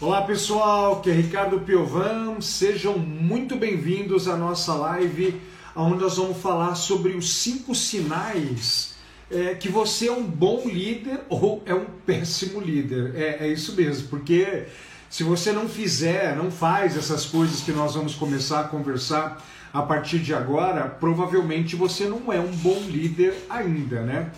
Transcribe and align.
Olá 0.00 0.22
pessoal, 0.22 1.00
que 1.00 1.10
é 1.10 1.12
Ricardo 1.12 1.58
Piovan, 1.58 2.40
sejam 2.40 2.96
muito 2.96 3.56
bem-vindos 3.56 4.28
à 4.28 4.36
nossa 4.36 4.72
live, 4.72 5.42
onde 5.74 6.00
nós 6.00 6.16
vamos 6.16 6.36
falar 6.40 6.76
sobre 6.76 7.16
os 7.16 7.34
cinco 7.34 7.74
sinais 7.74 8.94
é, 9.28 9.56
que 9.56 9.68
você 9.68 10.06
é 10.06 10.12
um 10.12 10.22
bom 10.22 10.68
líder 10.68 11.22
ou 11.28 11.64
é 11.66 11.74
um 11.74 11.86
péssimo 12.06 12.60
líder. 12.60 13.12
É, 13.16 13.46
é 13.48 13.48
isso 13.48 13.74
mesmo, 13.74 14.06
porque 14.06 14.66
se 15.10 15.24
você 15.24 15.50
não 15.50 15.68
fizer, 15.68 16.36
não 16.36 16.48
faz 16.48 16.96
essas 16.96 17.24
coisas 17.24 17.62
que 17.62 17.72
nós 17.72 17.96
vamos 17.96 18.14
começar 18.14 18.60
a 18.60 18.68
conversar 18.68 19.44
a 19.72 19.82
partir 19.82 20.20
de 20.20 20.32
agora, 20.32 20.84
provavelmente 20.84 21.74
você 21.74 22.04
não 22.04 22.32
é 22.32 22.38
um 22.38 22.52
bom 22.52 22.78
líder 22.86 23.34
ainda, 23.50 24.02
né? 24.02 24.30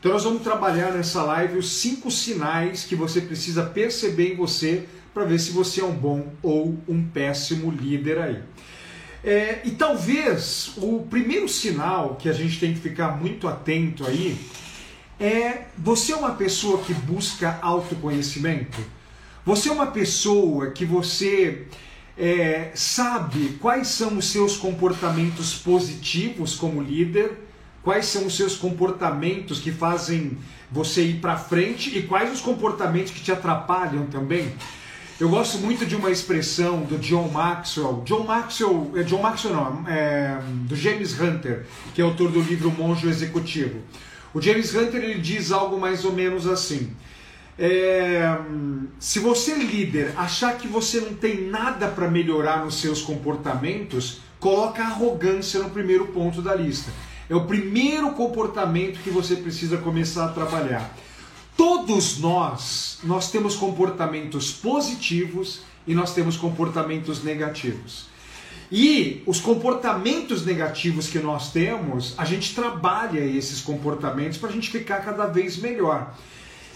Então 0.00 0.10
nós 0.10 0.24
vamos 0.24 0.42
trabalhar 0.42 0.90
nessa 0.90 1.22
live 1.22 1.58
os 1.58 1.70
cinco 1.70 2.10
sinais 2.10 2.84
que 2.84 2.96
você 2.96 3.20
precisa 3.20 3.62
perceber 3.62 4.32
em 4.32 4.36
você 4.36 4.88
para 5.12 5.24
ver 5.24 5.38
se 5.38 5.50
você 5.50 5.80
é 5.80 5.84
um 5.84 5.94
bom 5.94 6.32
ou 6.42 6.78
um 6.88 7.02
péssimo 7.02 7.70
líder 7.70 8.18
aí. 8.18 8.42
É, 9.24 9.60
e 9.64 9.70
talvez 9.72 10.72
o 10.76 11.06
primeiro 11.08 11.48
sinal 11.48 12.16
que 12.16 12.28
a 12.28 12.32
gente 12.32 12.58
tem 12.58 12.74
que 12.74 12.80
ficar 12.80 13.20
muito 13.20 13.46
atento 13.46 14.04
aí 14.04 14.36
é 15.20 15.66
você 15.78 16.12
é 16.12 16.16
uma 16.16 16.32
pessoa 16.32 16.82
que 16.82 16.92
busca 16.92 17.58
autoconhecimento? 17.62 18.78
Você 19.44 19.68
é 19.68 19.72
uma 19.72 19.86
pessoa 19.86 20.70
que 20.70 20.84
você 20.84 21.66
é, 22.18 22.72
sabe 22.74 23.56
quais 23.60 23.88
são 23.88 24.18
os 24.18 24.30
seus 24.30 24.56
comportamentos 24.56 25.54
positivos 25.54 26.56
como 26.56 26.82
líder? 26.82 27.38
Quais 27.82 28.06
são 28.06 28.26
os 28.26 28.36
seus 28.36 28.56
comportamentos 28.56 29.60
que 29.60 29.72
fazem 29.72 30.38
você 30.70 31.04
ir 31.04 31.20
para 31.20 31.36
frente 31.36 31.96
e 31.96 32.02
quais 32.02 32.32
os 32.32 32.40
comportamentos 32.40 33.12
que 33.12 33.20
te 33.20 33.32
atrapalham 33.32 34.06
também? 34.06 34.52
Eu 35.20 35.28
gosto 35.28 35.58
muito 35.58 35.86
de 35.86 35.94
uma 35.94 36.10
expressão 36.10 36.80
do 36.80 36.98
John 36.98 37.28
Maxwell. 37.28 38.02
John 38.04 38.24
Maxwell, 38.24 38.92
é 38.96 39.02
John 39.02 39.22
Maxwell 39.22 39.54
não, 39.54 39.88
é 39.88 40.40
do 40.66 40.74
James 40.74 41.18
Hunter, 41.18 41.66
que 41.94 42.00
é 42.00 42.04
autor 42.04 42.30
do 42.30 42.40
livro 42.40 42.70
Monjo 42.70 43.08
Executivo. 43.08 43.80
O 44.34 44.40
James 44.40 44.74
Hunter 44.74 45.02
ele 45.02 45.20
diz 45.20 45.52
algo 45.52 45.78
mais 45.78 46.04
ou 46.04 46.12
menos 46.12 46.46
assim: 46.46 46.92
é, 47.58 48.36
se 48.98 49.18
você 49.18 49.54
líder 49.54 50.12
achar 50.16 50.56
que 50.56 50.66
você 50.66 51.00
não 51.00 51.14
tem 51.14 51.48
nada 51.48 51.86
para 51.88 52.10
melhorar 52.10 52.64
nos 52.64 52.76
seus 52.76 53.02
comportamentos, 53.02 54.22
coloca 54.40 54.82
arrogância 54.82 55.62
no 55.62 55.70
primeiro 55.70 56.06
ponto 56.08 56.40
da 56.40 56.54
lista. 56.54 56.90
É 57.28 57.34
o 57.34 57.46
primeiro 57.46 58.10
comportamento 58.12 59.00
que 59.02 59.10
você 59.10 59.36
precisa 59.36 59.76
começar 59.76 60.24
a 60.24 60.28
trabalhar. 60.28 60.92
Todos 61.56 62.18
nós, 62.18 62.98
nós 63.04 63.30
temos 63.30 63.54
comportamentos 63.54 64.52
positivos 64.52 65.60
e 65.86 65.94
nós 65.94 66.14
temos 66.14 66.36
comportamentos 66.36 67.22
negativos. 67.22 68.06
E 68.70 69.22
os 69.26 69.38
comportamentos 69.38 70.46
negativos 70.46 71.08
que 71.08 71.18
nós 71.18 71.52
temos, 71.52 72.14
a 72.16 72.24
gente 72.24 72.54
trabalha 72.54 73.20
esses 73.20 73.60
comportamentos 73.60 74.38
para 74.38 74.48
a 74.48 74.52
gente 74.52 74.70
ficar 74.70 75.00
cada 75.00 75.26
vez 75.26 75.58
melhor. 75.58 76.16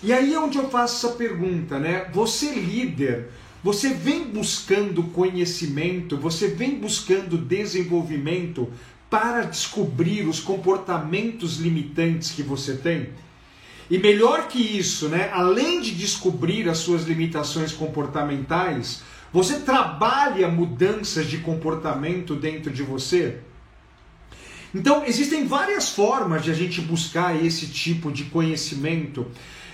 E 0.02 0.12
aí 0.12 0.34
é 0.34 0.38
onde 0.38 0.58
eu 0.58 0.68
faço 0.68 1.06
essa 1.06 1.16
pergunta, 1.16 1.78
né? 1.78 2.10
Você 2.12 2.50
líder, 2.50 3.30
você 3.64 3.94
vem 3.94 4.24
buscando 4.24 5.04
conhecimento, 5.04 6.18
você 6.18 6.48
vem 6.48 6.78
buscando 6.78 7.38
desenvolvimento 7.38 8.68
para 9.08 9.42
descobrir 9.44 10.28
os 10.28 10.38
comportamentos 10.38 11.56
limitantes 11.56 12.30
que 12.30 12.42
você 12.42 12.76
tem? 12.76 13.08
E 13.90 13.98
melhor 13.98 14.48
que 14.48 14.58
isso, 14.58 15.08
né? 15.08 15.30
Além 15.32 15.80
de 15.80 15.92
descobrir 15.92 16.68
as 16.68 16.78
suas 16.78 17.04
limitações 17.04 17.72
comportamentais, 17.72 19.02
você 19.32 19.60
trabalha 19.60 20.48
mudanças 20.48 21.26
de 21.26 21.38
comportamento 21.38 22.34
dentro 22.34 22.72
de 22.72 22.82
você? 22.82 23.38
Então, 24.74 25.04
existem 25.06 25.46
várias 25.46 25.88
formas 25.88 26.42
de 26.42 26.50
a 26.50 26.54
gente 26.54 26.80
buscar 26.80 27.34
esse 27.42 27.68
tipo 27.68 28.10
de 28.10 28.24
conhecimento. 28.24 29.26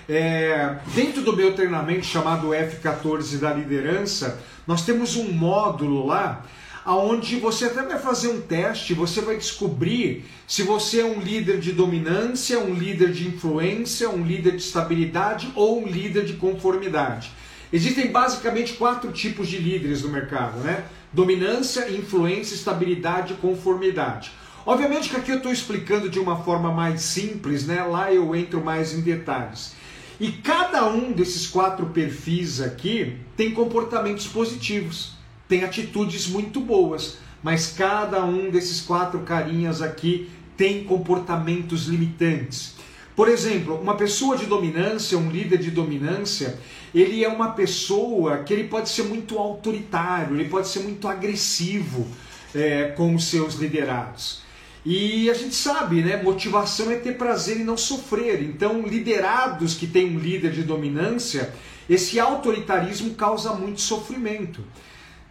É, 0.08 0.76
dentro 0.94 1.22
do 1.22 1.34
meu 1.34 1.54
treinamento 1.54 2.04
chamado 2.04 2.48
F14 2.48 3.38
da 3.38 3.52
liderança, 3.52 4.40
nós 4.66 4.84
temos 4.84 5.16
um 5.16 5.32
módulo 5.32 6.06
lá 6.06 6.44
aonde 6.84 7.36
você 7.36 7.66
até 7.66 7.82
vai 7.82 7.98
fazer 7.98 8.28
um 8.28 8.40
teste, 8.40 8.94
você 8.94 9.20
vai 9.20 9.36
descobrir 9.36 10.24
se 10.46 10.62
você 10.62 11.00
é 11.00 11.04
um 11.04 11.20
líder 11.20 11.60
de 11.60 11.72
dominância, 11.72 12.58
um 12.58 12.74
líder 12.74 13.12
de 13.12 13.28
influência, 13.28 14.10
um 14.10 14.24
líder 14.24 14.56
de 14.56 14.62
estabilidade 14.62 15.52
ou 15.54 15.82
um 15.82 15.86
líder 15.86 16.24
de 16.24 16.34
conformidade. 16.34 17.30
Existem 17.72 18.10
basicamente 18.10 18.74
quatro 18.74 19.12
tipos 19.12 19.48
de 19.48 19.58
líderes 19.58 20.02
no 20.02 20.10
mercado, 20.10 20.58
né? 20.58 20.84
Dominância, 21.12 21.90
influência, 21.90 22.54
estabilidade 22.54 23.32
e 23.32 23.36
conformidade. 23.36 24.32
Obviamente 24.66 25.08
que 25.08 25.16
aqui 25.16 25.30
eu 25.30 25.38
estou 25.38 25.52
explicando 25.52 26.08
de 26.08 26.18
uma 26.18 26.42
forma 26.42 26.70
mais 26.70 27.00
simples, 27.02 27.66
né? 27.66 27.82
Lá 27.82 28.12
eu 28.12 28.34
entro 28.34 28.62
mais 28.62 28.92
em 28.92 29.00
detalhes. 29.00 29.74
E 30.20 30.30
cada 30.30 30.86
um 30.86 31.12
desses 31.12 31.46
quatro 31.46 31.86
perfis 31.86 32.60
aqui 32.60 33.16
tem 33.36 33.52
comportamentos 33.52 34.26
positivos 34.26 35.21
tem 35.52 35.64
atitudes 35.64 36.28
muito 36.28 36.60
boas, 36.60 37.18
mas 37.42 37.74
cada 37.76 38.24
um 38.24 38.48
desses 38.48 38.80
quatro 38.80 39.20
carinhas 39.20 39.82
aqui 39.82 40.30
tem 40.56 40.82
comportamentos 40.82 41.88
limitantes. 41.88 42.76
Por 43.14 43.28
exemplo, 43.28 43.78
uma 43.78 43.94
pessoa 43.94 44.34
de 44.34 44.46
dominância, 44.46 45.18
um 45.18 45.30
líder 45.30 45.58
de 45.58 45.70
dominância, 45.70 46.58
ele 46.94 47.22
é 47.22 47.28
uma 47.28 47.50
pessoa 47.50 48.38
que 48.38 48.54
ele 48.54 48.64
pode 48.64 48.88
ser 48.88 49.02
muito 49.02 49.38
autoritário, 49.38 50.40
ele 50.40 50.48
pode 50.48 50.68
ser 50.68 50.78
muito 50.78 51.06
agressivo 51.06 52.08
é, 52.54 52.84
com 52.96 53.14
os 53.14 53.26
seus 53.26 53.56
liderados. 53.56 54.40
E 54.86 55.28
a 55.28 55.34
gente 55.34 55.54
sabe, 55.54 56.00
né? 56.00 56.22
Motivação 56.22 56.90
é 56.90 56.96
ter 56.96 57.18
prazer 57.18 57.58
e 57.58 57.62
não 57.62 57.76
sofrer. 57.76 58.42
Então, 58.42 58.86
liderados 58.86 59.74
que 59.74 59.86
têm 59.86 60.16
um 60.16 60.18
líder 60.18 60.52
de 60.52 60.62
dominância, 60.62 61.52
esse 61.90 62.18
autoritarismo 62.18 63.12
causa 63.12 63.52
muito 63.52 63.82
sofrimento. 63.82 64.64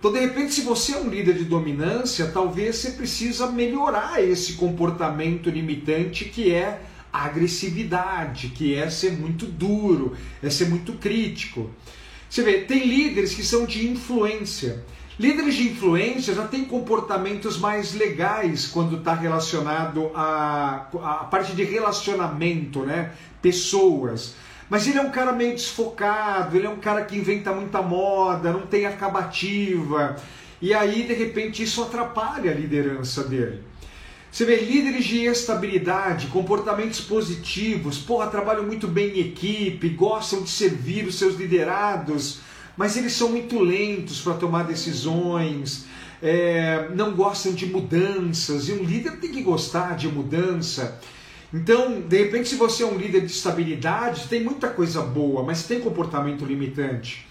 Então, 0.02 0.12
de 0.12 0.20
repente, 0.20 0.56
se 0.56 0.62
você 0.62 0.94
é 0.94 0.98
um 0.98 1.10
líder 1.10 1.36
de 1.36 1.44
dominância, 1.44 2.32
talvez 2.34 2.78
você 2.78 2.94
precisa 2.94 3.52
melhorar 3.52 4.20
esse 4.20 4.54
comportamento 4.54 5.48
limitante 5.48 6.26
que 6.26 6.52
é 6.52 6.82
a 7.14 7.26
agressividade, 7.26 8.48
que 8.48 8.74
é 8.74 8.90
ser 8.90 9.12
muito 9.12 9.46
duro, 9.46 10.18
é 10.42 10.50
ser 10.50 10.70
muito 10.70 10.94
crítico. 10.94 11.70
Você 12.28 12.42
vê, 12.42 12.62
tem 12.62 12.84
líderes 12.84 13.36
que 13.36 13.44
são 13.44 13.64
de 13.64 13.88
influência. 13.88 14.84
Líderes 15.20 15.54
de 15.54 15.70
influência 15.70 16.34
já 16.34 16.48
têm 16.48 16.66
comportamentos 16.66 17.60
mais 17.60 17.94
legais 17.94 18.66
quando 18.66 18.98
está 18.98 19.14
relacionado 19.14 20.10
à, 20.16 20.88
à 20.94 21.26
parte 21.26 21.56
de 21.56 21.64
relacionamento, 21.64 22.80
né? 22.80 23.12
Pessoas. 23.40 24.34
Mas 24.72 24.88
ele 24.88 25.00
é 25.00 25.02
um 25.02 25.12
cara 25.12 25.34
meio 25.34 25.52
desfocado, 25.52 26.56
ele 26.56 26.66
é 26.66 26.70
um 26.70 26.80
cara 26.80 27.04
que 27.04 27.18
inventa 27.18 27.52
muita 27.52 27.82
moda, 27.82 28.54
não 28.54 28.62
tem 28.62 28.86
acabativa. 28.86 30.16
E 30.62 30.74
aí, 30.74 31.04
de 31.04 31.14
repente, 31.14 31.62
isso 31.62 31.84
atrapalha 31.84 32.52
a 32.52 32.54
liderança 32.54 33.26
dele. 33.26 33.64
Você 34.32 34.46
vê 34.46 34.56
líderes 34.56 35.04
de 35.04 35.26
estabilidade, 35.26 36.28
comportamentos 36.28 37.02
positivos, 37.02 37.98
porra, 37.98 38.28
trabalham 38.28 38.64
muito 38.64 38.88
bem 38.88 39.18
em 39.18 39.20
equipe, 39.20 39.90
gostam 39.90 40.42
de 40.42 40.50
servir 40.50 41.06
os 41.06 41.16
seus 41.20 41.36
liderados, 41.36 42.40
mas 42.78 42.96
eles 42.96 43.12
são 43.12 43.28
muito 43.28 43.60
lentos 43.60 44.22
para 44.22 44.36
tomar 44.36 44.64
decisões, 44.64 45.84
é, 46.24 46.88
não 46.96 47.12
gostam 47.12 47.52
de 47.52 47.66
mudanças, 47.66 48.70
e 48.70 48.72
um 48.72 48.86
líder 48.86 49.20
tem 49.20 49.34
que 49.34 49.42
gostar 49.42 49.98
de 49.98 50.08
mudança. 50.08 50.98
Então, 51.54 52.00
de 52.02 52.18
repente, 52.18 52.50
se 52.50 52.56
você 52.56 52.84
é 52.84 52.86
um 52.86 52.98
líder 52.98 53.22
de 53.22 53.32
estabilidade, 53.32 54.28
tem 54.28 54.42
muita 54.42 54.70
coisa 54.70 55.02
boa, 55.02 55.44
mas 55.44 55.64
tem 55.64 55.82
comportamento 55.82 56.46
limitante. 56.46 57.28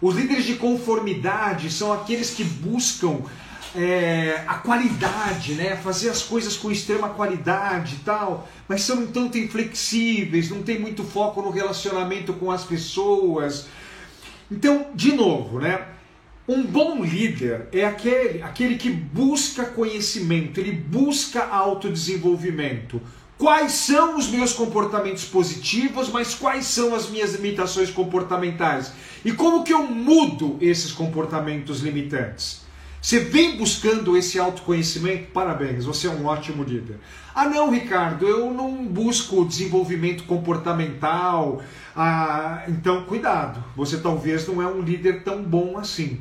Os 0.00 0.16
líderes 0.16 0.44
de 0.44 0.54
conformidade 0.56 1.70
são 1.70 1.92
aqueles 1.92 2.30
que 2.30 2.44
buscam 2.44 3.22
é, 3.74 4.44
a 4.46 4.54
qualidade, 4.54 5.54
né? 5.54 5.76
fazer 5.76 6.10
as 6.10 6.22
coisas 6.22 6.56
com 6.56 6.70
extrema 6.70 7.10
qualidade 7.10 7.96
e 7.96 8.04
tal, 8.04 8.48
mas 8.68 8.82
são 8.82 9.00
um 9.00 9.06
tanto 9.06 9.38
inflexíveis, 9.38 10.50
não 10.50 10.62
tem 10.62 10.78
muito 10.78 11.02
foco 11.04 11.40
no 11.40 11.50
relacionamento 11.50 12.32
com 12.34 12.50
as 12.50 12.64
pessoas. 12.64 13.66
Então, 14.50 14.86
de 14.94 15.12
novo, 15.12 15.58
né? 15.58 15.86
Um 16.46 16.64
bom 16.64 17.02
líder 17.04 17.68
é 17.72 17.84
aquele, 17.84 18.42
aquele 18.42 18.76
que 18.76 18.90
busca 18.90 19.64
conhecimento, 19.64 20.58
ele 20.58 20.72
busca 20.72 21.44
autodesenvolvimento. 21.46 23.00
Quais 23.42 23.72
são 23.72 24.16
os 24.16 24.28
meus 24.28 24.52
comportamentos 24.52 25.24
positivos, 25.24 26.08
mas 26.08 26.32
quais 26.32 26.64
são 26.64 26.94
as 26.94 27.10
minhas 27.10 27.34
limitações 27.34 27.90
comportamentais? 27.90 28.92
E 29.24 29.32
como 29.32 29.64
que 29.64 29.72
eu 29.72 29.84
mudo 29.84 30.56
esses 30.60 30.92
comportamentos 30.92 31.80
limitantes? 31.80 32.60
Você 33.00 33.18
vem 33.18 33.56
buscando 33.56 34.16
esse 34.16 34.38
autoconhecimento? 34.38 35.32
Parabéns, 35.32 35.84
você 35.84 36.06
é 36.06 36.10
um 36.10 36.26
ótimo 36.26 36.62
líder. 36.62 37.00
Ah, 37.34 37.46
não, 37.46 37.68
Ricardo, 37.68 38.28
eu 38.28 38.54
não 38.54 38.86
busco 38.86 39.44
desenvolvimento 39.44 40.22
comportamental. 40.22 41.60
Ah, 41.96 42.62
então, 42.68 43.02
cuidado, 43.06 43.60
você 43.74 43.96
talvez 43.96 44.46
não 44.46 44.62
é 44.62 44.68
um 44.68 44.82
líder 44.82 45.24
tão 45.24 45.42
bom 45.42 45.76
assim. 45.76 46.20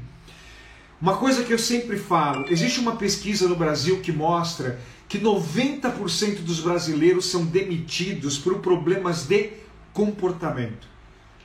Uma 1.00 1.18
coisa 1.18 1.44
que 1.44 1.53
eu 1.53 1.59
sempre 1.59 1.97
falo: 1.97 2.45
existe 2.50 2.79
uma 2.79 2.95
pesquisa 2.95 3.47
no 3.47 3.56
Brasil 3.56 4.00
que 4.01 4.12
mostra 4.12 4.79
que 5.11 5.19
90% 5.19 6.37
dos 6.37 6.61
brasileiros 6.61 7.25
são 7.25 7.43
demitidos 7.43 8.37
por 8.37 8.59
problemas 8.59 9.25
de 9.25 9.49
comportamento. 9.91 10.87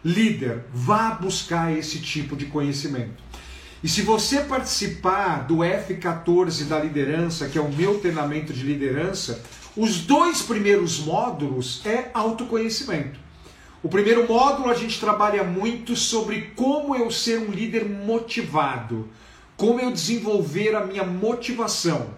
Líder, 0.05 0.67
vá 0.73 1.11
buscar 1.11 1.77
esse 1.77 1.99
tipo 1.99 2.37
de 2.37 2.47
conhecimento. 2.47 3.21
E 3.83 3.89
se 3.89 4.03
você 4.03 4.43
participar 4.43 5.49
do 5.49 5.57
F14 5.57 6.63
da 6.69 6.79
liderança, 6.79 7.49
que 7.49 7.59
é 7.59 7.61
o 7.61 7.73
meu 7.73 7.99
treinamento 7.99 8.53
de 8.53 8.63
liderança, 8.63 9.43
os 9.77 9.99
dois 9.99 10.43
primeiros 10.43 11.01
módulos 11.01 11.85
é 11.85 12.09
autoconhecimento. 12.15 13.19
O 13.83 13.89
primeiro 13.89 14.29
módulo 14.29 14.71
a 14.71 14.75
gente 14.75 15.01
trabalha 15.01 15.43
muito 15.43 15.97
sobre 15.97 16.53
como 16.55 16.95
eu 16.95 17.11
ser 17.11 17.41
um 17.41 17.51
líder 17.51 17.85
motivado, 17.85 19.09
como 19.57 19.81
eu 19.81 19.91
desenvolver 19.91 20.77
a 20.77 20.87
minha 20.87 21.03
motivação. 21.03 22.15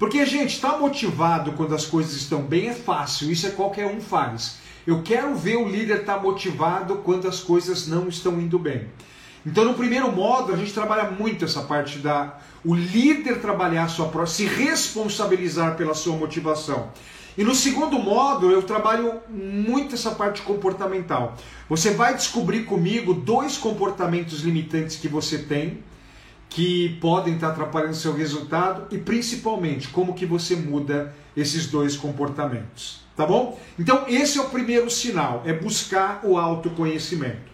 Porque, 0.00 0.24
gente, 0.24 0.54
estar 0.54 0.72
tá 0.72 0.78
motivado 0.78 1.52
quando 1.52 1.74
as 1.74 1.84
coisas 1.84 2.14
estão 2.14 2.40
bem 2.40 2.68
é 2.68 2.72
fácil, 2.72 3.30
isso 3.30 3.46
é 3.46 3.50
qualquer 3.50 3.86
um 3.86 4.00
faz. 4.00 4.56
Eu 4.86 5.02
quero 5.02 5.34
ver 5.34 5.58
o 5.58 5.68
líder 5.68 6.00
estar 6.00 6.14
tá 6.14 6.22
motivado 6.22 6.96
quando 7.04 7.28
as 7.28 7.40
coisas 7.40 7.86
não 7.86 8.08
estão 8.08 8.40
indo 8.40 8.58
bem. 8.58 8.86
Então, 9.44 9.62
no 9.62 9.74
primeiro 9.74 10.10
módulo, 10.10 10.54
a 10.54 10.56
gente 10.56 10.72
trabalha 10.72 11.10
muito 11.10 11.44
essa 11.44 11.60
parte 11.60 11.98
da 11.98 12.38
o 12.64 12.74
líder 12.74 13.42
trabalhar 13.42 13.84
a 13.84 13.88
sua 13.88 14.08
própria, 14.08 14.32
se 14.32 14.46
responsabilizar 14.46 15.76
pela 15.76 15.92
sua 15.92 16.16
motivação. 16.16 16.88
E 17.36 17.44
no 17.44 17.54
segundo 17.54 17.98
módulo, 17.98 18.52
eu 18.52 18.62
trabalho 18.62 19.20
muito 19.28 19.94
essa 19.94 20.12
parte 20.12 20.40
comportamental. 20.40 21.36
Você 21.68 21.90
vai 21.90 22.14
descobrir 22.14 22.64
comigo 22.64 23.12
dois 23.12 23.58
comportamentos 23.58 24.40
limitantes 24.40 24.96
que 24.96 25.08
você 25.08 25.36
tem 25.36 25.78
que 26.50 26.98
podem 27.00 27.34
estar 27.34 27.50
atrapalhando 27.50 27.94
seu 27.94 28.12
resultado 28.12 28.92
e 28.94 28.98
principalmente 28.98 29.88
como 29.88 30.14
que 30.14 30.26
você 30.26 30.56
muda 30.56 31.14
esses 31.36 31.68
dois 31.68 31.96
comportamentos, 31.96 33.02
tá 33.16 33.24
bom? 33.24 33.58
Então 33.78 34.04
esse 34.08 34.36
é 34.36 34.42
o 34.42 34.50
primeiro 34.50 34.90
sinal, 34.90 35.42
é 35.46 35.52
buscar 35.52 36.20
o 36.24 36.36
autoconhecimento. 36.36 37.50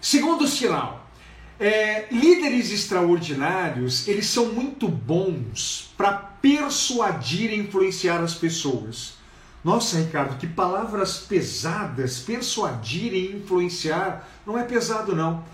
Segundo 0.00 0.48
sinal, 0.48 1.08
é, 1.60 2.06
líderes 2.10 2.72
extraordinários, 2.72 4.06
eles 4.08 4.26
são 4.26 4.46
muito 4.46 4.88
bons 4.88 5.92
para 5.96 6.12
persuadir 6.12 7.52
e 7.52 7.58
influenciar 7.58 8.20
as 8.20 8.34
pessoas. 8.34 9.14
Nossa, 9.62 9.98
Ricardo, 9.98 10.38
que 10.38 10.46
palavras 10.46 11.18
pesadas, 11.18 12.20
persuadir 12.20 13.12
e 13.12 13.36
influenciar, 13.36 14.28
não 14.46 14.58
é 14.58 14.62
pesado 14.62 15.14
não. 15.14 15.44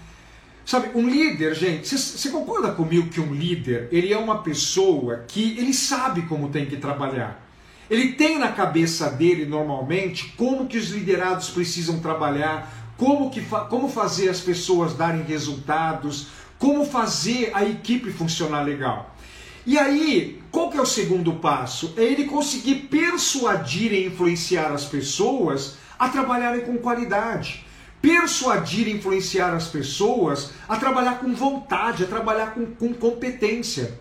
Sabe, 0.64 0.90
um 0.94 1.06
líder, 1.06 1.55
gente, 1.55 1.87
você 1.99 2.31
concorda 2.31 2.72
comigo 2.72 3.11
que 3.11 3.20
um 3.20 3.34
líder, 3.34 3.88
ele 3.93 4.12
é 4.12 4.16
uma 4.16 4.38
pessoa 4.38 5.25
que 5.28 5.58
ele 5.58 5.75
sabe 5.75 6.22
como 6.22 6.49
tem 6.49 6.64
que 6.64 6.76
trabalhar. 6.76 7.44
Ele 7.90 8.12
tem 8.12 8.38
na 8.38 8.50
cabeça 8.50 9.11
dele, 9.11 9.44
normalmente, 9.44 10.32
como 10.38 10.66
que 10.66 10.78
os 10.78 10.88
liderados 10.88 11.50
precisam 11.50 12.00
trabalhar, 12.00 12.94
como, 12.96 13.31
que 13.31 13.43
como 13.69 13.90
fazer 13.90 14.31
as 14.31 14.40
pessoas 14.40 14.94
darem 14.94 15.22
resultados, 15.22 16.28
como 16.58 16.87
fazer 16.87 17.50
a 17.52 17.62
equipe 17.62 18.10
funcionar 18.10 18.62
legal. 18.62 19.14
E 19.67 19.78
aí, 19.78 20.43
qual 20.50 20.70
que 20.70 20.78
é 20.78 20.81
o 20.81 20.87
segundo 20.87 21.34
passo? 21.34 21.93
É 21.96 22.02
ele 22.02 22.25
conseguir 22.25 22.87
persuadir 22.90 23.93
e 23.93 24.06
influenciar 24.06 24.72
as 24.72 24.87
pessoas 24.87 25.76
a 25.99 26.08
trabalharem 26.08 26.62
com 26.62 26.78
qualidade. 26.78 27.67
Persuadir 28.05 28.87
influenciar 28.87 29.55
as 29.55 29.69
pessoas 29.69 30.51
a 30.69 30.77
trabalhar 30.77 31.21
com 31.21 31.35
vontade, 31.35 32.05
a 32.05 32.06
trabalhar 32.06 32.53
com, 32.53 32.67
com 32.67 32.93
competência. 32.93 33.99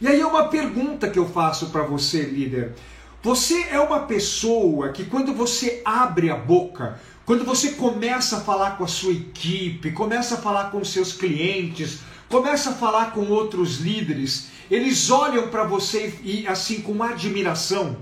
E 0.00 0.08
aí 0.08 0.20
é 0.20 0.26
uma 0.26 0.48
pergunta 0.48 1.08
que 1.08 1.20
eu 1.20 1.28
faço 1.28 1.70
para 1.70 1.82
você, 1.82 2.22
líder. 2.22 2.72
Você 3.22 3.68
é 3.70 3.78
uma 3.78 4.00
pessoa 4.00 4.88
que 4.88 5.04
quando 5.04 5.32
você 5.32 5.80
abre 5.84 6.30
a 6.30 6.36
boca, 6.36 6.98
quando 7.24 7.44
você 7.44 7.70
começa 7.70 8.38
a 8.38 8.40
falar 8.40 8.76
com 8.76 8.82
a 8.82 8.88
sua 8.88 9.12
equipe, 9.12 9.92
começa 9.92 10.34
a 10.34 10.38
falar 10.38 10.72
com 10.72 10.84
seus 10.84 11.12
clientes, 11.12 12.00
começa 12.28 12.70
a 12.70 12.74
falar 12.74 13.12
com 13.12 13.28
outros 13.28 13.78
líderes, 13.78 14.48
eles 14.68 15.08
olham 15.12 15.46
para 15.46 15.62
você 15.62 16.12
e 16.24 16.44
assim 16.48 16.80
com 16.80 17.00
admiração. 17.00 17.98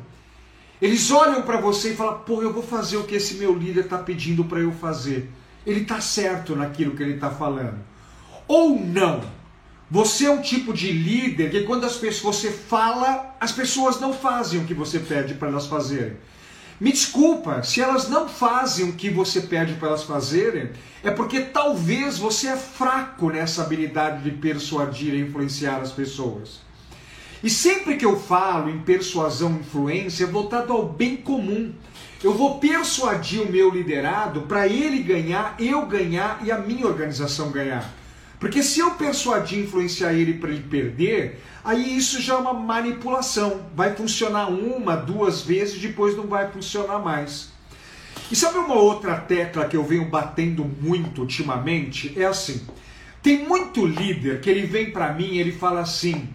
Eles 0.80 1.10
olham 1.10 1.42
para 1.42 1.60
você 1.60 1.92
e 1.92 1.96
falam: 1.96 2.20
"Pô, 2.20 2.42
eu 2.42 2.52
vou 2.52 2.62
fazer 2.62 2.96
o 2.96 3.04
que 3.04 3.14
esse 3.14 3.34
meu 3.34 3.54
líder 3.54 3.84
está 3.84 3.98
pedindo 3.98 4.44
para 4.44 4.60
eu 4.60 4.72
fazer. 4.72 5.30
Ele 5.66 5.80
está 5.80 6.00
certo 6.00 6.56
naquilo 6.56 6.96
que 6.96 7.02
ele 7.02 7.14
está 7.14 7.30
falando." 7.30 7.78
Ou 8.48 8.78
não? 8.78 9.20
Você 9.90 10.26
é 10.26 10.30
um 10.30 10.40
tipo 10.40 10.72
de 10.72 10.92
líder 10.92 11.50
que 11.50 11.62
quando 11.64 11.84
as 11.84 11.96
pessoas, 11.96 12.36
você 12.36 12.50
fala, 12.50 13.34
as 13.40 13.50
pessoas 13.50 13.98
não 13.98 14.12
fazem 14.12 14.60
o 14.60 14.64
que 14.64 14.72
você 14.72 15.00
pede 15.00 15.34
para 15.34 15.48
elas 15.48 15.66
fazerem. 15.66 16.16
Me 16.80 16.92
desculpa, 16.92 17.62
se 17.62 17.80
elas 17.80 18.08
não 18.08 18.28
fazem 18.28 18.88
o 18.88 18.92
que 18.92 19.10
você 19.10 19.42
pede 19.42 19.74
para 19.74 19.88
elas 19.88 20.04
fazerem, 20.04 20.70
é 21.02 21.10
porque 21.10 21.40
talvez 21.40 22.18
você 22.18 22.48
é 22.48 22.56
fraco 22.56 23.28
nessa 23.28 23.62
habilidade 23.62 24.22
de 24.22 24.30
persuadir 24.30 25.12
e 25.12 25.20
influenciar 25.20 25.80
as 25.80 25.92
pessoas. 25.92 26.60
E 27.42 27.48
sempre 27.48 27.96
que 27.96 28.04
eu 28.04 28.18
falo 28.20 28.68
em 28.68 28.80
persuasão 28.80 29.56
e 29.56 29.60
influência, 29.60 30.24
é 30.24 30.26
voltado 30.26 30.72
ao 30.72 30.86
bem 30.86 31.16
comum. 31.16 31.72
Eu 32.22 32.34
vou 32.34 32.58
persuadir 32.58 33.40
o 33.40 33.50
meu 33.50 33.70
liderado 33.70 34.42
para 34.42 34.68
ele 34.68 35.02
ganhar, 35.02 35.56
eu 35.58 35.86
ganhar 35.86 36.40
e 36.44 36.52
a 36.52 36.58
minha 36.58 36.86
organização 36.86 37.50
ganhar. 37.50 37.90
Porque 38.38 38.62
se 38.62 38.80
eu 38.80 38.92
persuadir 38.92 39.58
influenciar 39.58 40.12
ele 40.12 40.34
para 40.34 40.50
ele 40.50 40.62
perder, 40.62 41.40
aí 41.64 41.96
isso 41.96 42.20
já 42.20 42.34
é 42.34 42.38
uma 42.38 42.52
manipulação. 42.52 43.62
Vai 43.74 43.94
funcionar 43.94 44.48
uma, 44.48 44.96
duas 44.96 45.42
vezes, 45.42 45.80
depois 45.80 46.16
não 46.16 46.26
vai 46.26 46.50
funcionar 46.50 46.98
mais. 46.98 47.50
E 48.30 48.36
sabe 48.36 48.58
uma 48.58 48.74
outra 48.74 49.16
tecla 49.16 49.66
que 49.66 49.76
eu 49.76 49.84
venho 49.84 50.04
batendo 50.04 50.64
muito 50.64 51.22
ultimamente? 51.22 52.12
É 52.18 52.26
assim: 52.26 52.66
tem 53.22 53.46
muito 53.46 53.86
líder 53.86 54.40
que 54.40 54.48
ele 54.48 54.66
vem 54.66 54.90
para 54.90 55.12
mim 55.12 55.32
e 55.32 55.38
ele 55.38 55.52
fala 55.52 55.80
assim: 55.80 56.28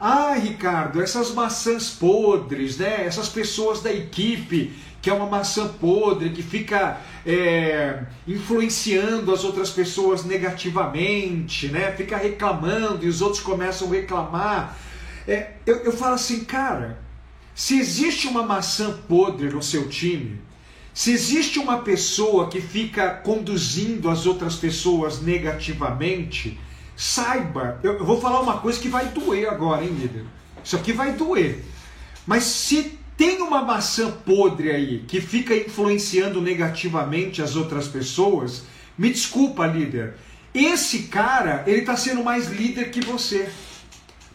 ah, 0.00 0.34
Ricardo, 0.34 1.02
essas 1.02 1.32
maçãs 1.32 1.90
podres, 1.90 2.78
né? 2.78 3.06
Essas 3.06 3.28
pessoas 3.28 3.80
da 3.80 3.92
equipe 3.92 4.72
que 5.04 5.10
é 5.10 5.12
uma 5.12 5.26
maçã 5.26 5.68
podre, 5.68 6.30
que 6.30 6.42
fica 6.42 6.98
é, 7.26 8.04
influenciando 8.26 9.34
as 9.34 9.44
outras 9.44 9.68
pessoas 9.68 10.24
negativamente, 10.24 11.68
né? 11.68 11.92
Fica 11.92 12.16
reclamando 12.16 13.04
e 13.04 13.08
os 13.08 13.20
outros 13.20 13.42
começam 13.42 13.88
a 13.88 13.90
reclamar. 13.90 14.78
É, 15.28 15.56
eu, 15.66 15.76
eu 15.80 15.92
falo 15.92 16.14
assim, 16.14 16.44
cara, 16.44 16.98
se 17.54 17.78
existe 17.78 18.26
uma 18.26 18.44
maçã 18.44 18.98
podre 19.06 19.50
no 19.50 19.62
seu 19.62 19.90
time, 19.90 20.40
se 20.94 21.12
existe 21.12 21.58
uma 21.58 21.82
pessoa 21.82 22.48
que 22.48 22.62
fica 22.62 23.10
conduzindo 23.10 24.08
as 24.08 24.24
outras 24.24 24.56
pessoas 24.56 25.20
negativamente, 25.20 26.58
saiba, 26.96 27.80
eu, 27.82 28.04
vou 28.04 28.20
falar 28.20 28.40
uma 28.40 28.58
coisa 28.58 28.80
que 28.80 28.88
vai 28.88 29.06
doer 29.06 29.48
agora, 29.48 29.84
hein, 29.84 29.90
líder? 29.90 30.24
Isso 30.62 30.76
aqui 30.76 30.92
vai 30.92 31.12
doer. 31.12 31.64
Mas 32.26 32.44
se 32.44 32.98
tem 33.16 33.42
uma 33.42 33.62
maçã 33.62 34.10
podre 34.10 34.70
aí 34.70 35.04
que 35.06 35.20
fica 35.20 35.54
influenciando 35.54 36.40
negativamente 36.40 37.42
as 37.42 37.56
outras 37.56 37.86
pessoas, 37.86 38.64
me 38.96 39.10
desculpa, 39.10 39.66
líder. 39.66 40.14
Esse 40.52 41.04
cara, 41.04 41.64
ele 41.66 41.80
está 41.80 41.96
sendo 41.96 42.22
mais 42.22 42.48
líder 42.48 42.90
que 42.90 43.00
você. 43.00 43.48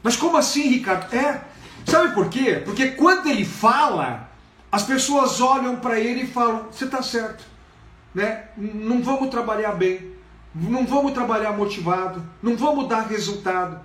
Mas 0.04 0.16
como 0.16 0.38
assim, 0.38 0.70
Ricardo? 0.70 1.14
É. 1.16 1.42
Sabe 1.86 2.14
por 2.14 2.30
quê? 2.30 2.62
Porque 2.64 2.90
quando 2.90 3.28
ele 3.28 3.46
fala, 3.46 4.30
as 4.72 4.84
pessoas 4.84 5.42
olham 5.42 5.78
para 5.78 6.00
ele 6.00 6.24
e 6.24 6.28
falam: 6.28 6.68
você 6.72 6.86
está 6.86 7.02
certo, 7.02 7.44
né? 8.14 8.46
Não 8.58 9.02
vamos 9.02 9.30
trabalhar 9.30 9.74
bem, 9.74 10.09
não 10.54 10.86
vamos 10.86 11.14
trabalhar 11.14 11.54
motivado, 11.54 12.24
não 12.42 12.56
vamos 12.56 12.88
dar 12.88 13.08
resultado. 13.08 13.80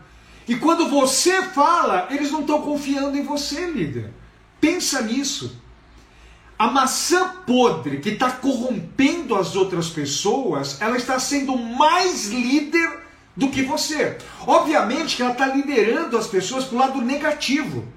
E 0.46 0.56
quando 0.56 0.88
você 0.88 1.42
fala, 1.42 2.08
eles 2.10 2.30
não 2.30 2.40
estão 2.40 2.60
confiando 2.62 3.16
em 3.16 3.22
você, 3.22 3.66
líder. 3.66 4.12
Pensa 4.60 5.02
nisso. 5.02 5.60
A 6.58 6.68
maçã 6.68 7.28
podre 7.46 7.98
que 7.98 8.10
está 8.10 8.30
corrompendo 8.30 9.34
as 9.34 9.56
outras 9.56 9.88
pessoas, 9.90 10.80
ela 10.80 10.96
está 10.96 11.18
sendo 11.18 11.56
mais 11.56 12.26
líder 12.28 13.04
do 13.36 13.48
que 13.48 13.62
você. 13.62 14.16
Obviamente 14.46 15.16
que 15.16 15.22
ela 15.22 15.32
está 15.32 15.46
liderando 15.46 16.16
as 16.16 16.26
pessoas 16.26 16.64
para 16.64 16.76
o 16.76 16.78
lado 16.78 17.00
negativo. 17.00 17.88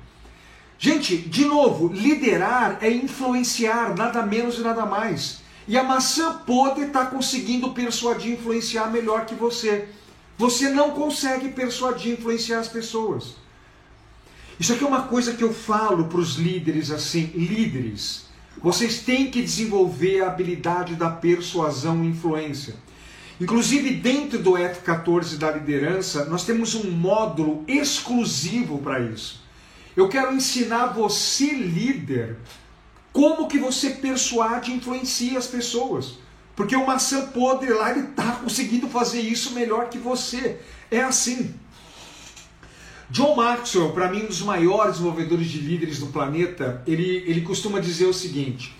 Gente, 0.79 1.17
de 1.17 1.45
novo, 1.45 1.91
liderar 1.93 2.79
é 2.81 2.89
influenciar, 2.89 3.95
nada 3.95 4.23
menos 4.23 4.57
e 4.57 4.61
nada 4.61 4.85
mais. 4.85 5.41
E 5.67 5.77
a 5.77 5.83
maçã 5.83 6.33
podre 6.45 6.85
está 6.85 7.05
conseguindo 7.05 7.73
persuadir 7.73 8.33
influenciar 8.33 8.89
melhor 8.89 9.25
que 9.25 9.35
você. 9.35 9.89
você 10.37 10.69
não 10.69 10.91
consegue 10.91 11.49
persuadir, 11.49 12.13
influenciar 12.13 12.59
as 12.59 12.67
pessoas. 12.67 13.35
Isso 14.59 14.73
aqui 14.73 14.83
é 14.83 14.87
uma 14.87 15.03
coisa 15.03 15.33
que 15.33 15.43
eu 15.43 15.53
falo 15.53 16.05
para 16.05 16.19
os 16.19 16.35
líderes 16.35 16.89
assim, 16.89 17.25
líderes, 17.35 18.27
vocês 18.61 19.01
têm 19.01 19.29
que 19.29 19.41
desenvolver 19.41 20.21
a 20.21 20.27
habilidade 20.27 20.95
da 20.95 21.09
persuasão 21.09 22.03
e 22.03 22.07
influência. 22.07 22.75
Inclusive, 23.39 23.91
dentro 23.91 24.39
do 24.39 24.53
F14 24.53 25.37
da 25.37 25.51
liderança, 25.51 26.25
nós 26.25 26.43
temos 26.43 26.73
um 26.73 26.89
módulo 26.89 27.63
exclusivo 27.67 28.79
para 28.79 28.99
isso. 28.99 29.43
Eu 29.95 30.09
quero 30.09 30.33
ensinar 30.33 30.87
você, 30.87 31.53
líder, 31.53 32.37
como 33.17 33.47
que 33.47 33.57
você 33.57 33.89
persuade 33.89 34.69
e 34.69 34.75
influencia 34.75 35.39
as 35.39 35.47
pessoas. 35.47 36.19
Porque 36.55 36.75
o 36.75 36.85
maçã 36.85 37.25
podre 37.25 37.73
lá, 37.73 37.89
ele 37.89 38.09
está 38.09 38.33
conseguindo 38.33 38.87
fazer 38.87 39.21
isso 39.21 39.53
melhor 39.53 39.89
que 39.89 39.97
você. 39.97 40.59
É 40.91 41.01
assim. 41.01 41.55
John 43.09 43.35
Maxwell, 43.35 43.91
para 43.91 44.11
mim, 44.11 44.21
um 44.21 44.27
dos 44.27 44.41
maiores 44.41 44.97
desenvolvedores 44.97 45.47
de 45.47 45.57
líderes 45.57 45.97
do 45.97 46.07
planeta, 46.07 46.83
ele, 46.85 47.23
ele 47.25 47.41
costuma 47.41 47.79
dizer 47.79 48.05
o 48.05 48.13
seguinte: 48.13 48.75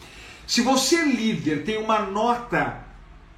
se 0.46 0.62
você, 0.62 1.04
líder, 1.04 1.64
tem 1.64 1.80
uma 1.80 2.02
nota 2.02 2.86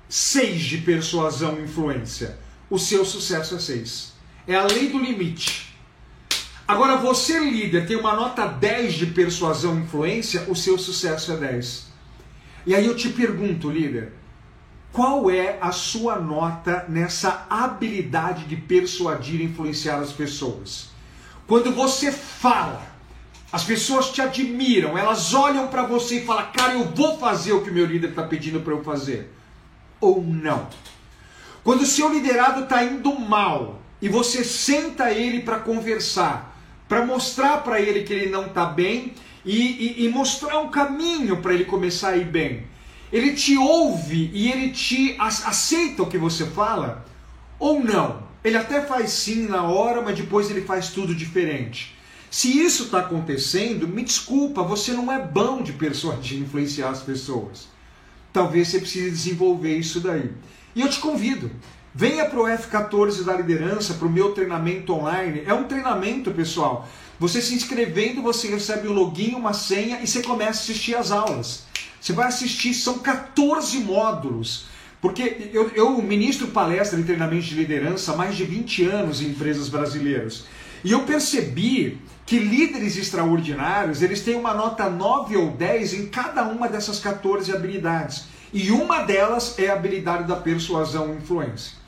6 0.09 0.61
de 0.61 0.79
persuasão 0.79 1.57
e 1.61 1.63
influência, 1.63 2.37
o 2.69 2.77
seu 2.77 3.05
sucesso 3.05 3.55
é 3.55 3.59
6. 3.59 4.13
É 4.45 4.55
a 4.55 4.65
lei 4.65 4.89
do 4.89 4.99
limite. 4.99 5.68
Agora, 6.69 6.97
você, 6.97 7.39
líder, 7.39 7.87
tem 7.87 7.97
uma 7.97 8.15
nota 8.15 8.45
10 8.45 8.93
de 8.93 9.07
persuasão 9.07 9.75
e 9.75 9.81
influência, 9.81 10.45
o 10.47 10.55
seu 10.55 10.77
sucesso 10.77 11.31
é 11.31 11.37
10. 11.37 11.87
E 12.63 12.75
aí 12.75 12.85
eu 12.85 12.95
te 12.95 13.09
pergunto, 13.09 13.71
líder, 13.71 14.13
qual 14.91 15.31
é 15.31 15.57
a 15.59 15.71
sua 15.71 16.19
nota 16.19 16.85
nessa 16.87 17.47
habilidade 17.49 18.45
de 18.45 18.55
persuadir 18.55 19.41
e 19.41 19.45
influenciar 19.45 19.97
as 19.97 20.11
pessoas? 20.11 20.91
Quando 21.47 21.73
você 21.73 22.11
fala, 22.11 22.85
as 23.51 23.63
pessoas 23.63 24.11
te 24.11 24.21
admiram, 24.21 24.95
elas 24.95 25.33
olham 25.33 25.69
para 25.69 25.87
você 25.87 26.19
e 26.19 26.25
falam: 26.25 26.51
Cara, 26.55 26.73
eu 26.73 26.85
vou 26.93 27.17
fazer 27.17 27.51
o 27.51 27.63
que 27.63 27.71
o 27.71 27.73
meu 27.73 27.87
líder 27.87 28.11
está 28.11 28.21
pedindo 28.21 28.59
para 28.59 28.73
eu 28.73 28.83
fazer. 28.83 29.33
Ou 29.99 30.23
não. 30.23 30.67
Quando 31.63 31.81
o 31.81 31.87
seu 31.87 32.13
liderado 32.13 32.65
está 32.65 32.83
indo 32.83 33.19
mal 33.19 33.81
e 33.99 34.07
você 34.07 34.43
senta 34.43 35.09
ele 35.09 35.39
para 35.39 35.57
conversar, 35.57 36.48
para 36.89 37.05
mostrar 37.05 37.59
para 37.59 37.79
ele 37.79 38.03
que 38.03 38.11
ele 38.11 38.29
não 38.29 38.47
está 38.47 38.65
bem 38.65 39.13
e, 39.45 39.55
e, 39.55 40.05
e 40.05 40.09
mostrar 40.09 40.59
um 40.59 40.69
caminho 40.69 41.37
para 41.37 41.53
ele 41.53 41.63
começar 41.63 42.09
a 42.09 42.17
ir 42.17 42.25
bem 42.25 42.67
ele 43.11 43.33
te 43.33 43.57
ouve 43.57 44.29
e 44.33 44.51
ele 44.51 44.69
te 44.69 45.15
aceita 45.19 46.03
o 46.03 46.07
que 46.07 46.17
você 46.17 46.45
fala 46.45 47.05
ou 47.57 47.83
não? 47.83 48.27
Ele 48.43 48.55
até 48.55 48.81
faz 48.81 49.11
sim 49.11 49.47
na 49.47 49.63
hora, 49.63 50.01
mas 50.01 50.15
depois 50.15 50.49
ele 50.49 50.61
faz 50.61 50.89
tudo 50.89 51.13
diferente. 51.13 51.95
Se 52.29 52.59
isso 52.59 52.83
está 52.83 52.99
acontecendo, 52.99 53.87
me 53.87 54.03
desculpa, 54.03 54.61
você 54.61 54.93
não 54.93 55.11
é 55.11 55.19
bom 55.19 55.63
de 55.63 55.73
persuadir 55.73 56.39
influenciar 56.39 56.89
as 56.89 57.01
pessoas. 57.01 57.67
Talvez 58.31 58.67
você 58.67 58.79
precise 58.79 59.09
desenvolver 59.09 59.75
isso 59.75 59.99
daí. 59.99 60.31
E 60.75 60.81
eu 60.81 60.89
te 60.89 60.99
convido, 60.99 61.51
venha 61.99 62.23
para 62.23 62.39
o 62.39 62.45
F14 62.45 63.25
da 63.25 63.33
liderança, 63.33 63.95
para 63.95 64.07
o 64.07 64.09
meu 64.09 64.31
treinamento 64.31 64.93
online. 64.93 65.43
É 65.45 65.53
um 65.53 65.65
treinamento, 65.65 66.31
pessoal. 66.31 66.87
Você 67.19 67.41
se 67.41 67.53
inscrevendo, 67.53 68.21
você 68.21 68.47
recebe 68.47 68.87
o 68.87 68.91
um 68.91 68.93
login, 68.93 69.35
uma 69.35 69.51
senha 69.51 69.99
e 70.01 70.07
você 70.07 70.21
começa 70.21 70.61
a 70.61 70.63
assistir 70.63 70.95
as 70.95 71.11
aulas. 71.11 71.63
Você 71.99 72.13
vai 72.13 72.27
assistir, 72.29 72.73
são 72.73 72.99
14 72.99 73.79
módulos. 73.79 74.67
Porque 75.01 75.49
eu, 75.51 75.71
eu 75.75 76.01
ministro 76.01 76.47
palestra 76.47 76.97
em 76.97 77.03
treinamento 77.03 77.43
de 77.47 77.55
liderança 77.55 78.13
há 78.13 78.15
mais 78.15 78.37
de 78.37 78.45
20 78.45 78.85
anos 78.85 79.21
em 79.21 79.31
empresas 79.31 79.67
brasileiras. 79.67 80.45
E 80.85 80.93
eu 80.93 81.01
percebi 81.01 81.99
que 82.25 82.39
líderes 82.39 82.95
extraordinários, 82.95 84.01
eles 84.01 84.21
têm 84.21 84.37
uma 84.37 84.53
nota 84.53 84.89
9 84.89 85.35
ou 85.35 85.51
10 85.51 85.93
em 85.95 86.05
cada 86.05 86.43
uma 86.43 86.69
dessas 86.69 86.97
14 87.01 87.51
habilidades. 87.51 88.23
E 88.53 88.71
uma 88.71 89.01
delas 89.01 89.59
é 89.59 89.67
a 89.67 89.73
habilidade 89.73 90.23
da 90.29 90.37
persuasão 90.37 91.13
e 91.13 91.17
influência. 91.17 91.78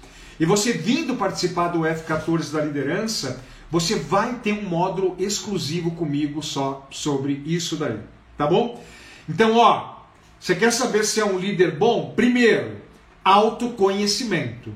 E 0.41 0.45
você 0.45 0.73
vindo 0.73 1.17
participar 1.17 1.67
do 1.67 1.81
F14 1.81 2.51
da 2.51 2.65
liderança, 2.65 3.39
você 3.69 3.93
vai 3.93 4.39
ter 4.39 4.53
um 4.53 4.67
módulo 4.67 5.15
exclusivo 5.19 5.91
comigo 5.91 6.41
só 6.41 6.87
sobre 6.89 7.43
isso 7.45 7.75
daí, 7.75 7.99
tá 8.35 8.47
bom? 8.47 8.83
Então, 9.29 9.55
ó, 9.55 9.97
você 10.39 10.55
quer 10.55 10.73
saber 10.73 11.05
se 11.05 11.19
é 11.19 11.25
um 11.25 11.37
líder 11.37 11.77
bom? 11.77 12.13
Primeiro, 12.15 12.77
autoconhecimento. 13.23 14.73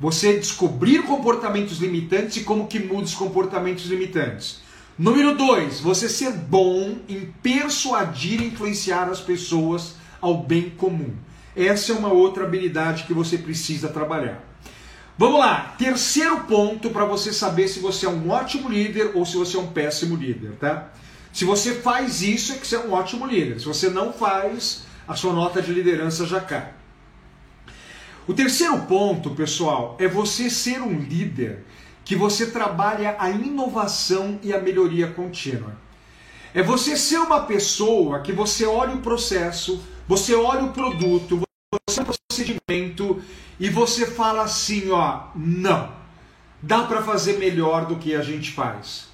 Você 0.00 0.40
descobrir 0.40 1.04
comportamentos 1.04 1.78
limitantes 1.78 2.38
e 2.38 2.40
como 2.40 2.66
que 2.66 2.80
muda 2.80 3.04
os 3.04 3.14
comportamentos 3.14 3.86
limitantes. 3.86 4.60
Número 4.98 5.36
dois, 5.36 5.78
você 5.78 6.08
ser 6.08 6.32
bom 6.32 6.96
em 7.08 7.32
persuadir 7.40 8.42
e 8.42 8.48
influenciar 8.48 9.08
as 9.08 9.20
pessoas 9.20 9.94
ao 10.20 10.42
bem 10.42 10.70
comum. 10.70 11.14
Essa 11.54 11.92
é 11.92 11.94
uma 11.94 12.12
outra 12.12 12.42
habilidade 12.42 13.04
que 13.04 13.14
você 13.14 13.38
precisa 13.38 13.88
trabalhar. 13.88 14.55
Vamos 15.18 15.40
lá, 15.40 15.74
terceiro 15.78 16.40
ponto 16.40 16.90
para 16.90 17.06
você 17.06 17.32
saber 17.32 17.68
se 17.68 17.80
você 17.80 18.04
é 18.04 18.08
um 18.08 18.28
ótimo 18.28 18.68
líder 18.68 19.12
ou 19.14 19.24
se 19.24 19.34
você 19.36 19.56
é 19.56 19.60
um 19.60 19.68
péssimo 19.68 20.14
líder, 20.14 20.52
tá? 20.60 20.90
Se 21.32 21.44
você 21.46 21.76
faz 21.76 22.20
isso, 22.20 22.52
é 22.52 22.56
que 22.56 22.66
você 22.66 22.76
é 22.76 22.80
um 22.80 22.92
ótimo 22.92 23.26
líder. 23.26 23.58
Se 23.58 23.64
você 23.64 23.88
não 23.88 24.12
faz, 24.12 24.84
a 25.08 25.14
sua 25.14 25.32
nota 25.32 25.62
de 25.62 25.72
liderança 25.72 26.26
já 26.26 26.40
cai. 26.40 26.70
O 28.28 28.34
terceiro 28.34 28.78
ponto, 28.82 29.30
pessoal, 29.30 29.96
é 29.98 30.06
você 30.06 30.50
ser 30.50 30.82
um 30.82 30.98
líder 30.98 31.64
que 32.04 32.14
você 32.14 32.46
trabalha 32.46 33.16
a 33.18 33.30
inovação 33.30 34.38
e 34.42 34.52
a 34.52 34.60
melhoria 34.60 35.06
contínua. 35.08 35.78
É 36.52 36.62
você 36.62 36.94
ser 36.96 37.18
uma 37.18 37.40
pessoa 37.44 38.20
que 38.20 38.32
você 38.32 38.66
olha 38.66 38.94
o 38.94 39.00
processo, 39.00 39.82
você 40.06 40.34
olha 40.34 40.64
o 40.64 40.72
produto, 40.72 41.45
e 43.58 43.68
você 43.70 44.06
fala 44.06 44.42
assim, 44.42 44.90
ó, 44.90 45.24
não, 45.34 45.90
dá 46.60 46.82
para 46.82 47.02
fazer 47.02 47.38
melhor 47.38 47.86
do 47.86 47.96
que 47.96 48.14
a 48.14 48.22
gente 48.22 48.52
faz. 48.52 49.06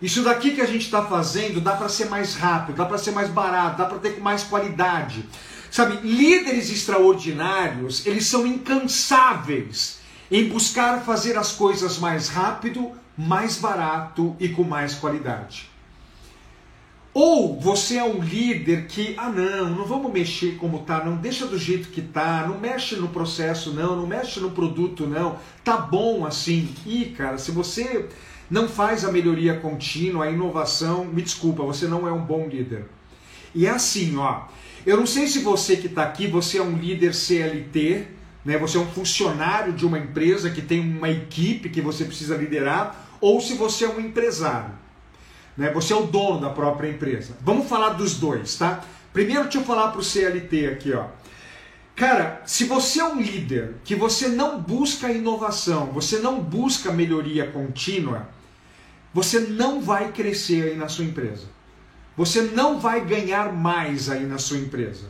Isso 0.00 0.22
daqui 0.22 0.50
que 0.50 0.60
a 0.60 0.66
gente 0.66 0.84
está 0.84 1.02
fazendo 1.04 1.60
dá 1.60 1.74
para 1.74 1.88
ser 1.88 2.06
mais 2.06 2.34
rápido, 2.34 2.76
dá 2.76 2.84
para 2.84 2.98
ser 2.98 3.12
mais 3.12 3.30
barato, 3.30 3.78
dá 3.78 3.86
para 3.86 3.98
ter 3.98 4.20
mais 4.20 4.42
qualidade. 4.42 5.26
Sabe, 5.70 6.06
líderes 6.06 6.70
extraordinários, 6.70 8.06
eles 8.06 8.26
são 8.26 8.46
incansáveis 8.46 9.98
em 10.30 10.48
buscar 10.48 11.02
fazer 11.02 11.36
as 11.38 11.52
coisas 11.52 11.98
mais 11.98 12.28
rápido, 12.28 12.92
mais 13.16 13.56
barato 13.56 14.36
e 14.38 14.48
com 14.48 14.62
mais 14.62 14.94
qualidade. 14.94 15.70
Ou 17.18 17.58
você 17.58 17.96
é 17.96 18.04
um 18.04 18.22
líder 18.22 18.88
que, 18.88 19.14
ah 19.16 19.30
não, 19.30 19.70
não 19.70 19.86
vamos 19.86 20.12
mexer 20.12 20.56
como 20.56 20.80
tá, 20.80 21.02
não 21.02 21.16
deixa 21.16 21.46
do 21.46 21.58
jeito 21.58 21.88
que 21.88 22.02
tá, 22.02 22.44
não 22.46 22.60
mexe 22.60 22.94
no 22.96 23.08
processo 23.08 23.72
não, 23.72 23.96
não 23.96 24.06
mexe 24.06 24.38
no 24.38 24.50
produto 24.50 25.06
não, 25.06 25.38
tá 25.64 25.78
bom 25.78 26.26
assim. 26.26 26.68
Ih, 26.84 27.14
cara, 27.16 27.38
se 27.38 27.50
você 27.52 28.06
não 28.50 28.68
faz 28.68 29.02
a 29.02 29.10
melhoria 29.10 29.58
contínua, 29.58 30.26
a 30.26 30.30
inovação, 30.30 31.06
me 31.06 31.22
desculpa, 31.22 31.62
você 31.62 31.86
não 31.86 32.06
é 32.06 32.12
um 32.12 32.20
bom 32.20 32.48
líder. 32.48 32.84
E 33.54 33.64
é 33.64 33.70
assim, 33.70 34.18
ó. 34.18 34.42
Eu 34.84 34.98
não 34.98 35.06
sei 35.06 35.26
se 35.26 35.38
você 35.38 35.74
que 35.74 35.86
está 35.86 36.02
aqui, 36.02 36.26
você 36.26 36.58
é 36.58 36.62
um 36.62 36.76
líder 36.76 37.14
CLT, 37.14 38.08
né? 38.44 38.58
Você 38.58 38.76
é 38.76 38.80
um 38.80 38.88
funcionário 38.88 39.72
de 39.72 39.86
uma 39.86 39.98
empresa 39.98 40.50
que 40.50 40.60
tem 40.60 40.80
uma 40.80 41.08
equipe 41.08 41.70
que 41.70 41.80
você 41.80 42.04
precisa 42.04 42.36
liderar, 42.36 43.08
ou 43.22 43.40
se 43.40 43.54
você 43.54 43.86
é 43.86 43.88
um 43.88 44.00
empresário. 44.00 44.84
Né? 45.56 45.70
Você 45.70 45.92
é 45.92 45.96
o 45.96 46.06
dono 46.06 46.40
da 46.40 46.50
própria 46.50 46.88
empresa. 46.88 47.36
Vamos 47.40 47.68
falar 47.68 47.90
dos 47.90 48.14
dois, 48.14 48.56
tá? 48.56 48.84
Primeiro 49.12 49.44
deixa 49.44 49.58
eu 49.58 49.64
falar 49.64 49.88
para 49.88 50.00
o 50.00 50.04
CLT 50.04 50.66
aqui, 50.66 50.92
ó. 50.92 51.06
Cara, 51.94 52.42
se 52.44 52.64
você 52.64 53.00
é 53.00 53.04
um 53.04 53.18
líder 53.18 53.76
que 53.82 53.94
você 53.94 54.28
não 54.28 54.60
busca 54.60 55.10
inovação, 55.10 55.86
você 55.86 56.18
não 56.18 56.40
busca 56.40 56.92
melhoria 56.92 57.50
contínua, 57.50 58.28
você 59.14 59.40
não 59.40 59.80
vai 59.80 60.12
crescer 60.12 60.70
aí 60.70 60.76
na 60.76 60.88
sua 60.88 61.06
empresa. 61.06 61.46
Você 62.14 62.42
não 62.42 62.78
vai 62.78 63.02
ganhar 63.02 63.50
mais 63.50 64.10
aí 64.10 64.26
na 64.26 64.36
sua 64.36 64.58
empresa. 64.58 65.06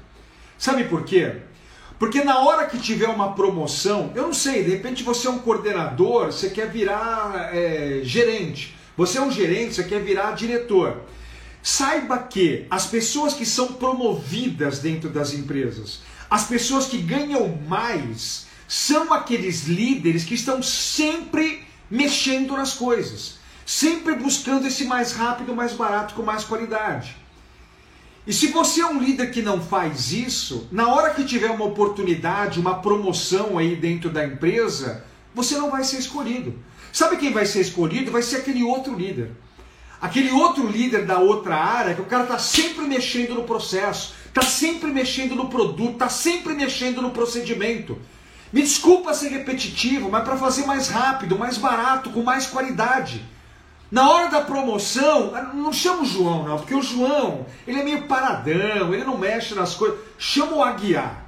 Sabe 0.57 0.85
por 0.85 1.03
quê? 1.05 1.43
Porque 1.99 2.23
na 2.23 2.39
hora 2.41 2.67
que 2.67 2.79
tiver 2.79 3.09
uma 3.09 3.33
promoção, 3.33 4.13
eu 4.15 4.23
não 4.25 4.35
sei, 4.35 4.63
de 4.63 4.71
repente 4.71 5.03
você 5.03 5.27
é 5.27 5.31
um 5.31 5.39
coordenador, 5.39 6.27
você 6.27 6.51
quer 6.51 6.71
virar 6.71 7.51
é, 7.53 8.01
gerente. 8.05 8.77
Você 8.97 9.19
é 9.19 9.23
um 9.23 9.31
gerente, 9.31 9.75
você 9.75 9.85
quer 9.85 10.03
virar 10.03 10.33
diretor. 10.33 11.03
Saiba 11.63 12.19
que 12.19 12.67
as 12.71 12.87
pessoas 12.87 13.35
que 13.35 13.45
são 13.45 13.75
promovidas 13.75 14.79
dentro 14.79 15.11
das 15.11 15.35
empresas, 15.35 16.01
as 16.31 16.45
pessoas 16.45 16.87
que 16.87 16.99
ganham 16.99 17.57
mais, 17.69 18.47
são 18.69 19.13
aqueles 19.13 19.65
líderes 19.65 20.25
que 20.25 20.35
estão 20.35 20.63
sempre 20.63 21.65
mexendo 21.91 22.57
nas 22.57 22.75
coisas 22.75 23.37
sempre 23.67 24.15
buscando 24.15 24.69
esse 24.69 24.85
mais 24.85 25.13
rápido, 25.13 25.55
mais 25.55 25.73
barato, 25.73 26.15
com 26.15 26.23
mais 26.23 26.45
qualidade. 26.45 27.17
E 28.25 28.33
se 28.33 28.49
você 28.49 28.81
é 28.81 28.87
um 28.87 29.01
líder 29.01 29.33
que 29.33 29.43
não 29.43 29.61
faz 29.61 30.13
isso, 30.13 30.69
na 30.71 30.89
hora 30.89 31.13
que 31.13 31.25
tiver 31.25 31.51
uma 31.51 31.65
oportunidade, 31.65 32.61
uma 32.61 32.77
promoção 32.81 33.59
aí 33.59 33.75
dentro 33.75 34.09
da 34.09 34.25
empresa, 34.25 35.05
você 35.35 35.57
não 35.57 35.71
vai 35.71 35.83
ser 35.83 35.99
escolhido. 35.99 36.57
Sabe 36.97 37.19
quem 37.19 37.31
vai 37.31 37.45
ser 37.45 37.61
escolhido? 37.61 38.11
Vai 38.11 38.23
ser 38.23 38.37
aquele 38.37 38.63
outro 38.63 38.95
líder. 38.95 39.31
Aquele 40.01 40.31
outro 40.31 40.67
líder 40.67 41.05
da 41.05 41.19
outra 41.19 41.55
área, 41.55 41.95
que 41.95 42.01
o 42.01 42.07
cara 42.07 42.23
está 42.23 42.39
sempre 42.39 42.87
mexendo 42.87 43.35
no 43.35 43.45
processo, 43.45 44.15
está 44.25 44.41
sempre 44.41 44.91
mexendo 44.91 45.35
no 45.35 45.51
produto, 45.51 45.93
está 45.93 46.09
sempre 46.09 46.55
mexendo 46.55 47.03
no 47.03 47.11
procedimento. 47.11 47.99
Me 48.51 48.63
desculpa 48.63 49.13
ser 49.13 49.29
repetitivo, 49.29 50.11
mas 50.11 50.25
para 50.25 50.39
fazer 50.39 50.65
mais 50.65 50.89
rápido, 50.89 51.39
mais 51.39 51.59
barato, 51.59 52.09
com 52.09 52.23
mais 52.23 52.47
qualidade. 52.47 53.23
Na 53.91 54.09
hora 54.09 54.31
da 54.31 54.41
promoção, 54.41 55.33
não 55.53 55.75
chama 55.75 56.01
o 56.01 56.07
João, 56.07 56.45
não, 56.49 56.57
porque 56.57 56.75
o 56.75 56.81
João, 56.81 57.45
ele 57.69 57.81
é 57.81 57.85
meio 57.85 58.05
paradão, 58.05 58.95
ele 58.95 59.05
não 59.05 59.19
mexe 59.19 59.55
nas 59.55 59.75
coisas. 59.75 59.99
Chama 60.17 60.57
o 60.57 60.63
Aguiar. 60.63 61.27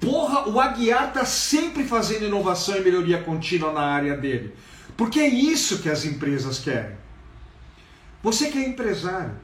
Porra, 0.00 0.48
o 0.48 0.58
Aguiar 0.58 1.08
está 1.08 1.26
sempre 1.26 1.84
fazendo 1.84 2.24
inovação 2.24 2.78
e 2.78 2.80
melhoria 2.80 3.22
contínua 3.22 3.74
na 3.74 3.82
área 3.82 4.16
dele. 4.16 4.54
Porque 4.96 5.20
é 5.20 5.28
isso 5.28 5.78
que 5.78 5.88
as 5.88 6.04
empresas 6.04 6.58
querem. 6.58 6.96
Você 8.22 8.50
que 8.50 8.58
é 8.58 8.68
empresário. 8.68 9.34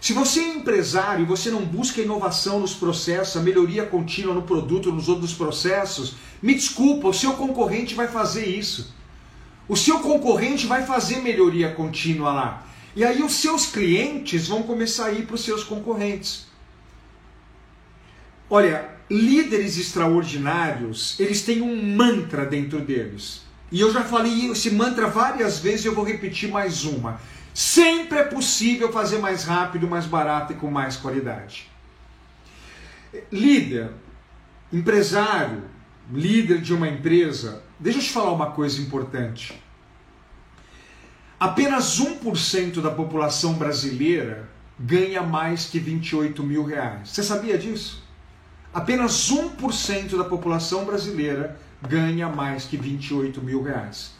Se 0.00 0.12
você 0.12 0.40
é 0.40 0.48
empresário 0.54 1.22
e 1.22 1.26
você 1.26 1.50
não 1.50 1.64
busca 1.64 2.02
inovação 2.02 2.60
nos 2.60 2.74
processos, 2.74 3.36
a 3.36 3.42
melhoria 3.42 3.86
contínua 3.86 4.34
no 4.34 4.42
produto, 4.42 4.92
nos 4.92 5.08
outros 5.08 5.32
processos, 5.32 6.16
me 6.42 6.54
desculpa, 6.54 7.08
o 7.08 7.14
seu 7.14 7.32
concorrente 7.32 7.94
vai 7.94 8.06
fazer 8.06 8.44
isso. 8.46 8.92
O 9.66 9.74
seu 9.76 10.00
concorrente 10.00 10.66
vai 10.66 10.84
fazer 10.84 11.22
melhoria 11.22 11.72
contínua 11.72 12.32
lá. 12.32 12.66
E 12.94 13.02
aí 13.02 13.22
os 13.22 13.32
seus 13.32 13.64
clientes 13.64 14.46
vão 14.46 14.62
começar 14.62 15.06
a 15.06 15.12
ir 15.12 15.24
para 15.24 15.36
os 15.36 15.44
seus 15.44 15.64
concorrentes. 15.64 16.46
Olha, 18.50 18.90
líderes 19.10 19.78
extraordinários, 19.78 21.18
eles 21.18 21.40
têm 21.42 21.62
um 21.62 21.96
mantra 21.96 22.44
dentro 22.44 22.80
deles. 22.80 23.43
E 23.74 23.80
eu 23.80 23.92
já 23.92 24.04
falei 24.04 24.52
esse 24.52 24.70
mantra 24.70 25.08
várias 25.08 25.58
vezes 25.58 25.84
e 25.84 25.88
eu 25.88 25.94
vou 25.96 26.04
repetir 26.04 26.48
mais 26.48 26.84
uma. 26.84 27.20
Sempre 27.52 28.20
é 28.20 28.22
possível 28.22 28.92
fazer 28.92 29.18
mais 29.18 29.42
rápido, 29.42 29.88
mais 29.88 30.06
barato 30.06 30.52
e 30.52 30.56
com 30.56 30.70
mais 30.70 30.94
qualidade. 30.94 31.68
Líder, 33.32 33.90
empresário, 34.72 35.64
líder 36.12 36.60
de 36.60 36.72
uma 36.72 36.86
empresa, 36.86 37.64
deixa 37.80 37.98
eu 37.98 38.02
te 38.04 38.12
falar 38.12 38.30
uma 38.30 38.52
coisa 38.52 38.80
importante. 38.80 39.60
Apenas 41.40 42.00
1% 42.00 42.80
da 42.80 42.92
população 42.92 43.54
brasileira 43.54 44.48
ganha 44.78 45.20
mais 45.20 45.64
que 45.64 45.80
28 45.80 46.44
mil 46.44 46.64
reais. 46.64 47.08
Você 47.08 47.24
sabia 47.24 47.58
disso? 47.58 48.04
Apenas 48.72 49.32
1% 49.32 50.16
da 50.16 50.24
população 50.24 50.84
brasileira 50.84 51.58
ganha 51.88 52.28
mais 52.28 52.64
que 52.64 52.76
28 52.76 53.42
mil 53.42 53.62
reais. 53.62 54.12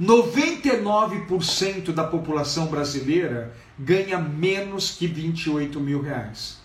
99% 0.00 1.92
da 1.92 2.04
população 2.04 2.66
brasileira 2.66 3.54
ganha 3.78 4.18
menos 4.18 4.92
que 4.92 5.06
28 5.06 5.78
mil 5.80 6.02
reais. 6.02 6.58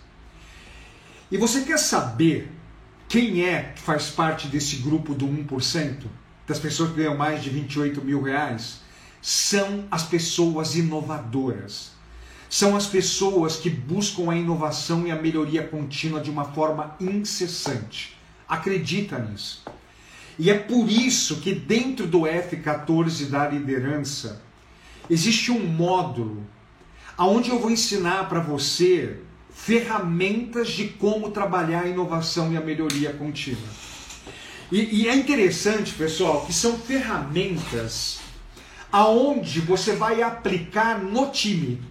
E 1.30 1.38
você 1.38 1.62
quer 1.62 1.78
saber 1.78 2.52
quem 3.08 3.46
é 3.46 3.74
que 3.76 3.82
faz 3.82 4.10
parte 4.10 4.48
desse 4.48 4.78
grupo 4.78 5.14
do 5.14 5.28
1%? 5.28 6.06
Das 6.48 6.60
pessoas 6.60 6.92
que 6.92 6.98
ganham 6.98 7.18
mais 7.18 7.44
de 7.44 7.50
28 7.50 8.02
mil 8.02 8.22
reais? 8.22 8.82
São 9.22 9.86
as 9.92 10.04
pessoas 10.04 10.76
inovadoras. 10.76 11.92
São 12.50 12.78
as 12.78 12.88
pessoas 12.88 13.58
que 13.58 13.70
buscam 13.70 14.32
a 14.32 14.36
inovação 14.36 15.06
e 15.06 15.12
a 15.12 15.22
melhoria 15.22 15.68
contínua 15.68 16.22
de 16.22 16.30
uma 16.30 16.46
forma 16.46 16.96
incessante. 17.00 18.18
Acredita 18.48 19.20
nisso. 19.20 19.66
E 20.40 20.52
é 20.52 20.54
por 20.54 20.90
isso 20.90 21.38
que 21.38 21.54
dentro 21.54 22.06
do 22.06 22.22
F14 22.22 23.28
da 23.30 23.48
liderança 23.48 24.42
existe 25.10 25.52
um 25.52 25.66
módulo 25.66 26.46
aonde 27.18 27.50
eu 27.50 27.60
vou 27.60 27.72
ensinar 27.72 28.30
para 28.30 28.40
você 28.40 29.20
ferramentas 29.50 30.70
de 30.70 30.90
como 30.90 31.32
trabalhar 31.32 31.82
a 31.82 31.88
inovação 31.88 32.54
e 32.54 32.58
a 32.58 32.62
melhoria 32.62 33.12
contínua. 33.14 33.68
E, 34.72 35.04
e 35.04 35.08
é 35.08 35.16
interessante, 35.16 35.94
pessoal, 35.94 36.46
que 36.46 36.54
são 36.54 36.78
ferramentas 36.78 38.20
aonde 38.92 39.60
você 39.62 39.96
vai 39.96 40.22
aplicar 40.22 41.00
no 41.00 41.32
time. 41.32 41.82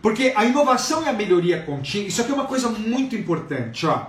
Porque 0.00 0.32
a 0.36 0.44
inovação 0.44 1.02
e 1.02 1.08
a 1.08 1.12
melhoria 1.12 1.62
contínua, 1.62 2.06
isso 2.06 2.20
aqui 2.20 2.30
é 2.30 2.34
uma 2.34 2.46
coisa 2.46 2.68
muito 2.68 3.16
importante, 3.16 3.84
ó. 3.84 4.06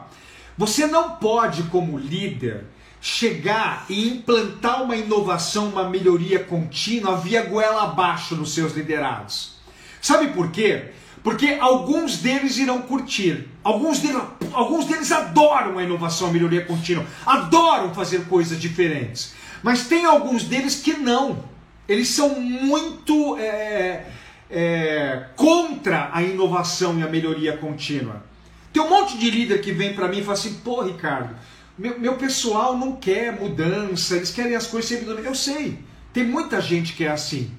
Você 0.55 0.85
não 0.85 1.15
pode, 1.15 1.63
como 1.63 1.97
líder, 1.97 2.65
chegar 3.01 3.85
e 3.89 4.09
implantar 4.09 4.83
uma 4.83 4.95
inovação, 4.95 5.69
uma 5.69 5.89
melhoria 5.89 6.39
contínua 6.39 7.17
via 7.17 7.43
goela 7.43 7.83
abaixo 7.83 8.35
nos 8.35 8.53
seus 8.53 8.73
liderados. 8.73 9.53
Sabe 10.01 10.27
por 10.29 10.51
quê? 10.51 10.91
Porque 11.23 11.57
alguns 11.59 12.17
deles 12.17 12.57
irão 12.57 12.81
curtir, 12.81 13.47
alguns 13.63 13.99
deles, 13.99 14.21
alguns 14.53 14.85
deles 14.85 15.11
adoram 15.11 15.77
a 15.77 15.83
inovação, 15.83 16.29
a 16.29 16.31
melhoria 16.31 16.65
contínua, 16.65 17.05
adoram 17.25 17.93
fazer 17.93 18.25
coisas 18.25 18.59
diferentes. 18.59 19.33
Mas 19.61 19.87
tem 19.87 20.05
alguns 20.05 20.43
deles 20.43 20.75
que 20.75 20.93
não. 20.93 21.43
Eles 21.87 22.07
são 22.09 22.39
muito 22.39 23.37
é, 23.37 24.05
é, 24.49 25.25
contra 25.35 26.09
a 26.13 26.23
inovação 26.23 26.97
e 26.99 27.03
a 27.03 27.07
melhoria 27.07 27.57
contínua. 27.57 28.23
Tem 28.71 28.81
um 28.81 28.89
monte 28.89 29.17
de 29.17 29.29
líder 29.29 29.59
que 29.59 29.71
vem 29.71 29.93
para 29.93 30.07
mim 30.07 30.19
e 30.19 30.21
fala 30.21 30.37
assim: 30.37 30.53
pô, 30.63 30.83
Ricardo, 30.83 31.35
meu, 31.79 31.97
meu 31.97 32.15
pessoal 32.15 32.77
não 32.77 32.97
quer 32.97 33.39
mudança, 33.39 34.17
eles 34.17 34.31
querem 34.31 34.53
as 34.53 34.67
coisas 34.67 34.89
sempre 34.89 35.05
do 35.05 35.17
Eu 35.19 35.33
sei, 35.33 35.79
tem 36.11 36.25
muita 36.25 36.61
gente 36.61 36.93
que 36.93 37.05
é 37.05 37.09
assim. 37.09 37.49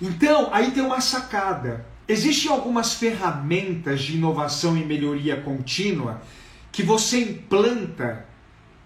Então, 0.00 0.48
aí 0.50 0.70
tem 0.70 0.82
uma 0.82 1.00
sacada. 1.02 1.86
Existem 2.08 2.50
algumas 2.50 2.94
ferramentas 2.94 4.00
de 4.00 4.16
inovação 4.16 4.76
e 4.76 4.84
melhoria 4.84 5.40
contínua 5.40 6.22
que 6.72 6.82
você 6.82 7.20
implanta 7.20 8.26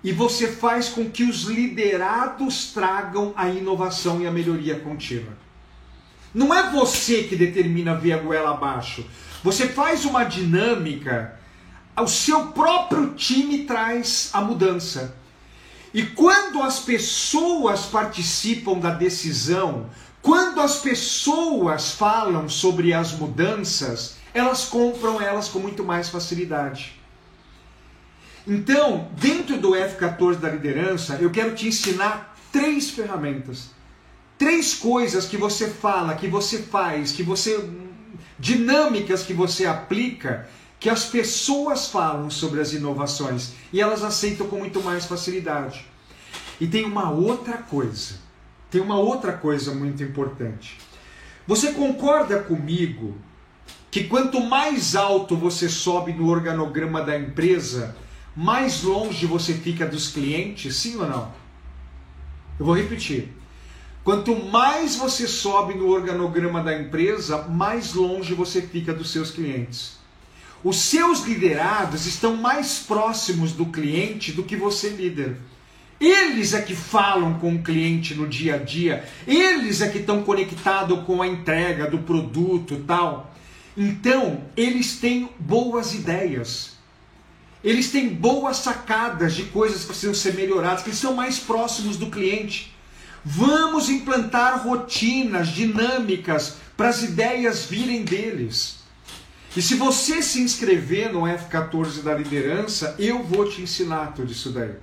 e 0.02 0.12
você 0.12 0.48
faz 0.48 0.88
com 0.88 1.08
que 1.08 1.22
os 1.22 1.44
liderados 1.44 2.72
tragam 2.72 3.32
a 3.36 3.48
inovação 3.48 4.20
e 4.20 4.26
a 4.26 4.30
melhoria 4.30 4.78
contínua. 4.80 5.32
Não 6.34 6.52
é 6.52 6.70
você 6.70 7.22
que 7.22 7.36
determina 7.36 7.94
via 7.94 8.18
goela 8.18 8.50
abaixo. 8.50 9.06
Você 9.42 9.68
faz 9.68 10.04
uma 10.04 10.24
dinâmica 10.24 11.38
o 12.02 12.08
seu 12.08 12.46
próprio 12.48 13.14
time 13.14 13.64
traz 13.64 14.30
a 14.32 14.40
mudança. 14.40 15.14
E 15.92 16.02
quando 16.02 16.60
as 16.60 16.80
pessoas 16.80 17.86
participam 17.86 18.78
da 18.78 18.90
decisão, 18.90 19.88
quando 20.20 20.60
as 20.60 20.78
pessoas 20.78 21.92
falam 21.92 22.48
sobre 22.48 22.92
as 22.92 23.12
mudanças, 23.12 24.16
elas 24.32 24.64
compram 24.64 25.20
elas 25.20 25.48
com 25.48 25.60
muito 25.60 25.84
mais 25.84 26.08
facilidade. 26.08 27.00
Então, 28.46 29.08
dentro 29.12 29.58
do 29.58 29.70
F14 29.70 30.36
da 30.36 30.50
liderança, 30.50 31.16
eu 31.20 31.30
quero 31.30 31.54
te 31.54 31.68
ensinar 31.68 32.36
três 32.50 32.90
ferramentas. 32.90 33.70
Três 34.36 34.74
coisas 34.74 35.26
que 35.26 35.36
você 35.36 35.68
fala, 35.68 36.16
que 36.16 36.26
você 36.26 36.58
faz, 36.58 37.12
que 37.12 37.22
você 37.22 37.70
dinâmicas 38.38 39.22
que 39.22 39.32
você 39.32 39.64
aplica 39.64 40.48
que 40.84 40.90
as 40.90 41.06
pessoas 41.06 41.88
falam 41.88 42.28
sobre 42.28 42.60
as 42.60 42.74
inovações 42.74 43.54
e 43.72 43.80
elas 43.80 44.04
aceitam 44.04 44.46
com 44.46 44.58
muito 44.58 44.82
mais 44.82 45.06
facilidade. 45.06 45.86
E 46.60 46.66
tem 46.66 46.84
uma 46.84 47.10
outra 47.10 47.56
coisa, 47.56 48.16
tem 48.70 48.82
uma 48.82 48.98
outra 48.98 49.32
coisa 49.32 49.74
muito 49.74 50.02
importante. 50.02 50.76
Você 51.46 51.72
concorda 51.72 52.38
comigo 52.40 53.16
que 53.90 54.04
quanto 54.04 54.38
mais 54.42 54.94
alto 54.94 55.34
você 55.34 55.70
sobe 55.70 56.12
no 56.12 56.28
organograma 56.28 57.00
da 57.00 57.18
empresa, 57.18 57.96
mais 58.36 58.82
longe 58.82 59.24
você 59.24 59.54
fica 59.54 59.86
dos 59.86 60.08
clientes? 60.08 60.76
Sim 60.76 60.96
ou 60.96 61.08
não? 61.08 61.32
Eu 62.60 62.66
vou 62.66 62.76
repetir. 62.76 63.32
Quanto 64.04 64.36
mais 64.36 64.96
você 64.96 65.26
sobe 65.26 65.72
no 65.72 65.88
organograma 65.88 66.62
da 66.62 66.78
empresa, 66.78 67.38
mais 67.48 67.94
longe 67.94 68.34
você 68.34 68.60
fica 68.60 68.92
dos 68.92 69.10
seus 69.10 69.30
clientes. 69.30 70.03
Os 70.64 70.76
seus 70.78 71.20
liderados 71.26 72.06
estão 72.06 72.36
mais 72.36 72.78
próximos 72.78 73.52
do 73.52 73.66
cliente 73.66 74.32
do 74.32 74.42
que 74.42 74.56
você, 74.56 74.88
líder. 74.88 75.36
Eles 76.00 76.54
é 76.54 76.62
que 76.62 76.74
falam 76.74 77.34
com 77.38 77.54
o 77.54 77.62
cliente 77.62 78.14
no 78.14 78.26
dia 78.26 78.54
a 78.54 78.58
dia, 78.58 79.06
eles 79.26 79.82
é 79.82 79.88
que 79.88 79.98
estão 79.98 80.22
conectados 80.22 81.04
com 81.04 81.20
a 81.20 81.26
entrega 81.26 81.88
do 81.88 81.98
produto 81.98 82.82
tal. 82.86 83.34
Então, 83.76 84.42
eles 84.56 84.96
têm 84.98 85.28
boas 85.38 85.92
ideias. 85.92 86.72
Eles 87.62 87.90
têm 87.90 88.08
boas 88.08 88.58
sacadas 88.58 89.34
de 89.34 89.44
coisas 89.44 89.82
que 89.82 89.88
precisam 89.88 90.14
ser 90.14 90.34
melhoradas, 90.34 90.82
que 90.82 90.94
são 90.94 91.14
mais 91.14 91.38
próximos 91.38 91.98
do 91.98 92.10
cliente. 92.10 92.74
Vamos 93.22 93.90
implantar 93.90 94.66
rotinas 94.66 95.48
dinâmicas 95.48 96.56
para 96.76 96.88
as 96.88 97.02
ideias 97.02 97.64
virem 97.66 98.02
deles. 98.02 98.83
E 99.56 99.62
se 99.62 99.76
você 99.76 100.20
se 100.20 100.40
inscrever 100.40 101.12
no 101.12 101.22
F14 101.22 102.02
da 102.02 102.12
liderança, 102.12 102.96
eu 102.98 103.22
vou 103.22 103.48
te 103.48 103.62
ensinar 103.62 104.12
tudo 104.12 104.32
isso 104.32 104.50
daí. 104.50 104.74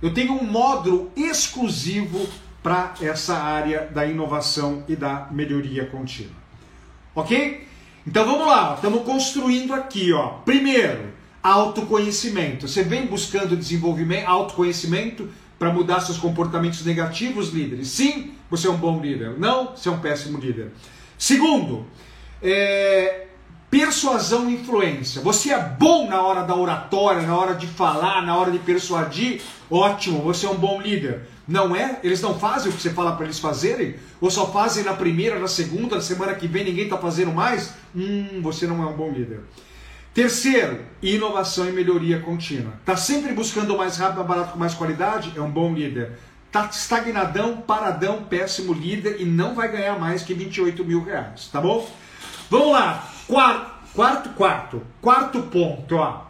Eu 0.00 0.14
tenho 0.14 0.34
um 0.34 0.44
módulo 0.44 1.10
exclusivo 1.16 2.28
para 2.62 2.94
essa 3.00 3.36
área 3.36 3.88
da 3.92 4.06
inovação 4.06 4.84
e 4.88 4.94
da 4.94 5.28
melhoria 5.30 5.86
contínua. 5.86 6.32
Ok? 7.14 7.66
Então 8.06 8.24
vamos 8.24 8.46
lá, 8.46 8.74
estamos 8.74 9.02
construindo 9.02 9.74
aqui, 9.74 10.12
ó. 10.12 10.28
Primeiro, 10.44 11.12
autoconhecimento. 11.42 12.68
Você 12.68 12.82
vem 12.82 13.06
buscando 13.06 13.56
desenvolvimento, 13.56 14.26
autoconhecimento 14.26 15.28
para 15.58 15.72
mudar 15.72 16.00
seus 16.00 16.18
comportamentos 16.18 16.84
negativos, 16.84 17.50
líderes? 17.50 17.88
Sim, 17.88 18.32
você 18.48 18.66
é 18.66 18.70
um 18.70 18.76
bom 18.76 19.00
líder. 19.00 19.38
Não, 19.38 19.74
você 19.74 19.88
é 19.88 19.92
um 19.92 20.00
péssimo 20.00 20.38
líder. 20.38 20.72
Segundo, 21.18 21.86
é, 22.42 23.23
persuasão 23.74 24.48
e 24.48 24.54
influência. 24.54 25.20
Você 25.20 25.52
é 25.52 25.58
bom 25.58 26.08
na 26.08 26.22
hora 26.22 26.44
da 26.44 26.54
oratória, 26.54 27.22
na 27.22 27.36
hora 27.36 27.56
de 27.56 27.66
falar, 27.66 28.24
na 28.24 28.36
hora 28.36 28.52
de 28.52 28.60
persuadir? 28.60 29.40
Ótimo, 29.68 30.22
você 30.22 30.46
é 30.46 30.48
um 30.48 30.54
bom 30.54 30.80
líder. 30.80 31.22
Não 31.46 31.74
é? 31.74 31.98
Eles 32.04 32.22
não 32.22 32.38
fazem 32.38 32.70
o 32.70 32.72
que 32.72 32.80
você 32.80 32.90
fala 32.90 33.16
para 33.16 33.24
eles 33.24 33.40
fazerem? 33.40 33.96
Ou 34.20 34.30
só 34.30 34.46
fazem 34.52 34.84
na 34.84 34.94
primeira, 34.94 35.40
na 35.40 35.48
segunda, 35.48 35.96
na 35.96 36.02
semana 36.02 36.36
que 36.36 36.46
vem 36.46 36.62
ninguém 36.62 36.84
está 36.84 36.96
fazendo 36.96 37.32
mais? 37.32 37.74
Hum, 37.92 38.40
você 38.42 38.64
não 38.64 38.80
é 38.80 38.86
um 38.86 38.92
bom 38.92 39.10
líder. 39.10 39.40
Terceiro, 40.14 40.78
inovação 41.02 41.68
e 41.68 41.72
melhoria 41.72 42.20
contínua. 42.20 42.74
Está 42.78 42.96
sempre 42.96 43.32
buscando 43.32 43.76
mais 43.76 43.96
rápido, 43.96 44.18
mais 44.18 44.28
barato, 44.28 44.52
com 44.52 44.58
mais 44.60 44.74
qualidade? 44.74 45.32
É 45.34 45.40
um 45.40 45.50
bom 45.50 45.74
líder. 45.74 46.12
Está 46.46 46.66
estagnadão, 46.66 47.56
paradão, 47.56 48.22
péssimo 48.22 48.72
líder 48.72 49.16
e 49.20 49.24
não 49.24 49.56
vai 49.56 49.72
ganhar 49.72 49.98
mais 49.98 50.22
que 50.22 50.32
28 50.32 50.84
mil 50.84 51.02
reais, 51.02 51.48
tá 51.48 51.60
bom? 51.60 51.90
Vamos 52.48 52.72
lá, 52.72 53.13
quarto, 53.26 53.92
quarto, 53.94 54.28
quarto, 54.30 54.86
quarto 55.00 55.42
ponto, 55.44 55.96
ó. 55.96 56.24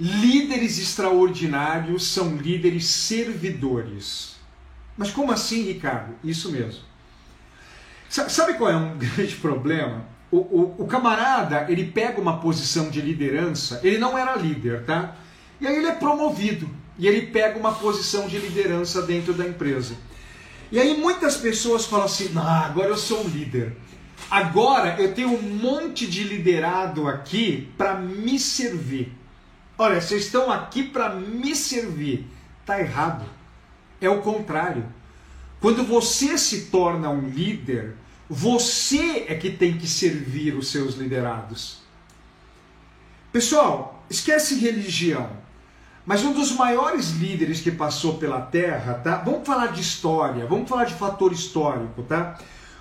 Líderes 0.00 0.78
extraordinários 0.78 2.06
são 2.06 2.36
líderes 2.36 2.86
servidores. 2.86 4.36
Mas 4.96 5.10
como 5.10 5.32
assim, 5.32 5.62
Ricardo? 5.64 6.14
Isso 6.22 6.52
mesmo. 6.52 6.82
Sabe 8.08 8.54
qual 8.54 8.70
é 8.70 8.76
um 8.76 8.96
grande 8.98 9.36
problema? 9.36 10.04
O, 10.30 10.38
o, 10.38 10.74
o, 10.78 10.86
camarada, 10.86 11.66
ele 11.68 11.84
pega 11.84 12.20
uma 12.20 12.38
posição 12.38 12.90
de 12.90 13.00
liderança, 13.00 13.80
ele 13.82 13.96
não 13.96 14.16
era 14.16 14.36
líder, 14.36 14.84
tá? 14.84 15.16
E 15.60 15.66
aí 15.66 15.76
ele 15.76 15.86
é 15.86 15.94
promovido 15.94 16.68
e 16.98 17.06
ele 17.06 17.28
pega 17.28 17.58
uma 17.58 17.72
posição 17.72 18.28
de 18.28 18.38
liderança 18.38 19.02
dentro 19.02 19.32
da 19.32 19.46
empresa. 19.46 19.94
E 20.70 20.78
aí 20.78 20.98
muitas 20.98 21.36
pessoas 21.36 21.86
falam 21.86 22.04
assim: 22.04 22.30
ah, 22.36 22.66
agora 22.66 22.88
eu 22.88 22.96
sou 22.96 23.24
um 23.24 23.28
líder. 23.28 23.74
Agora 24.30 25.00
eu 25.00 25.14
tenho 25.14 25.30
um 25.30 25.42
monte 25.42 26.06
de 26.06 26.22
liderado 26.24 27.08
aqui 27.08 27.72
para 27.78 27.94
me 27.94 28.38
servir. 28.38 29.16
Olha, 29.78 30.00
vocês 30.00 30.26
estão 30.26 30.50
aqui 30.50 30.82
para 30.82 31.14
me 31.14 31.54
servir. 31.54 32.26
Tá 32.66 32.78
errado. 32.78 33.24
É 34.00 34.08
o 34.08 34.20
contrário. 34.20 34.84
Quando 35.60 35.82
você 35.84 36.36
se 36.36 36.66
torna 36.66 37.08
um 37.08 37.28
líder, 37.28 37.96
você 38.28 39.24
é 39.28 39.34
que 39.34 39.50
tem 39.50 39.78
que 39.78 39.86
servir 39.86 40.54
os 40.54 40.70
seus 40.70 40.94
liderados. 40.94 41.78
Pessoal, 43.32 44.04
esquece 44.10 44.58
religião. 44.58 45.30
Mas 46.04 46.24
um 46.24 46.32
dos 46.32 46.52
maiores 46.52 47.10
líderes 47.10 47.60
que 47.60 47.70
passou 47.70 48.18
pela 48.18 48.40
Terra, 48.40 48.94
tá? 48.94 49.16
Vamos 49.18 49.46
falar 49.46 49.68
de 49.68 49.80
história, 49.80 50.46
vamos 50.46 50.68
falar 50.68 50.84
de 50.84 50.94
fator 50.94 51.32
histórico, 51.32 52.02
tá? 52.02 52.38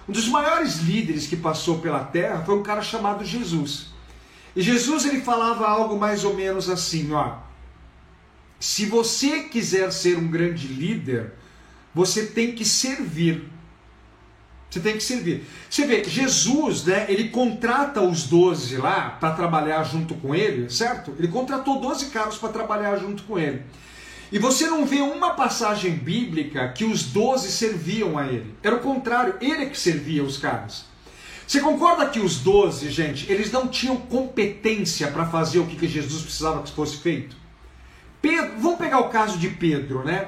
Um 0.07 0.11
dos 0.11 0.27
maiores 0.29 0.77
líderes 0.77 1.27
que 1.27 1.35
passou 1.35 1.79
pela 1.79 2.03
Terra 2.03 2.43
foi 2.45 2.55
um 2.57 2.63
cara 2.63 2.81
chamado 2.81 3.25
Jesus. 3.25 3.87
E 4.55 4.61
Jesus 4.61 5.05
ele 5.05 5.21
falava 5.21 5.67
algo 5.67 5.99
mais 5.99 6.23
ou 6.23 6.33
menos 6.33 6.69
assim, 6.69 7.11
ó: 7.11 7.37
Se 8.59 8.85
você 8.85 9.43
quiser 9.43 9.91
ser 9.91 10.17
um 10.17 10.27
grande 10.27 10.67
líder, 10.67 11.33
você 11.93 12.25
tem 12.27 12.53
que 12.53 12.63
servir. 12.63 13.49
Você 14.69 14.79
tem 14.79 14.93
que 14.93 15.03
servir. 15.03 15.45
Você 15.69 15.85
vê, 15.85 16.03
Jesus, 16.03 16.83
né, 16.85 17.05
ele 17.09 17.29
contrata 17.29 18.01
os 18.01 18.23
12 18.23 18.77
lá 18.77 19.11
para 19.11 19.33
trabalhar 19.33 19.83
junto 19.83 20.13
com 20.15 20.35
ele, 20.35 20.69
certo? 20.69 21.13
Ele 21.17 21.27
contratou 21.27 21.79
12 21.79 22.07
caras 22.07 22.35
para 22.35 22.49
trabalhar 22.49 22.97
junto 22.97 23.23
com 23.23 23.39
ele. 23.39 23.63
E 24.31 24.37
você 24.39 24.67
não 24.67 24.85
vê 24.85 24.99
uma 24.99 25.31
passagem 25.31 25.93
bíblica 25.93 26.67
que 26.69 26.83
os 26.83 27.03
12 27.03 27.49
serviam 27.51 28.17
a 28.17 28.27
ele. 28.27 28.55
Era 28.61 28.75
o 28.75 28.79
contrário, 28.79 29.35
ele 29.39 29.63
é 29.63 29.65
que 29.67 29.79
servia 29.79 30.23
os 30.23 30.37
caras. 30.37 30.85
Você 31.47 31.61
concorda 31.61 32.09
que 32.09 32.19
os 32.19 32.39
12, 32.39 32.89
gente, 32.89 33.31
eles 33.31 33.51
não 33.53 33.69
tinham 33.69 33.95
competência 33.95 35.07
para 35.09 35.25
fazer 35.25 35.59
o 35.59 35.65
que 35.65 35.87
Jesus 35.87 36.23
precisava 36.23 36.61
que 36.61 36.73
fosse 36.73 36.97
feito? 36.97 37.37
Pedro, 38.21 38.59
vamos 38.59 38.79
pegar 38.79 38.99
o 38.99 39.07
caso 39.09 39.37
de 39.37 39.47
Pedro, 39.47 40.03
né? 40.03 40.27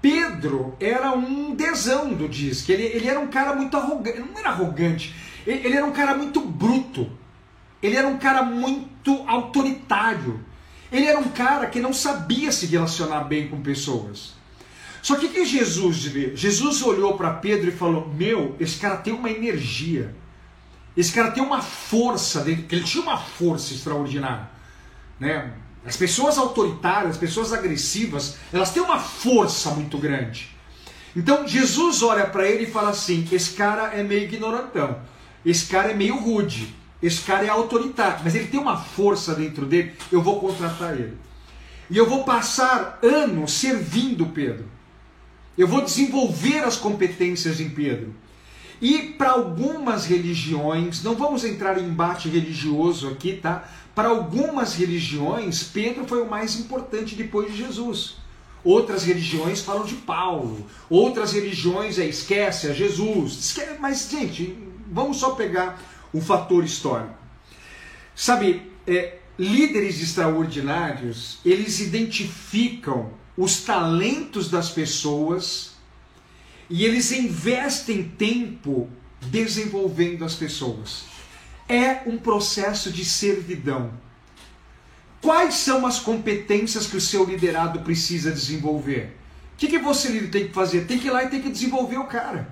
Pedro 0.00 0.76
era 0.78 1.10
um 1.12 1.54
desando, 1.54 2.28
diz, 2.28 2.62
que 2.62 2.70
ele, 2.70 2.84
ele 2.84 3.08
era 3.08 3.18
um 3.18 3.26
cara 3.26 3.54
muito 3.54 3.76
arrogante, 3.76 4.20
não 4.20 4.38
era 4.38 4.50
arrogante, 4.50 5.14
ele, 5.44 5.66
ele 5.66 5.76
era 5.76 5.84
um 5.84 5.92
cara 5.92 6.14
muito 6.14 6.40
bruto, 6.40 7.10
ele 7.82 7.96
era 7.96 8.06
um 8.06 8.16
cara 8.16 8.42
muito 8.42 9.24
autoritário, 9.26 10.40
ele 10.92 11.06
era 11.06 11.18
um 11.18 11.28
cara 11.28 11.66
que 11.66 11.80
não 11.80 11.92
sabia 11.92 12.50
se 12.50 12.66
relacionar 12.66 13.24
bem 13.24 13.48
com 13.48 13.60
pessoas. 13.60 14.34
Só 15.02 15.16
que 15.16 15.28
que 15.28 15.44
Jesus 15.44 16.04
viu? 16.04 16.36
Jesus 16.36 16.82
olhou 16.82 17.16
para 17.16 17.32
Pedro 17.34 17.68
e 17.68 17.72
falou: 17.72 18.08
Meu, 18.08 18.54
esse 18.60 18.78
cara 18.78 18.96
tem 18.96 19.12
uma 19.12 19.30
energia, 19.30 20.14
esse 20.96 21.12
cara 21.12 21.30
tem 21.30 21.42
uma 21.42 21.62
força, 21.62 22.44
ele 22.46 22.82
tinha 22.82 23.02
uma 23.02 23.16
força 23.16 23.72
extraordinária, 23.72 24.50
né? 25.18 25.52
As 25.84 25.96
pessoas 25.96 26.36
autoritárias, 26.36 27.12
as 27.12 27.16
pessoas 27.16 27.52
agressivas, 27.52 28.36
elas 28.52 28.70
têm 28.70 28.82
uma 28.82 28.98
força 28.98 29.70
muito 29.70 29.96
grande. 29.96 30.54
Então 31.16 31.48
Jesus 31.48 32.02
olha 32.02 32.26
para 32.26 32.46
ele 32.46 32.64
e 32.64 32.70
fala 32.70 32.90
assim: 32.90 33.26
esse 33.32 33.52
cara 33.52 33.94
é 33.94 34.02
meio 34.02 34.24
ignorantão, 34.24 35.00
esse 35.44 35.66
cara 35.66 35.92
é 35.92 35.94
meio 35.94 36.18
rude, 36.18 36.74
esse 37.02 37.22
cara 37.22 37.44
é 37.44 37.48
autoritário, 37.48 38.20
mas 38.22 38.34
ele 38.34 38.48
tem 38.48 38.60
uma 38.60 38.76
força 38.76 39.34
dentro 39.34 39.64
dele, 39.64 39.92
eu 40.12 40.20
vou 40.20 40.38
contratar 40.38 40.94
ele. 40.94 41.16
E 41.88 41.96
eu 41.96 42.08
vou 42.08 42.24
passar 42.24 42.98
anos 43.02 43.52
servindo 43.52 44.26
Pedro. 44.26 44.64
Eu 45.58 45.66
vou 45.66 45.82
desenvolver 45.82 46.60
as 46.60 46.76
competências 46.76 47.60
em 47.60 47.70
Pedro. 47.70 48.14
E 48.80 48.98
para 49.18 49.32
algumas 49.32 50.06
religiões, 50.06 51.02
não 51.02 51.14
vamos 51.14 51.44
entrar 51.44 51.78
em 51.78 51.86
embate 51.86 52.28
religioso 52.28 53.08
aqui, 53.08 53.34
tá? 53.34 53.68
Para 53.94 54.08
algumas 54.08 54.74
religiões, 54.74 55.62
Pedro 55.64 56.06
foi 56.06 56.22
o 56.22 56.30
mais 56.30 56.58
importante 56.58 57.14
depois 57.14 57.50
de 57.50 57.58
Jesus. 57.58 58.16
Outras 58.62 59.04
religiões 59.04 59.60
falam 59.60 59.84
de 59.84 59.96
Paulo. 59.96 60.66
Outras 60.88 61.32
religiões 61.32 61.98
é 61.98 62.06
esquece 62.06 62.70
é 62.70 62.74
Jesus. 62.74 63.54
Mas, 63.80 64.08
gente, 64.08 64.56
vamos 64.90 65.18
só 65.18 65.30
pegar 65.30 65.80
o 66.12 66.20
fator 66.20 66.64
histórico. 66.64 67.14
Sabe, 68.14 68.70
é, 68.86 69.18
líderes 69.38 70.02
extraordinários, 70.02 71.38
eles 71.44 71.80
identificam 71.80 73.12
os 73.36 73.62
talentos 73.62 74.50
das 74.50 74.70
pessoas 74.70 75.72
e 76.68 76.84
eles 76.84 77.10
investem 77.10 78.02
tempo 78.02 78.88
desenvolvendo 79.22 80.24
as 80.24 80.34
pessoas. 80.34 81.04
É 81.68 82.02
um 82.06 82.18
processo 82.18 82.90
de 82.90 83.04
servidão. 83.04 83.92
Quais 85.20 85.54
são 85.54 85.86
as 85.86 85.98
competências 85.98 86.86
que 86.86 86.96
o 86.96 87.00
seu 87.00 87.24
liderado 87.24 87.80
precisa 87.80 88.30
desenvolver? 88.30 89.16
O 89.54 89.56
que, 89.56 89.68
que 89.68 89.78
você 89.78 90.26
tem 90.28 90.48
que 90.48 90.54
fazer? 90.54 90.86
Tem 90.86 90.98
que 90.98 91.08
ir 91.08 91.10
lá 91.10 91.24
e 91.24 91.28
tem 91.28 91.42
que 91.42 91.50
desenvolver 91.50 91.98
o 91.98 92.04
cara. 92.04 92.48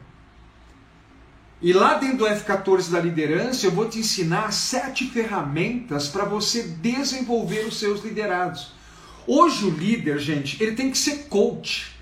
E 1.61 1.73
lá 1.73 1.95
dentro 1.95 2.19
do 2.19 2.25
F14 2.25 2.91
da 2.91 3.01
liderança, 3.01 3.67
eu 3.67 3.73
vou 3.73 3.89
te 3.89 3.99
ensinar 3.99 4.53
sete 4.53 5.07
ferramentas 5.07 6.07
para 6.09 6.25
você 6.25 6.63
desenvolver 6.63 7.67
os 7.67 7.81
seus 7.81 8.05
liderados. 8.05 8.73
Hoje 9.27 9.65
o 9.65 9.71
líder, 9.71 10.19
gente, 10.21 10.63
ele 10.63 10.77
tem 10.77 10.91
que 10.91 10.97
ser 10.97 11.27
coach. 11.29 11.99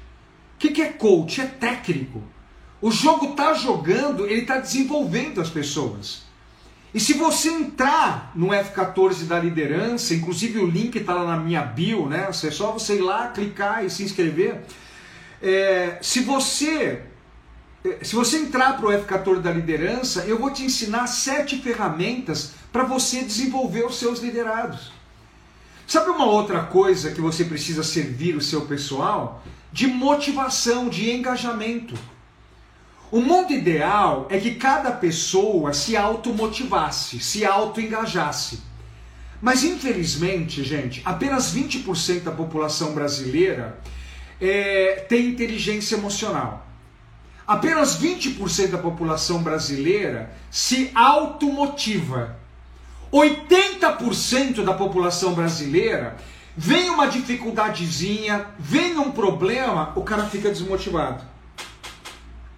O 0.55 0.59
que, 0.59 0.83
é 0.83 0.93
coach? 0.93 1.41
É 1.41 1.47
técnico. 1.47 2.23
O 2.83 2.91
jogo 2.91 3.31
está 3.31 3.55
jogando, 3.55 4.27
ele 4.27 4.43
está 4.43 4.59
desenvolvendo 4.59 5.41
as 5.41 5.49
pessoas. 5.49 6.23
E 6.93 7.01
se 7.01 7.15
você 7.15 7.49
entrar 7.49 8.33
no 8.35 8.49
F14 8.49 9.25
da 9.25 9.39
liderança, 9.39 10.15
inclusive 10.15 10.59
o 10.59 10.67
link 10.67 10.97
está 10.97 11.15
lá 11.15 11.37
na 11.37 11.43
minha 11.43 11.63
bio, 11.63 12.07
né? 12.09 12.27
É 12.29 12.33
só 12.33 12.73
você 12.73 12.97
ir 12.97 13.03
lá, 13.03 13.29
clicar 13.29 13.85
e 13.85 13.91
se 13.91 14.03
inscrever. 14.03 14.65
É, 15.43 15.99
se 16.01 16.21
você 16.21 17.03
se 18.03 18.15
você 18.15 18.39
entrar 18.39 18.77
para 18.77 18.87
o 18.87 18.91
F14 18.91 19.41
da 19.41 19.51
liderança, 19.51 20.25
eu 20.25 20.39
vou 20.39 20.51
te 20.51 20.65
ensinar 20.65 21.07
sete 21.07 21.57
ferramentas 21.59 22.53
para 22.73 22.85
você 22.85 23.23
desenvolver 23.23 23.85
os 23.85 23.99
seus 23.99 24.21
liderados. 24.21 24.93
Sabe 25.87 26.11
uma 26.11 26.27
outra 26.27 26.65
coisa 26.65 27.13
que 27.13 27.21
você 27.21 27.45
precisa 27.45 27.83
servir 27.83 28.37
o 28.37 28.41
seu 28.41 28.63
pessoal? 28.63 29.43
de 29.77 29.87
motivação, 29.87 30.89
de 30.89 31.11
engajamento. 31.11 31.95
O 33.11 33.21
mundo 33.21 33.53
ideal 33.53 34.27
é 34.31 34.39
que 34.39 34.55
cada 34.55 34.91
pessoa 34.91 35.75
se 35.75 35.95
automotivasse, 35.95 37.21
se 37.21 37.45
autoengajasse. 37.45 38.61
Mas 39.41 39.65
infelizmente, 39.65 40.65
gente, 40.65 41.03
apenas 41.05 41.55
20% 41.55 42.23
da 42.23 42.33
população 42.33 42.95
brasileira 42.95 43.79
é, 44.41 45.05
tem 45.09 45.27
inteligência 45.29 45.97
emocional. 45.97 46.66
Apenas 47.47 48.01
20% 48.01 48.71
da 48.71 48.79
população 48.79 49.43
brasileira 49.43 50.33
se 50.51 50.91
automotiva. 50.95 52.37
80% 53.13 54.65
da 54.65 54.75
população 54.75 55.33
brasileira 55.33 56.17
vem 56.57 56.91
uma 56.91 57.07
dificuldadezinha, 57.07 58.47
vem 58.59 58.99
um 58.99 59.13
problema, 59.13 59.93
o 59.95 60.03
cara 60.03 60.27
fica 60.27 60.49
desmotivado. 60.49 61.23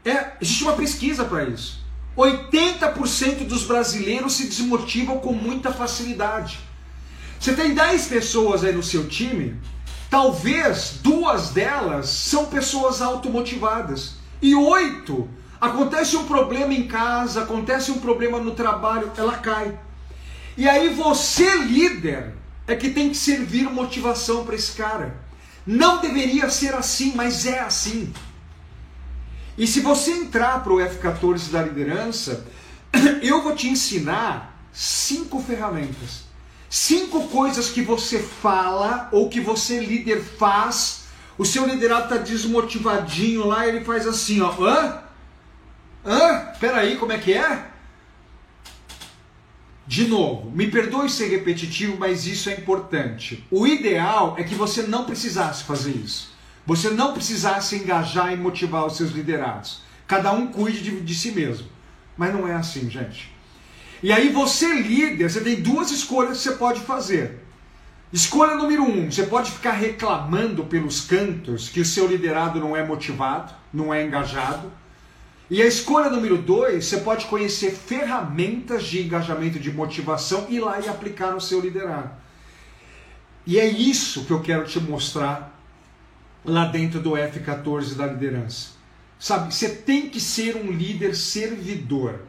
É, 0.04 0.32
existe 0.40 0.62
uma 0.62 0.72
pesquisa 0.72 1.24
para 1.24 1.44
isso. 1.44 1.84
80% 2.16 3.46
dos 3.46 3.64
brasileiros 3.64 4.36
se 4.36 4.46
desmotivam 4.46 5.18
com 5.18 5.32
muita 5.32 5.70
facilidade. 5.70 6.58
Você 7.38 7.52
tem 7.52 7.74
10 7.74 8.06
pessoas 8.08 8.64
aí 8.64 8.72
no 8.72 8.82
seu 8.82 9.06
time, 9.06 9.60
talvez 10.08 10.98
duas 11.02 11.50
delas 11.50 12.08
são 12.08 12.46
pessoas 12.46 13.02
automotivadas. 13.02 14.17
E 14.40 14.54
oito, 14.54 15.28
acontece 15.60 16.16
um 16.16 16.24
problema 16.24 16.72
em 16.72 16.86
casa, 16.86 17.42
acontece 17.42 17.90
um 17.90 17.98
problema 17.98 18.38
no 18.38 18.52
trabalho, 18.52 19.10
ela 19.16 19.38
cai. 19.38 19.78
E 20.56 20.68
aí 20.68 20.92
você, 20.94 21.56
líder, 21.58 22.34
é 22.66 22.74
que 22.74 22.90
tem 22.90 23.08
que 23.08 23.16
servir 23.16 23.64
motivação 23.70 24.44
para 24.44 24.54
esse 24.54 24.72
cara. 24.72 25.16
Não 25.66 26.00
deveria 26.00 26.48
ser 26.50 26.74
assim, 26.74 27.12
mas 27.14 27.46
é 27.46 27.60
assim. 27.60 28.12
E 29.56 29.66
se 29.66 29.80
você 29.80 30.12
entrar 30.12 30.62
para 30.62 30.72
o 30.72 30.76
F14 30.76 31.50
da 31.50 31.62
liderança, 31.62 32.46
eu 33.22 33.42
vou 33.42 33.54
te 33.54 33.68
ensinar 33.68 34.56
cinco 34.72 35.42
ferramentas. 35.42 36.28
Cinco 36.70 37.28
coisas 37.28 37.70
que 37.70 37.82
você 37.82 38.18
fala 38.18 39.08
ou 39.10 39.28
que 39.28 39.40
você 39.40 39.80
líder 39.80 40.22
faz. 40.22 40.97
O 41.38 41.44
seu 41.44 41.64
liderado 41.66 42.04
está 42.04 42.16
desmotivadinho 42.16 43.46
lá, 43.46 43.66
ele 43.66 43.84
faz 43.84 44.06
assim, 44.06 44.40
ó. 44.40 44.50
Hã? 44.60 45.02
Hã? 46.04 46.52
Peraí, 46.58 46.96
como 46.96 47.12
é 47.12 47.18
que 47.18 47.32
é? 47.32 47.68
De 49.86 50.06
novo, 50.06 50.50
me 50.50 50.66
perdoe 50.66 51.08
ser 51.08 51.28
repetitivo, 51.28 51.96
mas 51.96 52.26
isso 52.26 52.50
é 52.50 52.54
importante. 52.54 53.46
O 53.50 53.66
ideal 53.66 54.34
é 54.36 54.42
que 54.42 54.54
você 54.54 54.82
não 54.82 55.04
precisasse 55.04 55.64
fazer 55.64 55.92
isso. 55.92 56.36
Você 56.66 56.90
não 56.90 57.14
precisasse 57.14 57.76
engajar 57.76 58.32
e 58.32 58.36
motivar 58.36 58.84
os 58.84 58.96
seus 58.96 59.12
liderados. 59.12 59.80
Cada 60.06 60.32
um 60.32 60.48
cuide 60.48 60.82
de, 60.82 61.00
de 61.00 61.14
si 61.14 61.30
mesmo. 61.32 61.68
Mas 62.16 62.34
não 62.34 62.46
é 62.46 62.54
assim, 62.54 62.90
gente. 62.90 63.32
E 64.02 64.12
aí 64.12 64.28
você 64.28 64.74
líder, 64.74 65.30
você 65.30 65.40
tem 65.40 65.62
duas 65.62 65.90
escolhas 65.90 66.36
que 66.38 66.42
você 66.42 66.52
pode 66.52 66.80
fazer. 66.80 67.47
Escolha 68.12 68.54
número 68.54 68.82
um, 68.82 69.10
você 69.10 69.24
pode 69.24 69.50
ficar 69.50 69.72
reclamando 69.72 70.64
pelos 70.64 71.02
cantos 71.02 71.68
que 71.68 71.80
o 71.80 71.84
seu 71.84 72.06
liderado 72.06 72.58
não 72.58 72.74
é 72.74 72.82
motivado, 72.82 73.52
não 73.72 73.92
é 73.92 74.02
engajado. 74.02 74.72
E 75.50 75.62
a 75.62 75.66
escolha 75.66 76.10
número 76.10 76.38
dois, 76.38 76.86
você 76.86 76.98
pode 76.98 77.26
conhecer 77.26 77.70
ferramentas 77.70 78.84
de 78.84 79.02
engajamento, 79.02 79.58
de 79.58 79.72
motivação 79.72 80.46
e 80.48 80.56
ir 80.56 80.60
lá 80.60 80.80
e 80.80 80.88
aplicar 80.88 81.32
no 81.32 81.40
seu 81.40 81.60
liderado. 81.60 82.10
E 83.46 83.58
é 83.58 83.66
isso 83.66 84.24
que 84.24 84.30
eu 84.30 84.40
quero 84.40 84.64
te 84.64 84.78
mostrar 84.80 85.58
lá 86.44 86.66
dentro 86.66 87.00
do 87.00 87.12
F14 87.12 87.94
da 87.94 88.06
liderança. 88.06 88.70
Sabe, 89.18 89.54
você 89.54 89.70
tem 89.70 90.08
que 90.08 90.20
ser 90.20 90.56
um 90.56 90.70
líder 90.70 91.14
servidor. 91.14 92.20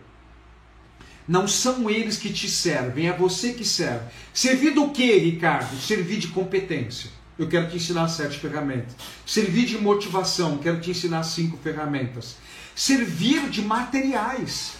Não 1.30 1.48
são 1.48 1.88
eles 1.88 2.18
que 2.18 2.34
te 2.34 2.50
servem, 2.50 3.08
é 3.08 3.13
você 3.13 3.54
que 3.54 3.63
serve. 3.63 4.04
Servir 4.34 4.72
do 4.72 4.89
que, 4.89 5.15
Ricardo? 5.20 5.80
Servir 5.80 6.18
de 6.18 6.30
competência. 6.30 7.12
Eu 7.38 7.48
quero 7.48 7.70
te 7.70 7.76
ensinar 7.76 8.08
sete 8.08 8.39
ferramentas. 8.39 8.96
Servir 9.28 9.68
de 9.68 9.78
motivação, 9.78 10.58
quero 10.58 10.82
te 10.82 10.89
ensinar 10.89 11.22
cinco 11.22 11.56
ferramentas. 11.58 12.38
Servir 12.74 13.48
de 13.48 13.62
materiais. 13.62 14.72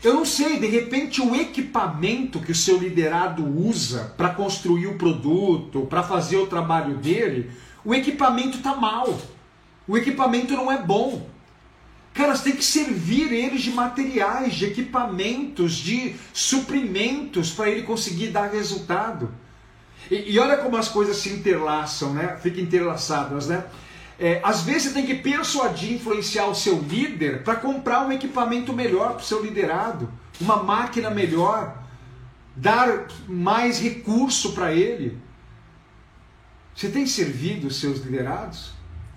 Eu 0.00 0.14
não 0.14 0.24
sei, 0.24 0.60
de 0.60 0.68
repente 0.68 1.20
o 1.20 1.34
equipamento 1.34 2.38
que 2.38 2.52
o 2.52 2.54
seu 2.54 2.78
liderado 2.78 3.44
usa 3.44 4.14
para 4.16 4.28
construir 4.28 4.86
o 4.86 4.96
produto, 4.96 5.86
para 5.90 6.04
fazer 6.04 6.36
o 6.36 6.46
trabalho 6.46 6.98
dele, 6.98 7.50
o 7.84 7.92
equipamento 7.92 8.58
está 8.58 8.76
mal. 8.76 9.20
O 9.88 9.98
equipamento 9.98 10.52
não 10.52 10.70
é 10.70 10.80
bom. 10.80 11.31
Cara, 12.14 12.36
você 12.36 12.44
tem 12.44 12.56
que 12.56 12.64
servir 12.64 13.32
eles 13.32 13.62
de 13.62 13.70
materiais, 13.70 14.54
de 14.54 14.66
equipamentos, 14.66 15.74
de 15.74 16.14
suprimentos 16.32 17.50
para 17.50 17.70
ele 17.70 17.82
conseguir 17.82 18.28
dar 18.28 18.50
resultado. 18.50 19.32
E, 20.10 20.32
e, 20.32 20.38
olha 20.38 20.58
como 20.58 20.76
as 20.76 20.88
coisas 20.88 21.16
se 21.16 21.30
interlaçam, 21.30 22.12
né? 22.12 22.36
Ficam 22.42 22.62
interlaçadas, 22.62 23.46
né? 23.46 23.64
É, 24.18 24.40
às 24.44 24.62
vezes 24.62 24.84
você 24.84 24.90
tem 24.90 25.06
que 25.06 25.14
persuadir, 25.14 25.94
influenciar 25.94 26.46
o 26.46 26.54
seu 26.54 26.78
líder 26.78 27.42
para 27.42 27.56
comprar 27.56 28.06
um 28.06 28.12
equipamento 28.12 28.72
melhor 28.72 29.14
para 29.14 29.22
o 29.22 29.24
seu 29.24 29.42
liderado, 29.42 30.12
uma 30.38 30.62
máquina 30.62 31.08
melhor, 31.08 31.82
dar 32.54 33.06
mais 33.26 33.80
recurso 33.80 34.52
para 34.52 34.72
ele. 34.72 35.18
Você 36.74 36.88
tem 36.88 37.06
servido 37.06 37.68
os 37.68 37.80
seus 37.80 38.00
liderados? 38.00 38.72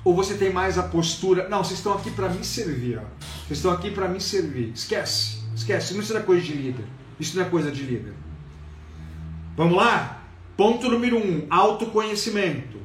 Ou 0.06 0.13
você 0.13 0.36
tem 0.36 0.54
mais 0.54 0.78
a 0.78 0.84
postura, 0.84 1.50
não, 1.50 1.63
vocês 1.63 1.80
estão 1.80 1.94
aqui 1.94 2.12
para 2.12 2.30
me 2.30 2.44
servir, 2.44 3.00
ó. 3.00 3.02
vocês 3.46 3.58
estão 3.58 3.72
aqui 3.72 3.89
para 3.89 4.08
me 4.08 4.22
servir. 4.22 4.72
Esquece, 4.74 5.39
esquece, 5.56 5.98
isso 5.98 6.13
não 6.13 6.22
é 6.22 6.24
coisa 6.24 6.44
de 6.44 6.54
líder. 6.54 6.86
Isso 7.20 7.36
não 7.36 7.44
é 7.44 7.50
coisa 7.50 7.72
de 7.72 7.82
líder. 7.82 8.13
Vamos 9.58 9.76
lá? 9.76 10.24
Ponto 10.56 10.89
número 10.89 11.18
um, 11.18 11.48
autoconhecimento. 11.50 12.78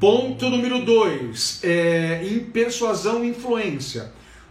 Ponto 0.00 0.48
número 0.48 0.84
dois, 0.84 1.60
é, 1.62 2.24
em 2.24 2.40
persuasão 2.40 3.24
e 3.24 3.28
influência. 3.28 4.10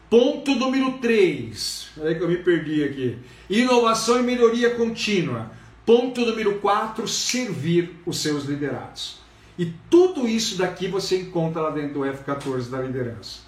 Ponto 0.09 0.53
número 0.55 0.99
três, 0.99 1.89
peraí 1.95 2.15
que 2.15 2.21
eu 2.21 2.29
me 2.29 2.37
perdi 2.37 2.83
aqui. 2.83 3.17
Inovação 3.49 4.19
e 4.19 4.23
melhoria 4.23 4.75
contínua. 4.75 5.51
Ponto 5.85 6.21
número 6.21 6.59
quatro, 6.59 7.07
servir 7.07 7.99
os 8.05 8.19
seus 8.19 8.45
liderados. 8.45 9.19
E 9.57 9.73
tudo 9.89 10.27
isso 10.27 10.57
daqui 10.57 10.87
você 10.87 11.21
encontra 11.21 11.61
lá 11.61 11.69
dentro 11.71 11.95
do 11.95 11.99
F14 12.01 12.69
da 12.69 12.81
liderança. 12.81 13.41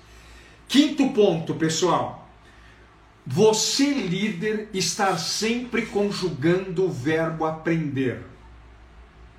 Quinto 0.67 1.09
ponto, 1.09 1.55
pessoal. 1.55 2.29
Você, 3.25 3.85
líder, 3.85 4.69
estar 4.73 5.17
sempre 5.17 5.85
conjugando 5.85 6.85
o 6.85 6.91
verbo 6.91 7.45
aprender. 7.45 8.21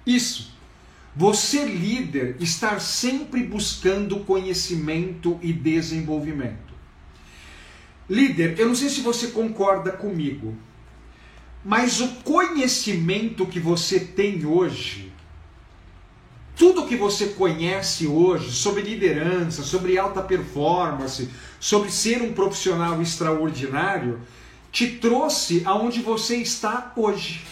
Isso. 0.07 0.55
Você, 1.15 1.65
líder, 1.65 2.37
estar 2.41 2.81
sempre 2.81 3.45
buscando 3.45 4.21
conhecimento 4.21 5.39
e 5.43 5.53
desenvolvimento. 5.53 6.75
Líder, 8.09 8.59
eu 8.59 8.69
não 8.69 8.75
sei 8.75 8.89
se 8.89 9.01
você 9.01 9.29
concorda 9.29 9.93
comigo, 9.93 10.55
mas 11.65 12.01
o 12.01 12.09
conhecimento 12.17 13.47
que 13.47 13.61
você 13.61 14.01
tem 14.01 14.45
hoje 14.45 15.04
tudo 16.57 16.87
que 16.87 16.97
você 16.97 17.29
conhece 17.29 18.07
hoje 18.07 18.51
sobre 18.53 18.83
liderança, 18.83 19.63
sobre 19.63 19.99
alta 19.99 20.23
performance, 20.23 21.29
sobre 21.59 21.91
ser 21.91 22.23
um 22.23 22.33
profissional 22.33 23.01
extraordinário, 23.03 24.21
te 24.71 24.87
trouxe 24.87 25.63
aonde 25.65 26.01
você 26.01 26.37
está 26.37 26.93
hoje. 26.97 27.45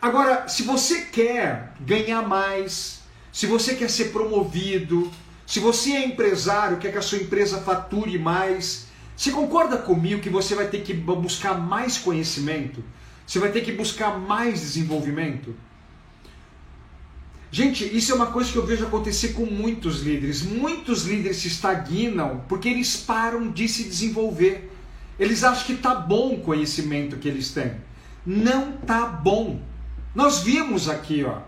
Agora, 0.00 0.48
se 0.48 0.62
você 0.62 1.02
quer 1.02 1.72
ganhar 1.80 2.22
mais, 2.22 3.00
se 3.32 3.46
você 3.46 3.74
quer 3.74 3.88
ser 3.88 4.12
promovido, 4.12 5.10
se 5.46 5.60
você 5.60 5.92
é 5.92 6.06
empresário, 6.06 6.78
quer 6.78 6.92
que 6.92 6.98
a 6.98 7.02
sua 7.02 7.18
empresa 7.18 7.60
fature 7.62 8.18
mais, 8.18 8.86
você 9.16 9.30
concorda 9.30 9.78
comigo 9.78 10.20
que 10.20 10.30
você 10.30 10.54
vai 10.54 10.66
ter 10.66 10.82
que 10.82 10.92
buscar 10.92 11.58
mais 11.58 11.96
conhecimento? 11.98 12.84
Você 13.26 13.38
vai 13.38 13.50
ter 13.50 13.62
que 13.62 13.72
buscar 13.72 14.18
mais 14.18 14.60
desenvolvimento? 14.60 15.54
Gente, 17.54 17.84
isso 17.96 18.10
é 18.10 18.16
uma 18.16 18.32
coisa 18.32 18.50
que 18.50 18.58
eu 18.58 18.66
vejo 18.66 18.84
acontecer 18.84 19.28
com 19.28 19.46
muitos 19.46 20.02
líderes. 20.02 20.42
Muitos 20.42 21.04
líderes 21.04 21.36
se 21.36 21.46
estagnam 21.46 22.42
porque 22.48 22.68
eles 22.68 22.96
param 22.96 23.48
de 23.48 23.68
se 23.68 23.84
desenvolver. 23.84 24.72
Eles 25.20 25.44
acham 25.44 25.64
que 25.64 25.76
tá 25.76 25.94
bom 25.94 26.34
o 26.34 26.40
conhecimento 26.40 27.16
que 27.16 27.28
eles 27.28 27.52
têm. 27.52 27.76
Não 28.26 28.72
tá 28.72 29.06
bom. 29.06 29.62
Nós 30.12 30.40
vimos 30.40 30.88
aqui, 30.88 31.22
ó. 31.22 31.42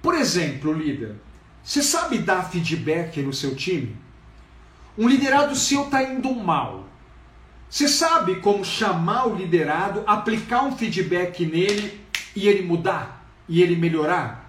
Por 0.00 0.14
exemplo, 0.14 0.72
líder, 0.72 1.16
você 1.64 1.82
sabe 1.82 2.18
dar 2.18 2.48
feedback 2.48 3.20
no 3.20 3.32
seu 3.32 3.56
time? 3.56 3.96
Um 4.96 5.08
liderado 5.08 5.56
seu 5.56 5.86
tá 5.86 6.00
indo 6.00 6.32
mal. 6.32 6.88
Você 7.68 7.88
sabe 7.88 8.36
como 8.36 8.64
chamar 8.64 9.26
o 9.26 9.34
liderado, 9.34 10.04
aplicar 10.06 10.62
um 10.62 10.76
feedback 10.76 11.44
nele 11.44 12.00
e 12.36 12.46
ele 12.46 12.62
mudar 12.62 13.28
e 13.48 13.60
ele 13.60 13.74
melhorar? 13.74 14.43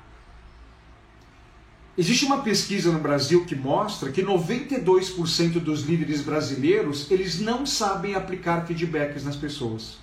Existe 1.97 2.25
uma 2.25 2.41
pesquisa 2.41 2.91
no 2.91 2.99
Brasil 2.99 3.45
que 3.45 3.55
mostra 3.55 4.11
que 4.11 4.21
92% 4.21 5.59
dos 5.59 5.83
líderes 5.83 6.21
brasileiros, 6.21 7.09
eles 7.09 7.39
não 7.39 7.65
sabem 7.65 8.15
aplicar 8.15 8.65
feedbacks 8.65 9.23
nas 9.23 9.35
pessoas. 9.35 9.97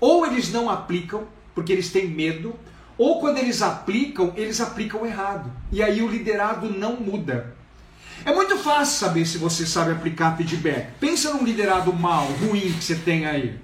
Ou 0.00 0.26
eles 0.26 0.50
não 0.50 0.70
aplicam 0.70 1.26
porque 1.54 1.72
eles 1.72 1.90
têm 1.90 2.08
medo, 2.08 2.54
Ou 2.98 3.20
quando 3.20 3.38
eles 3.38 3.62
aplicam, 3.62 4.32
eles 4.36 4.60
aplicam 4.60 5.06
errado. 5.06 5.50
E 5.70 5.82
aí 5.82 6.02
o 6.02 6.08
liderado 6.08 6.68
não 6.68 6.96
muda. 6.96 7.56
É 8.24 8.32
muito 8.32 8.56
fácil 8.58 8.98
saber 8.98 9.26
se 9.26 9.38
você 9.38 9.66
sabe 9.66 9.92
aplicar 9.92 10.36
feedback. 10.36 10.92
Pensa 11.00 11.32
num 11.32 11.44
liderado 11.44 11.92
mal, 11.92 12.26
ruim 12.26 12.72
que 12.72 12.84
você 12.84 12.94
tem 12.94 13.26
aí. 13.26 13.58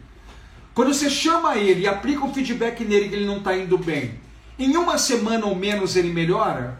Quando 0.74 0.92
você 0.94 1.10
chama 1.10 1.56
ele 1.56 1.82
e 1.82 1.86
aplica 1.86 2.24
um 2.24 2.32
feedback 2.32 2.84
nele 2.84 3.08
que 3.08 3.14
ele 3.14 3.26
não 3.26 3.38
está 3.38 3.56
indo 3.56 3.76
bem, 3.78 4.14
em 4.58 4.76
uma 4.76 4.98
semana 4.98 5.46
ou 5.46 5.54
menos 5.54 5.94
ele 5.94 6.12
melhora? 6.12 6.78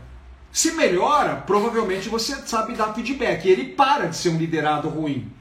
Se 0.58 0.72
melhora, 0.72 1.36
provavelmente 1.36 2.08
você 2.08 2.34
sabe 2.44 2.74
dar 2.74 2.92
feedback. 2.92 3.48
Ele 3.48 3.64
para 3.74 4.06
de 4.06 4.16
ser 4.16 4.30
um 4.30 4.36
liderado 4.36 4.88
ruim. 4.88 5.32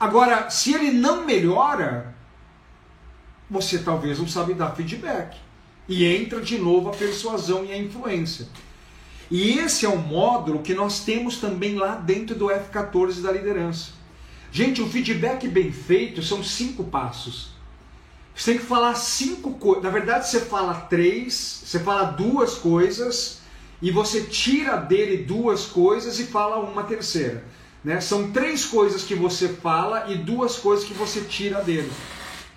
Agora, 0.00 0.48
se 0.48 0.72
ele 0.72 0.92
não 0.92 1.26
melhora, 1.26 2.14
você 3.50 3.80
talvez 3.80 4.18
não 4.18 4.26
sabe 4.26 4.54
dar 4.54 4.74
feedback. 4.74 5.36
E 5.86 6.06
entra 6.06 6.40
de 6.40 6.56
novo 6.56 6.88
a 6.88 6.92
persuasão 6.92 7.66
e 7.66 7.72
a 7.72 7.76
influência. 7.76 8.48
E 9.30 9.58
esse 9.58 9.84
é 9.84 9.90
um 9.90 9.98
módulo 9.98 10.62
que 10.62 10.72
nós 10.72 11.00
temos 11.00 11.36
também 11.36 11.74
lá 11.74 11.96
dentro 11.96 12.34
do 12.34 12.46
F14 12.46 13.20
da 13.20 13.32
liderança. 13.32 13.90
Gente, 14.50 14.80
o 14.80 14.88
feedback 14.88 15.46
bem 15.46 15.70
feito 15.70 16.22
são 16.22 16.42
cinco 16.42 16.84
passos. 16.84 17.50
Você 18.34 18.52
tem 18.52 18.60
que 18.60 18.66
falar 18.66 18.94
cinco 18.94 19.52
coisas. 19.58 19.84
Na 19.84 19.90
verdade, 19.90 20.26
você 20.26 20.40
fala 20.40 20.72
três, 20.72 21.60
você 21.62 21.78
fala 21.78 22.04
duas 22.04 22.54
coisas 22.54 23.44
e 23.80 23.90
você 23.90 24.22
tira 24.22 24.76
dele 24.76 25.18
duas 25.24 25.66
coisas 25.66 26.18
e 26.18 26.24
fala 26.24 26.58
uma 26.58 26.82
terceira. 26.82 27.44
Né? 27.84 28.00
São 28.00 28.32
três 28.32 28.64
coisas 28.64 29.04
que 29.04 29.14
você 29.14 29.48
fala 29.48 30.06
e 30.08 30.16
duas 30.16 30.56
coisas 30.56 30.84
que 30.84 30.94
você 30.94 31.20
tira 31.20 31.62
dele. 31.62 31.90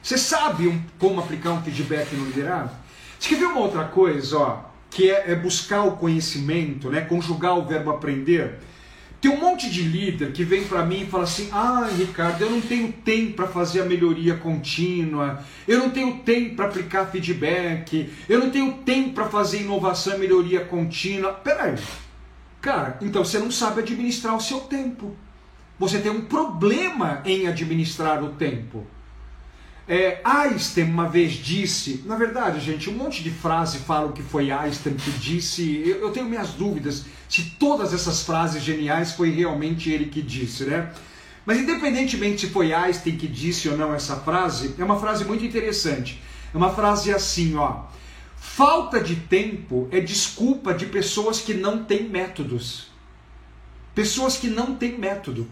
Você 0.02 0.18
sabe 0.18 0.68
um, 0.68 0.82
como 0.98 1.20
aplicar 1.20 1.52
um 1.52 1.62
feedback 1.62 2.16
no 2.16 2.26
liderado? 2.26 2.72
Você 3.20 3.30
quer 3.30 3.40
ver 3.40 3.46
uma 3.46 3.60
outra 3.60 3.84
coisa, 3.84 4.38
ó, 4.38 4.62
que 4.90 5.12
é, 5.12 5.32
é 5.32 5.36
buscar 5.36 5.84
o 5.84 5.98
conhecimento, 5.98 6.90
né? 6.90 7.02
conjugar 7.02 7.58
o 7.58 7.66
verbo 7.66 7.92
aprender? 7.92 8.60
Tem 9.22 9.30
um 9.30 9.40
monte 9.40 9.70
de 9.70 9.84
líder 9.84 10.32
que 10.32 10.46
vem 10.46 10.64
para 10.64 10.86
mim 10.86 11.02
e 11.02 11.06
fala 11.06 11.24
assim: 11.24 11.50
ah, 11.52 11.90
Ricardo, 11.98 12.42
eu 12.42 12.50
não 12.50 12.62
tenho 12.62 12.92
tempo 12.92 13.34
para 13.34 13.48
fazer 13.48 13.82
a 13.82 13.86
melhoria 13.86 14.36
contínua, 14.36 15.44
eu 15.68 15.80
não 15.80 15.90
tenho 15.90 16.20
tempo 16.20 16.56
para 16.56 16.68
aplicar 16.68 17.06
feedback, 17.08 18.10
eu 18.30 18.40
não 18.40 18.50
tenho 18.50 18.74
tempo 18.80 19.14
para 19.14 19.28
fazer 19.28 19.62
inovação 19.62 20.16
e 20.16 20.20
melhoria 20.20 20.64
contínua. 20.64 21.34
Peraí, 21.34 21.76
cara, 22.62 22.98
então 23.02 23.26
você 23.26 23.40
não 23.40 23.52
sabe 23.52 23.82
administrar 23.82 24.36
o 24.36 24.42
seu 24.42 24.62
tempo. 24.62 25.16
Você 25.78 26.00
tem 26.00 26.12
um 26.12 26.22
problema 26.22 27.22
em 27.26 27.48
administrar 27.48 28.24
o 28.24 28.30
tempo. 28.30 28.86
É, 29.92 30.22
Einstein 30.24 30.84
uma 30.84 31.10
vez 31.10 31.34
disse, 31.34 32.04
na 32.06 32.16
verdade, 32.16 32.60
gente, 32.60 32.88
um 32.92 32.94
monte 32.94 33.24
de 33.24 33.32
frases 33.32 33.82
falam 33.82 34.12
que 34.12 34.22
foi 34.22 34.52
Einstein 34.52 34.94
que 34.94 35.10
disse, 35.10 35.82
eu, 35.84 36.02
eu 36.02 36.12
tenho 36.12 36.28
minhas 36.28 36.50
dúvidas 36.50 37.06
se 37.28 37.56
todas 37.58 37.92
essas 37.92 38.22
frases 38.22 38.62
geniais 38.62 39.14
foi 39.14 39.32
realmente 39.32 39.90
ele 39.90 40.06
que 40.06 40.22
disse, 40.22 40.66
né? 40.66 40.94
Mas 41.44 41.58
independentemente 41.58 42.46
se 42.46 42.54
foi 42.54 42.72
Einstein 42.72 43.18
que 43.18 43.28
disse 43.28 43.68
ou 43.68 43.76
não 43.76 43.92
essa 43.92 44.16
frase, 44.18 44.76
é 44.78 44.84
uma 44.84 45.00
frase 45.00 45.26
muito 45.26 45.44
interessante. 45.44 46.22
É 46.54 46.58
uma 46.58 46.72
frase 46.72 47.12
assim, 47.12 47.56
ó. 47.56 47.86
Falta 48.38 49.02
de 49.02 49.16
tempo 49.16 49.88
é 49.92 50.00
desculpa 50.00 50.72
de 50.72 50.86
pessoas 50.86 51.42
que 51.42 51.56
não 51.56 51.84
têm 51.84 52.08
métodos. 52.08 52.92
Pessoas 53.96 54.38
que 54.38 54.50
não 54.50 54.76
têm 54.76 55.00
método. 55.00 55.50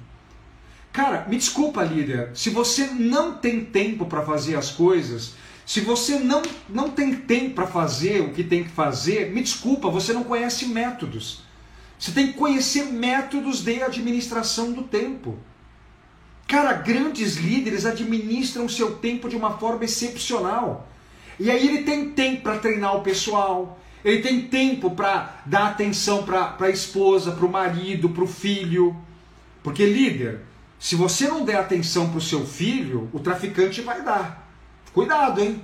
Cara, 0.98 1.28
me 1.30 1.38
desculpa, 1.38 1.84
líder, 1.84 2.32
se 2.34 2.50
você 2.50 2.88
não 2.88 3.34
tem 3.34 3.64
tempo 3.64 4.08
para 4.08 4.24
fazer 4.24 4.56
as 4.56 4.72
coisas, 4.72 5.36
se 5.64 5.80
você 5.80 6.18
não, 6.18 6.42
não 6.68 6.90
tem 6.90 7.14
tempo 7.14 7.54
para 7.54 7.68
fazer 7.68 8.22
o 8.22 8.34
que 8.34 8.44
tem 8.44 8.64
que 8.64 8.72
fazer, 8.72 9.32
me 9.32 9.44
desculpa, 9.44 9.92
você 9.92 10.12
não 10.12 10.24
conhece 10.24 10.66
métodos. 10.66 11.44
Você 12.00 12.12
tem 12.12 12.30
que 12.30 12.34
conhecer 12.34 12.86
métodos 12.86 13.64
de 13.64 13.80
administração 13.84 14.72
do 14.72 14.82
tempo. 14.82 15.38
Cara, 16.48 16.74
grandes 16.74 17.36
líderes 17.36 17.86
administram 17.86 18.68
seu 18.68 18.96
tempo 18.96 19.30
de 19.30 19.36
uma 19.36 19.56
forma 19.60 19.86
excepcional. 19.86 20.90
E 21.40 21.52
aí 21.52 21.68
ele 21.68 21.84
tem 21.84 22.10
tempo 22.10 22.42
para 22.42 22.58
treinar 22.58 22.96
o 22.96 23.04
pessoal, 23.04 23.80
ele 24.04 24.24
tem 24.24 24.48
tempo 24.48 24.90
para 24.90 25.44
dar 25.46 25.68
atenção 25.68 26.24
para 26.24 26.58
a 26.60 26.70
esposa, 26.72 27.34
para 27.34 27.46
o 27.46 27.52
marido, 27.52 28.10
para 28.10 28.24
o 28.24 28.28
filho. 28.28 28.98
Porque 29.62 29.86
líder, 29.86 30.48
se 30.80 30.96
você 30.96 31.28
não 31.28 31.44
der 31.44 31.58
atenção 31.58 32.10
para 32.10 32.18
o 32.18 32.22
seu 32.22 32.46
filho, 32.46 33.10
o 33.12 33.20
traficante 33.20 33.82
vai 33.82 34.02
dar. 34.02 34.48
Cuidado, 34.94 35.42
hein? 35.42 35.62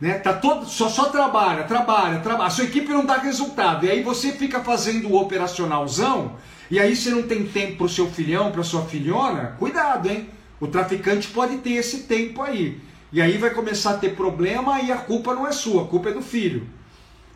Né? 0.00 0.14
Tá 0.18 0.32
todo, 0.32 0.66
só, 0.66 0.88
só 0.88 1.10
trabalha, 1.10 1.64
trabalha, 1.64 2.20
trabalha. 2.20 2.48
A 2.48 2.50
sua 2.50 2.64
equipe 2.64 2.88
não 2.88 3.04
dá 3.04 3.18
resultado. 3.18 3.86
E 3.86 3.90
aí 3.90 4.02
você 4.02 4.32
fica 4.32 4.60
fazendo 4.60 5.08
o 5.08 5.20
operacionalzão, 5.20 6.36
e 6.70 6.80
aí 6.80 6.96
você 6.96 7.10
não 7.10 7.22
tem 7.22 7.46
tempo 7.46 7.76
para 7.76 7.86
o 7.86 7.88
seu 7.88 8.10
filhão, 8.10 8.50
para 8.50 8.62
sua 8.62 8.82
filhona. 8.86 9.56
Cuidado, 9.58 10.10
hein? 10.10 10.28
O 10.58 10.66
traficante 10.66 11.28
pode 11.28 11.58
ter 11.58 11.72
esse 11.72 12.04
tempo 12.04 12.42
aí. 12.42 12.80
E 13.12 13.20
aí 13.20 13.36
vai 13.36 13.50
começar 13.50 13.90
a 13.90 13.98
ter 13.98 14.16
problema 14.16 14.80
e 14.80 14.90
a 14.90 14.96
culpa 14.96 15.34
não 15.34 15.46
é 15.46 15.52
sua, 15.52 15.82
a 15.82 15.86
culpa 15.86 16.08
é 16.08 16.12
do 16.12 16.22
filho. 16.22 16.66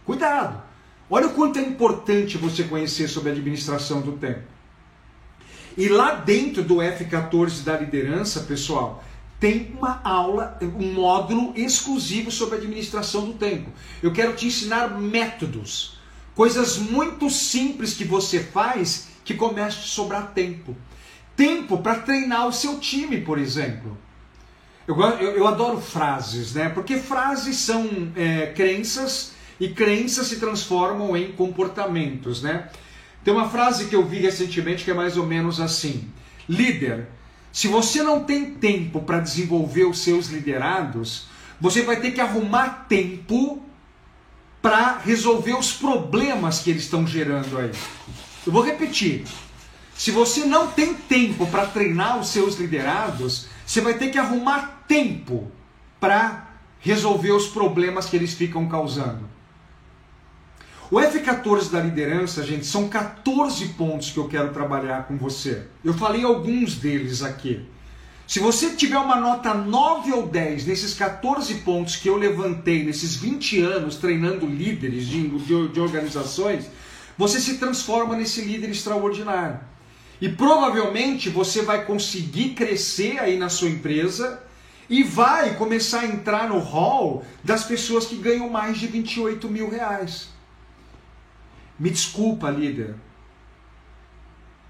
Cuidado. 0.06 0.62
Olha 1.10 1.26
o 1.26 1.34
quanto 1.34 1.58
é 1.58 1.62
importante 1.62 2.38
você 2.38 2.64
conhecer 2.64 3.08
sobre 3.08 3.28
a 3.28 3.32
administração 3.32 4.00
do 4.00 4.12
tempo. 4.12 4.55
E 5.76 5.88
lá 5.88 6.14
dentro 6.14 6.62
do 6.62 6.76
F14 6.76 7.62
da 7.62 7.78
liderança, 7.78 8.40
pessoal, 8.40 9.04
tem 9.38 9.74
uma 9.76 10.00
aula, 10.02 10.58
um 10.62 10.94
módulo 10.94 11.52
exclusivo 11.54 12.30
sobre 12.30 12.56
administração 12.56 13.26
do 13.26 13.34
tempo. 13.34 13.70
Eu 14.02 14.12
quero 14.12 14.34
te 14.34 14.46
ensinar 14.46 14.98
métodos, 14.98 15.98
coisas 16.34 16.78
muito 16.78 17.28
simples 17.28 17.92
que 17.92 18.04
você 18.04 18.40
faz 18.40 19.08
que 19.24 19.34
comece 19.34 19.78
a 19.78 19.82
sobrar 19.82 20.32
tempo. 20.32 20.74
Tempo 21.36 21.78
para 21.78 21.96
treinar 21.96 22.46
o 22.46 22.52
seu 22.52 22.78
time, 22.78 23.20
por 23.20 23.38
exemplo. 23.38 23.98
Eu, 24.88 24.98
eu, 24.98 25.36
eu, 25.36 25.46
adoro 25.46 25.80
frases, 25.80 26.54
né? 26.54 26.68
Porque 26.68 26.96
frases 26.96 27.56
são 27.58 28.10
é, 28.16 28.46
crenças 28.54 29.32
e 29.58 29.68
crenças 29.68 30.28
se 30.28 30.38
transformam 30.38 31.16
em 31.16 31.32
comportamentos, 31.32 32.40
né? 32.40 32.70
Tem 33.26 33.34
uma 33.34 33.50
frase 33.50 33.86
que 33.86 33.96
eu 33.96 34.06
vi 34.06 34.20
recentemente 34.20 34.84
que 34.84 34.90
é 34.92 34.94
mais 34.94 35.16
ou 35.16 35.26
menos 35.26 35.58
assim: 35.58 36.08
líder, 36.48 37.08
se 37.50 37.66
você 37.66 38.00
não 38.00 38.22
tem 38.22 38.54
tempo 38.54 39.00
para 39.00 39.18
desenvolver 39.18 39.82
os 39.82 39.98
seus 39.98 40.28
liderados, 40.28 41.26
você 41.60 41.82
vai 41.82 41.96
ter 41.96 42.12
que 42.12 42.20
arrumar 42.20 42.86
tempo 42.88 43.60
para 44.62 44.98
resolver 44.98 45.54
os 45.54 45.72
problemas 45.72 46.60
que 46.60 46.70
eles 46.70 46.84
estão 46.84 47.04
gerando 47.04 47.58
aí. 47.58 47.72
Eu 48.46 48.52
vou 48.52 48.62
repetir. 48.62 49.24
Se 49.92 50.12
você 50.12 50.44
não 50.44 50.68
tem 50.68 50.94
tempo 50.94 51.48
para 51.48 51.66
treinar 51.66 52.20
os 52.20 52.28
seus 52.28 52.54
liderados, 52.54 53.48
você 53.66 53.80
vai 53.80 53.94
ter 53.94 54.12
que 54.12 54.18
arrumar 54.18 54.84
tempo 54.86 55.50
para 55.98 56.48
resolver 56.78 57.32
os 57.32 57.48
problemas 57.48 58.06
que 58.06 58.14
eles 58.14 58.34
ficam 58.34 58.68
causando. 58.68 59.35
O 60.88 60.98
F14 60.98 61.68
da 61.68 61.80
liderança, 61.80 62.44
gente, 62.44 62.64
são 62.64 62.88
14 62.88 63.70
pontos 63.70 64.10
que 64.10 64.18
eu 64.18 64.28
quero 64.28 64.52
trabalhar 64.52 65.08
com 65.08 65.16
você. 65.16 65.64
Eu 65.84 65.92
falei 65.92 66.22
alguns 66.22 66.76
deles 66.76 67.22
aqui. 67.22 67.66
Se 68.24 68.38
você 68.38 68.70
tiver 68.70 68.98
uma 68.98 69.16
nota 69.16 69.52
9 69.52 70.12
ou 70.12 70.28
10 70.28 70.64
nesses 70.64 70.94
14 70.94 71.56
pontos 71.56 71.96
que 71.96 72.08
eu 72.08 72.16
levantei 72.16 72.84
nesses 72.84 73.16
20 73.16 73.60
anos 73.62 73.96
treinando 73.96 74.46
líderes 74.46 75.08
de, 75.08 75.28
de, 75.28 75.68
de 75.68 75.80
organizações, 75.80 76.66
você 77.18 77.40
se 77.40 77.58
transforma 77.58 78.14
nesse 78.14 78.42
líder 78.42 78.70
extraordinário. 78.70 79.58
E 80.20 80.28
provavelmente 80.28 81.28
você 81.28 81.62
vai 81.62 81.84
conseguir 81.84 82.50
crescer 82.50 83.18
aí 83.18 83.36
na 83.36 83.48
sua 83.48 83.70
empresa 83.70 84.40
e 84.88 85.02
vai 85.02 85.56
começar 85.56 86.02
a 86.02 86.06
entrar 86.06 86.48
no 86.48 86.58
hall 86.58 87.24
das 87.42 87.64
pessoas 87.64 88.06
que 88.06 88.14
ganham 88.14 88.48
mais 88.48 88.78
de 88.78 88.86
28 88.86 89.48
mil 89.48 89.68
reais. 89.68 90.35
Me 91.78 91.90
desculpa, 91.90 92.50
líder. 92.50 92.94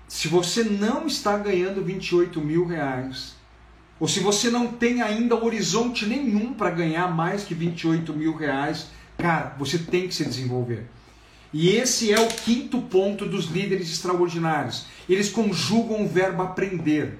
Se 0.09 0.29
você 0.29 0.64
não 0.64 1.07
está 1.07 1.37
ganhando 1.37 1.85
28 1.85 2.40
mil 2.40 2.66
reais, 2.66 3.35
ou 3.99 4.07
se 4.07 4.21
você 4.21 4.51
não 4.51 4.69
tem 4.69 5.03
ainda 5.03 5.35
horizonte 5.35 6.07
nenhum 6.07 6.53
para 6.53 6.71
ganhar 6.71 7.09
mais 7.09 7.45
que 7.45 7.55
28 7.55 8.12
mil 8.12 8.37
reais, 8.37 8.89
cara, 9.16 9.55
você 9.59 9.78
tem 9.78 10.07
que 10.07 10.14
se 10.14 10.24
desenvolver. 10.24 10.87
E 11.53 11.70
esse 11.70 12.12
é 12.12 12.20
o 12.20 12.28
quinto 12.28 12.83
ponto 12.83 13.24
dos 13.24 13.47
líderes 13.47 13.91
extraordinários. 13.91 14.87
Eles 15.09 15.31
conjugam 15.31 16.05
o 16.05 16.09
verbo 16.09 16.43
aprender. 16.43 17.18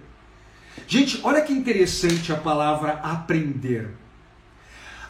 Gente, 0.87 1.21
olha 1.23 1.41
que 1.41 1.53
interessante 1.53 2.33
a 2.33 2.37
palavra 2.37 2.95
aprender. 3.03 3.91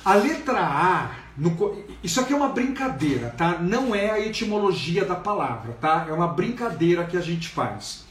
A 0.05 0.14
letra 0.14 0.61
A, 0.61 1.11
no, 1.37 1.84
isso 2.03 2.20
aqui 2.20 2.32
é 2.32 2.37
uma 2.37 2.49
brincadeira, 2.49 3.28
tá? 3.37 3.59
Não 3.59 3.95
é 3.95 4.11
a 4.11 4.20
etimologia 4.20 5.05
da 5.05 5.14
palavra, 5.14 5.76
tá? 5.80 6.07
É 6.09 6.12
uma 6.12 6.28
brincadeira 6.28 7.05
que 7.05 7.16
a 7.16 7.20
gente 7.20 7.49
faz. 7.49 8.07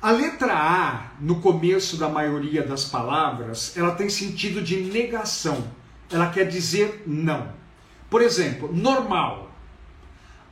A 0.00 0.10
letra 0.10 0.54
A, 0.54 1.02
no 1.20 1.40
começo 1.40 1.96
da 1.96 2.08
maioria 2.08 2.62
das 2.62 2.84
palavras, 2.84 3.76
ela 3.76 3.92
tem 3.92 4.08
sentido 4.08 4.62
de 4.62 4.76
negação. 4.76 5.64
Ela 6.10 6.30
quer 6.30 6.48
dizer 6.48 7.02
não. 7.06 7.48
Por 8.08 8.22
exemplo, 8.22 8.70
normal. 8.72 9.50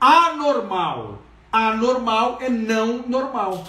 Anormal. 0.01 1.23
Anormal 1.51 2.39
é 2.41 2.49
não 2.49 3.05
normal. 3.09 3.67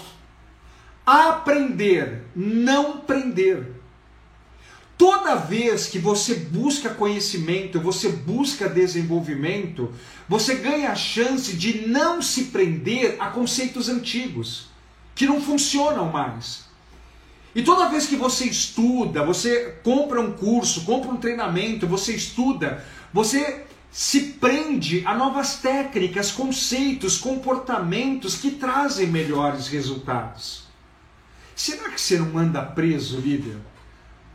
Aprender, 1.06 2.24
não 2.36 2.98
prender. 2.98 3.77
Toda 4.98 5.36
vez 5.36 5.86
que 5.86 6.00
você 6.00 6.34
busca 6.34 6.90
conhecimento, 6.90 7.80
você 7.80 8.08
busca 8.08 8.68
desenvolvimento, 8.68 9.92
você 10.28 10.56
ganha 10.56 10.90
a 10.90 10.96
chance 10.96 11.52
de 11.52 11.86
não 11.86 12.20
se 12.20 12.46
prender 12.46 13.14
a 13.20 13.30
conceitos 13.30 13.88
antigos, 13.88 14.66
que 15.14 15.24
não 15.24 15.40
funcionam 15.40 16.10
mais. 16.10 16.64
E 17.54 17.62
toda 17.62 17.88
vez 17.88 18.06
que 18.06 18.16
você 18.16 18.46
estuda, 18.46 19.24
você 19.24 19.78
compra 19.84 20.20
um 20.20 20.32
curso, 20.32 20.84
compra 20.84 21.12
um 21.12 21.16
treinamento, 21.16 21.86
você 21.86 22.16
estuda, 22.16 22.84
você 23.12 23.64
se 23.92 24.20
prende 24.32 25.04
a 25.06 25.14
novas 25.14 25.56
técnicas, 25.56 26.32
conceitos, 26.32 27.18
comportamentos 27.18 28.34
que 28.34 28.50
trazem 28.50 29.06
melhores 29.06 29.68
resultados. 29.68 30.64
Será 31.54 31.88
que 31.90 32.00
você 32.00 32.18
não 32.18 32.36
anda 32.36 32.62
preso, 32.62 33.20
líder? 33.20 33.58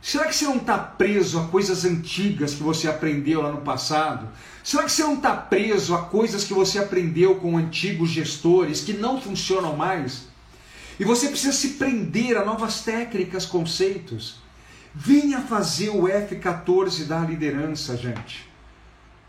Será 0.06 0.26
que 0.26 0.36
você 0.36 0.44
não 0.44 0.58
está 0.58 0.76
preso 0.76 1.40
a 1.40 1.48
coisas 1.48 1.82
antigas 1.82 2.52
que 2.52 2.62
você 2.62 2.86
aprendeu 2.86 3.40
lá 3.40 3.50
no 3.50 3.62
passado? 3.62 4.28
Será 4.62 4.82
que 4.82 4.92
você 4.92 5.02
não 5.02 5.14
está 5.14 5.34
preso 5.34 5.94
a 5.94 6.02
coisas 6.02 6.44
que 6.44 6.52
você 6.52 6.78
aprendeu 6.78 7.36
com 7.36 7.56
antigos 7.56 8.10
gestores 8.10 8.82
que 8.82 8.92
não 8.92 9.18
funcionam 9.18 9.74
mais? 9.74 10.26
E 11.00 11.04
você 11.04 11.28
precisa 11.28 11.54
se 11.54 11.68
prender 11.70 12.36
a 12.36 12.44
novas 12.44 12.82
técnicas, 12.82 13.46
conceitos. 13.46 14.42
Venha 14.94 15.40
fazer 15.40 15.88
o 15.88 16.02
F14 16.02 17.06
da 17.06 17.20
liderança, 17.20 17.96
gente. 17.96 18.46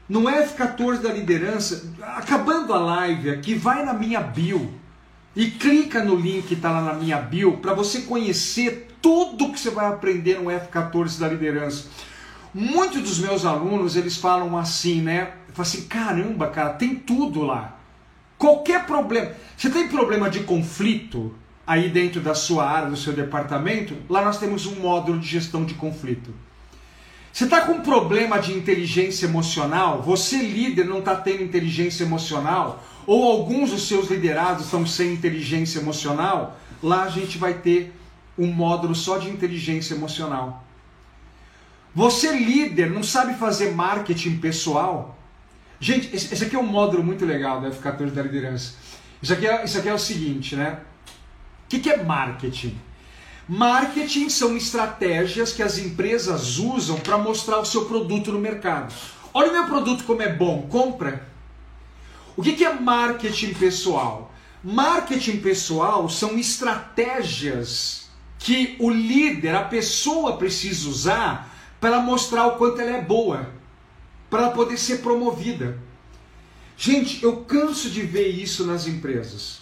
No 0.10 0.24
F14 0.24 0.98
da 0.98 1.14
liderança, 1.14 1.90
acabando 2.02 2.74
a 2.74 2.80
live 2.80 3.30
aqui, 3.30 3.56
vai 3.56 3.86
na 3.86 3.94
minha 3.94 4.20
bio 4.20 4.74
e 5.34 5.52
clica 5.52 6.04
no 6.04 6.18
link 6.18 6.48
que 6.48 6.54
está 6.54 6.70
lá 6.70 6.82
na 6.82 6.94
minha 6.96 7.22
bio 7.22 7.60
para 7.60 7.74
você 7.74 8.02
conhecer 8.02 8.90
tudo 9.06 9.52
que 9.52 9.60
você 9.60 9.70
vai 9.70 9.86
aprender 9.86 10.40
no 10.40 10.46
F14 10.46 11.20
da 11.20 11.28
liderança. 11.28 11.86
Muitos 12.52 13.04
dos 13.04 13.20
meus 13.20 13.46
alunos, 13.46 13.96
eles 13.96 14.18
falam 14.18 14.58
assim, 14.58 15.00
né? 15.00 15.34
Falam 15.54 15.62
assim, 15.62 15.84
caramba, 15.84 16.48
cara, 16.48 16.72
tem 16.72 16.96
tudo 16.96 17.44
lá. 17.44 17.78
Qualquer 18.36 18.88
problema. 18.88 19.32
Você 19.56 19.70
tem 19.70 19.88
problema 19.88 20.28
de 20.28 20.40
conflito 20.40 21.36
aí 21.68 21.88
dentro 21.88 22.20
da 22.20 22.34
sua 22.34 22.68
área, 22.68 22.90
do 22.90 22.98
seu 22.98 23.14
departamento? 23.14 23.96
Lá 24.10 24.26
nós 24.26 24.40
temos 24.40 24.66
um 24.66 24.80
módulo 24.80 25.20
de 25.20 25.28
gestão 25.28 25.66
de 25.66 25.76
conflito. 25.76 26.34
Você 27.32 27.44
está 27.44 27.62
com 27.62 27.82
problema 27.82 28.40
de 28.40 28.54
inteligência 28.54 29.28
emocional? 29.28 30.02
Você, 30.02 30.38
líder, 30.38 30.86
não 30.86 30.98
está 30.98 31.16
tendo 31.16 31.44
inteligência 31.44 32.04
emocional? 32.04 32.84
Ou 33.06 33.24
alguns 33.24 33.70
dos 33.70 33.88
seus 33.88 34.10
liderados 34.10 34.66
estão 34.66 34.84
sem 34.84 35.14
inteligência 35.14 35.78
emocional? 35.78 36.58
Lá 36.82 37.04
a 37.04 37.10
gente 37.10 37.38
vai 37.38 37.54
ter 37.54 37.94
um 38.38 38.48
módulo 38.48 38.94
só 38.94 39.18
de 39.18 39.30
inteligência 39.30 39.94
emocional. 39.94 40.64
Você, 41.94 42.38
líder, 42.38 42.90
não 42.90 43.04
sabe 43.04 43.36
fazer 43.36 43.72
marketing 43.72 44.38
pessoal? 44.38 45.18
Gente, 45.80 46.14
esse 46.14 46.44
aqui 46.44 46.56
é 46.56 46.60
um 46.60 46.66
módulo 46.66 47.04
muito 47.04 47.26
legal 47.26 47.62
da 47.62 47.70
F14 47.70 48.12
da 48.12 48.22
liderança. 48.22 48.74
Isso 49.22 49.32
aqui 49.32 49.48
é, 49.48 49.64
isso 49.64 49.78
aqui 49.78 49.88
é 49.88 49.94
o 49.94 50.00
seguinte, 50.00 50.56
né? 50.56 50.80
O 51.66 51.70
que, 51.70 51.80
que 51.80 51.90
é 51.90 52.04
marketing? 52.04 52.78
Marketing 53.48 54.28
são 54.28 54.58
estratégias 54.58 55.54
que 55.54 55.64
as 55.64 55.78
empresas 55.78 56.58
usam 56.58 57.00
para 57.00 57.18
mostrar 57.18 57.60
o 57.60 57.66
seu 57.66 57.86
produto 57.86 58.32
no 58.32 58.40
mercado. 58.40 58.94
Olha 59.34 59.50
o 59.50 59.54
meu 59.54 59.66
produto 59.66 60.04
como 60.04 60.22
é 60.22 60.34
bom, 60.34 60.64
compra. 60.64 61.28
O 62.36 62.42
que, 62.42 62.54
que 62.54 62.66
é 62.66 62.74
marketing 62.74 63.54
pessoal? 63.54 64.34
Marketing 64.64 65.38
pessoal 65.38 66.10
são 66.10 66.38
estratégias 66.38 68.05
que 68.46 68.76
o 68.78 68.92
líder, 68.92 69.56
a 69.56 69.64
pessoa 69.64 70.38
precisa 70.38 70.88
usar 70.88 71.52
para 71.82 72.00
mostrar 72.00 72.46
o 72.46 72.58
quanto 72.58 72.80
ela 72.80 72.98
é 72.98 73.02
boa, 73.02 73.50
para 74.30 74.52
poder 74.52 74.78
ser 74.78 75.00
promovida. 75.00 75.80
Gente, 76.78 77.24
eu 77.24 77.38
canso 77.38 77.90
de 77.90 78.04
ver 78.04 78.28
isso 78.28 78.64
nas 78.68 78.86
empresas. 78.86 79.62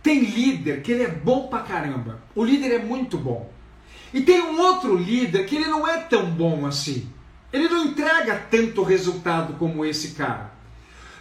Tem 0.00 0.20
líder 0.20 0.82
que 0.82 0.92
ele 0.92 1.02
é 1.02 1.08
bom 1.08 1.48
pra 1.48 1.58
caramba. 1.58 2.22
O 2.36 2.44
líder 2.44 2.72
é 2.72 2.78
muito 2.78 3.18
bom. 3.18 3.50
E 4.14 4.20
tem 4.20 4.40
um 4.40 4.60
outro 4.60 4.96
líder 4.96 5.44
que 5.44 5.56
ele 5.56 5.66
não 5.66 5.84
é 5.84 5.98
tão 5.98 6.30
bom 6.30 6.64
assim. 6.64 7.08
Ele 7.52 7.68
não 7.68 7.86
entrega 7.86 8.46
tanto 8.48 8.84
resultado 8.84 9.54
como 9.54 9.84
esse 9.84 10.12
cara. 10.12 10.52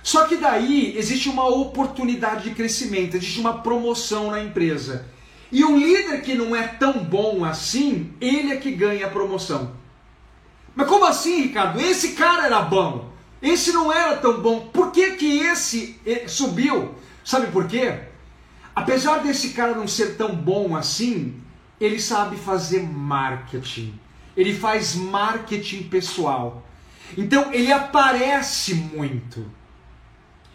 Só 0.04 0.28
que 0.28 0.36
daí 0.36 0.96
existe 0.96 1.28
uma 1.28 1.48
oportunidade 1.48 2.44
de 2.44 2.56
crescimento, 2.56 3.18
existe 3.18 3.40
uma 3.40 3.64
promoção 3.64 4.30
na 4.30 4.44
empresa. 4.44 5.10
E 5.52 5.66
o 5.66 5.78
líder 5.78 6.22
que 6.22 6.34
não 6.34 6.56
é 6.56 6.66
tão 6.66 7.04
bom 7.04 7.44
assim, 7.44 8.14
ele 8.22 8.54
é 8.54 8.58
que 8.58 8.72
ganha 8.72 9.08
a 9.08 9.10
promoção. 9.10 9.76
Mas 10.74 10.88
como 10.88 11.06
assim, 11.06 11.42
Ricardo? 11.42 11.82
Esse 11.82 12.14
cara 12.14 12.46
era 12.46 12.62
bom. 12.62 13.12
Esse 13.42 13.74
não 13.74 13.92
era 13.92 14.16
tão 14.16 14.40
bom. 14.40 14.70
Por 14.72 14.92
que, 14.92 15.12
que 15.12 15.40
esse 15.40 16.00
eh, 16.06 16.26
subiu? 16.28 16.96
Sabe 17.26 17.48
por 17.48 17.68
quê? 17.68 18.00
Apesar 18.74 19.18
desse 19.20 19.50
cara 19.50 19.76
não 19.76 19.88
ser 19.88 20.16
tão 20.16 20.34
bom 20.34 20.76
assim, 20.76 21.42
ele 21.80 22.00
sabe 22.00 22.38
fazer 22.38 22.84
marketing. 22.84 24.00
Ele 24.38 24.56
faz 24.56 24.96
marketing 24.96 25.84
pessoal. 25.84 26.66
Então 27.18 27.52
ele 27.52 27.74
aparece 27.74 28.74
muito. 28.74 29.46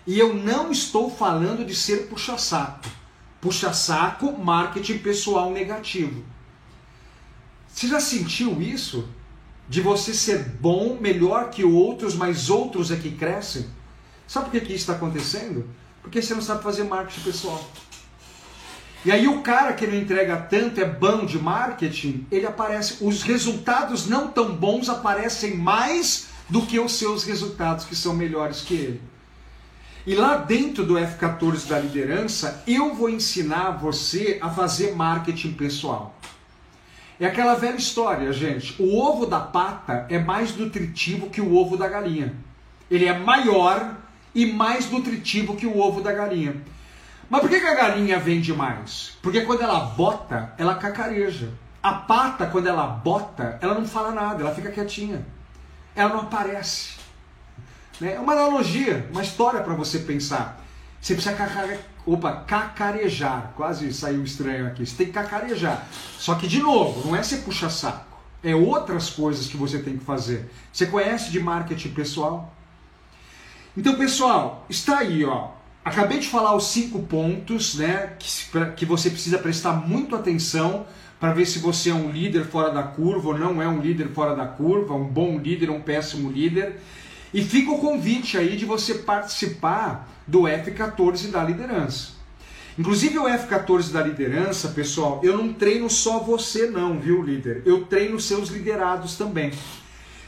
E 0.06 0.18
eu 0.18 0.32
não 0.32 0.72
estou 0.72 1.10
falando 1.10 1.66
de 1.66 1.74
ser 1.74 2.06
puxa-saco 2.06 2.88
puxa-saco, 3.40 4.32
marketing 4.38 4.98
pessoal 4.98 5.50
negativo. 5.50 6.24
Você 7.68 7.88
já 7.88 8.00
sentiu 8.00 8.60
isso? 8.60 9.08
De 9.68 9.80
você 9.80 10.14
ser 10.14 10.44
bom, 10.60 10.96
melhor 11.00 11.50
que 11.50 11.64
outros, 11.64 12.14
mas 12.14 12.48
outros 12.48 12.90
é 12.90 12.96
que 12.96 13.10
crescem? 13.10 13.66
Sabe 14.26 14.46
por 14.46 14.52
que, 14.52 14.60
que 14.60 14.72
isso 14.72 14.82
está 14.82 14.94
acontecendo? 14.94 15.68
Porque 16.02 16.22
você 16.22 16.34
não 16.34 16.42
sabe 16.42 16.62
fazer 16.62 16.84
marketing 16.84 17.20
pessoal. 17.20 17.70
E 19.04 19.10
aí 19.12 19.28
o 19.28 19.42
cara 19.42 19.72
que 19.72 19.86
não 19.86 19.94
entrega 19.94 20.36
tanto, 20.36 20.80
é 20.80 20.84
bom 20.84 21.24
de 21.24 21.38
marketing, 21.38 22.26
ele 22.30 22.46
aparece, 22.46 23.04
os 23.04 23.22
resultados 23.22 24.06
não 24.06 24.28
tão 24.28 24.54
bons 24.54 24.88
aparecem 24.88 25.56
mais 25.56 26.26
do 26.48 26.62
que 26.62 26.78
os 26.80 26.92
seus 26.94 27.24
resultados 27.24 27.84
que 27.84 27.94
são 27.94 28.14
melhores 28.14 28.62
que 28.62 28.74
ele. 28.74 29.02
E 30.06 30.14
lá 30.14 30.36
dentro 30.36 30.86
do 30.86 30.94
F14 30.94 31.66
da 31.66 31.80
liderança, 31.80 32.62
eu 32.64 32.94
vou 32.94 33.10
ensinar 33.10 33.72
você 33.72 34.38
a 34.40 34.48
fazer 34.48 34.94
marketing 34.94 35.54
pessoal. 35.54 36.14
É 37.18 37.26
aquela 37.26 37.56
velha 37.56 37.76
história, 37.76 38.32
gente. 38.32 38.80
O 38.80 38.96
ovo 38.96 39.26
da 39.26 39.40
pata 39.40 40.06
é 40.08 40.16
mais 40.16 40.56
nutritivo 40.56 41.28
que 41.28 41.40
o 41.40 41.56
ovo 41.56 41.76
da 41.76 41.88
galinha. 41.88 42.36
Ele 42.88 43.06
é 43.06 43.18
maior 43.18 43.96
e 44.32 44.46
mais 44.46 44.88
nutritivo 44.88 45.56
que 45.56 45.66
o 45.66 45.76
ovo 45.76 46.00
da 46.00 46.12
galinha. 46.12 46.54
Mas 47.28 47.40
por 47.40 47.50
que, 47.50 47.56
a 47.56 47.74
galinha 47.74 48.20
vende 48.20 48.52
mais? 48.52 49.18
Porque 49.20 49.40
quando 49.40 49.62
ela 49.62 49.80
bota, 49.80 50.54
ela 50.56 50.76
cacareja. 50.76 51.52
A 51.82 51.92
pata, 51.94 52.46
quando 52.46 52.68
ela 52.68 52.86
bota, 52.86 53.58
ela 53.60 53.74
não 53.74 53.84
fala 53.84 54.12
nada, 54.12 54.42
ela 54.42 54.54
fica 54.54 54.70
quietinha. 54.70 55.26
Ela 55.96 56.10
não 56.10 56.20
aparece. 56.20 57.05
Né? 58.00 58.14
É 58.14 58.20
uma 58.20 58.32
analogia, 58.32 59.08
uma 59.10 59.22
história 59.22 59.60
para 59.60 59.74
você 59.74 60.00
pensar. 60.00 60.64
Você 61.00 61.14
precisa 61.14 61.34
cacare... 61.34 61.78
Opa, 62.04 62.44
cacarejar. 62.46 63.52
Quase 63.56 63.92
saiu 63.92 64.22
estranho 64.22 64.66
aqui. 64.66 64.86
Você 64.86 64.96
tem 64.96 65.06
que 65.06 65.12
cacarejar. 65.12 65.86
Só 66.18 66.34
que, 66.34 66.46
de 66.46 66.60
novo, 66.60 67.06
não 67.06 67.16
é 67.16 67.22
você 67.22 67.38
puxa 67.38 67.68
saco. 67.68 68.16
É 68.42 68.54
outras 68.54 69.10
coisas 69.10 69.46
que 69.46 69.56
você 69.56 69.78
tem 69.78 69.96
que 69.96 70.04
fazer. 70.04 70.50
Você 70.72 70.86
conhece 70.86 71.30
de 71.30 71.40
marketing 71.40 71.90
pessoal? 71.90 72.52
Então, 73.76 73.96
pessoal, 73.96 74.64
está 74.68 74.98
aí, 74.98 75.24
ó. 75.24 75.50
Acabei 75.84 76.18
de 76.18 76.28
falar 76.28 76.54
os 76.56 76.66
cinco 76.68 77.00
pontos, 77.02 77.76
né, 77.76 78.14
que, 78.18 78.28
que 78.74 78.84
você 78.84 79.08
precisa 79.08 79.38
prestar 79.38 79.72
muito 79.72 80.16
atenção 80.16 80.84
para 81.20 81.32
ver 81.32 81.46
se 81.46 81.60
você 81.60 81.90
é 81.90 81.94
um 81.94 82.10
líder 82.10 82.44
fora 82.44 82.72
da 82.72 82.82
curva 82.82 83.28
ou 83.28 83.38
não 83.38 83.62
é 83.62 83.68
um 83.68 83.80
líder 83.80 84.08
fora 84.08 84.34
da 84.34 84.46
curva, 84.46 84.94
um 84.94 85.04
bom 85.04 85.38
líder 85.38 85.70
ou 85.70 85.76
um 85.76 85.80
péssimo 85.80 86.28
líder. 86.30 86.80
E 87.32 87.42
fica 87.42 87.70
o 87.70 87.78
convite 87.78 88.38
aí 88.38 88.56
de 88.56 88.64
você 88.64 88.94
participar 88.94 90.08
do 90.26 90.42
F14 90.42 91.30
da 91.30 91.42
liderança. 91.42 92.16
Inclusive 92.78 93.18
o 93.18 93.24
F14 93.24 93.90
da 93.90 94.02
liderança, 94.02 94.68
pessoal, 94.68 95.20
eu 95.22 95.36
não 95.36 95.52
treino 95.52 95.88
só 95.88 96.18
você 96.18 96.66
não, 96.66 96.98
viu, 96.98 97.22
líder? 97.22 97.62
Eu 97.64 97.86
treino 97.86 98.20
seus 98.20 98.50
liderados 98.50 99.16
também. 99.16 99.50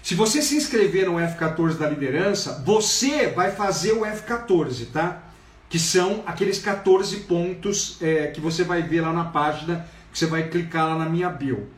Se 0.03 0.15
você 0.15 0.41
se 0.41 0.57
inscrever 0.57 1.07
no 1.07 1.17
F14 1.17 1.75
da 1.75 1.91
liderança, 1.91 2.63
você 2.65 3.27
vai 3.27 3.51
fazer 3.51 3.93
o 3.93 4.01
F14, 4.01 4.87
tá? 4.91 5.23
Que 5.69 5.79
são 5.79 6.23
aqueles 6.25 6.59
14 6.59 7.19
pontos 7.19 7.99
é, 8.01 8.29
que 8.29 8.41
você 8.41 8.65
vai 8.65 8.81
ver 8.81 9.03
lá 9.03 9.13
na 9.13 9.25
página, 9.25 9.87
que 10.11 10.19
você 10.19 10.25
vai 10.25 10.49
clicar 10.49 10.89
lá 10.89 11.05
na 11.05 11.11
minha 11.11 11.29
bio. 11.29 11.69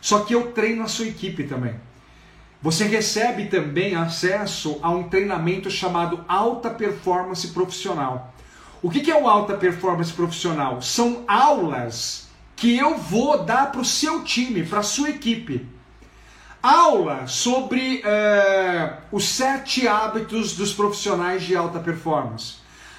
Só 0.00 0.20
que 0.20 0.34
eu 0.34 0.50
treino 0.50 0.82
a 0.82 0.88
sua 0.88 1.06
equipe 1.06 1.44
também. 1.44 1.76
Você 2.66 2.84
recebe 2.84 3.44
também 3.44 3.94
acesso 3.94 4.80
a 4.82 4.90
um 4.90 5.04
treinamento 5.04 5.70
chamado 5.70 6.24
Alta 6.26 6.68
Performance 6.68 7.46
Profissional. 7.52 8.34
O 8.82 8.90
que 8.90 9.08
é 9.08 9.14
o 9.14 9.28
Alta 9.28 9.54
Performance 9.56 10.12
Profissional? 10.12 10.82
São 10.82 11.22
aulas 11.28 12.26
que 12.56 12.76
eu 12.76 12.98
vou 12.98 13.44
dar 13.44 13.70
para 13.70 13.80
o 13.80 13.84
seu 13.84 14.24
time, 14.24 14.64
para 14.64 14.80
a 14.80 14.82
sua 14.82 15.10
equipe. 15.10 15.64
Aula 16.60 17.28
sobre 17.28 18.02
uh, 18.02 18.96
os 19.12 19.28
sete 19.28 19.86
hábitos 19.86 20.56
dos 20.56 20.72
profissionais 20.72 21.44
de 21.44 21.54
alta 21.54 21.78
performance. 21.78 22.56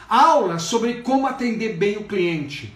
Aula 0.07 0.59
sobre 0.59 1.01
como 1.01 1.27
atender 1.27 1.75
bem 1.75 1.97
o 1.97 2.05
cliente. 2.05 2.73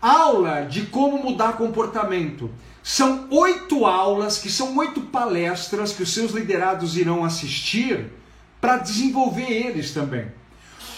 Aula 0.00 0.62
de 0.62 0.86
como 0.86 1.22
mudar 1.22 1.58
comportamento. 1.58 2.50
São 2.92 3.28
oito 3.30 3.86
aulas, 3.86 4.38
que 4.38 4.50
são 4.50 4.76
oito 4.78 5.00
palestras 5.02 5.92
que 5.92 6.02
os 6.02 6.12
seus 6.12 6.32
liderados 6.32 6.96
irão 6.96 7.24
assistir 7.24 8.06
para 8.60 8.78
desenvolver 8.78 9.48
eles 9.48 9.92
também. 9.92 10.26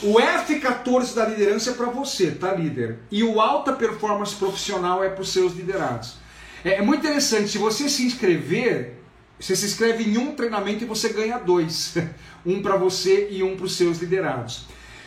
O 0.03 0.15
F14 0.15 1.13
da 1.13 1.27
liderança 1.27 1.73
é 1.73 1.75
para 1.75 1.91
você, 1.91 2.31
tá, 2.31 2.55
líder? 2.55 3.01
E 3.11 3.23
o 3.23 3.43
alta 3.43 3.75
performance 3.75 4.35
profissional 4.35 5.05
é 5.05 5.11
para 5.11 5.21
os 5.21 5.35
seus 5.35 5.53
liderados. 5.53 6.15
É, 6.65 6.77
é, 6.77 6.83
muito 6.83 7.01
interessante, 7.01 7.51
se 7.51 7.59
você 7.59 7.91
se 7.91 8.07
inscrever, 8.07 8.95
você 9.39 9.55
se 9.55 9.67
inscreve 9.67 10.05
em 10.05 10.17
um 10.17 10.35
treinamento 10.35 10.85
e 10.85 10.87
você 10.87 11.11
ganha 11.11 11.39
dois. 11.39 11.95
um 12.47 12.63
para 12.63 12.77
você 12.77 13.29
e 13.31 13.43
um 13.43 13.55
para 13.55 13.67
os 13.67 13.77
seus 13.77 13.99
liderados. 13.99 14.65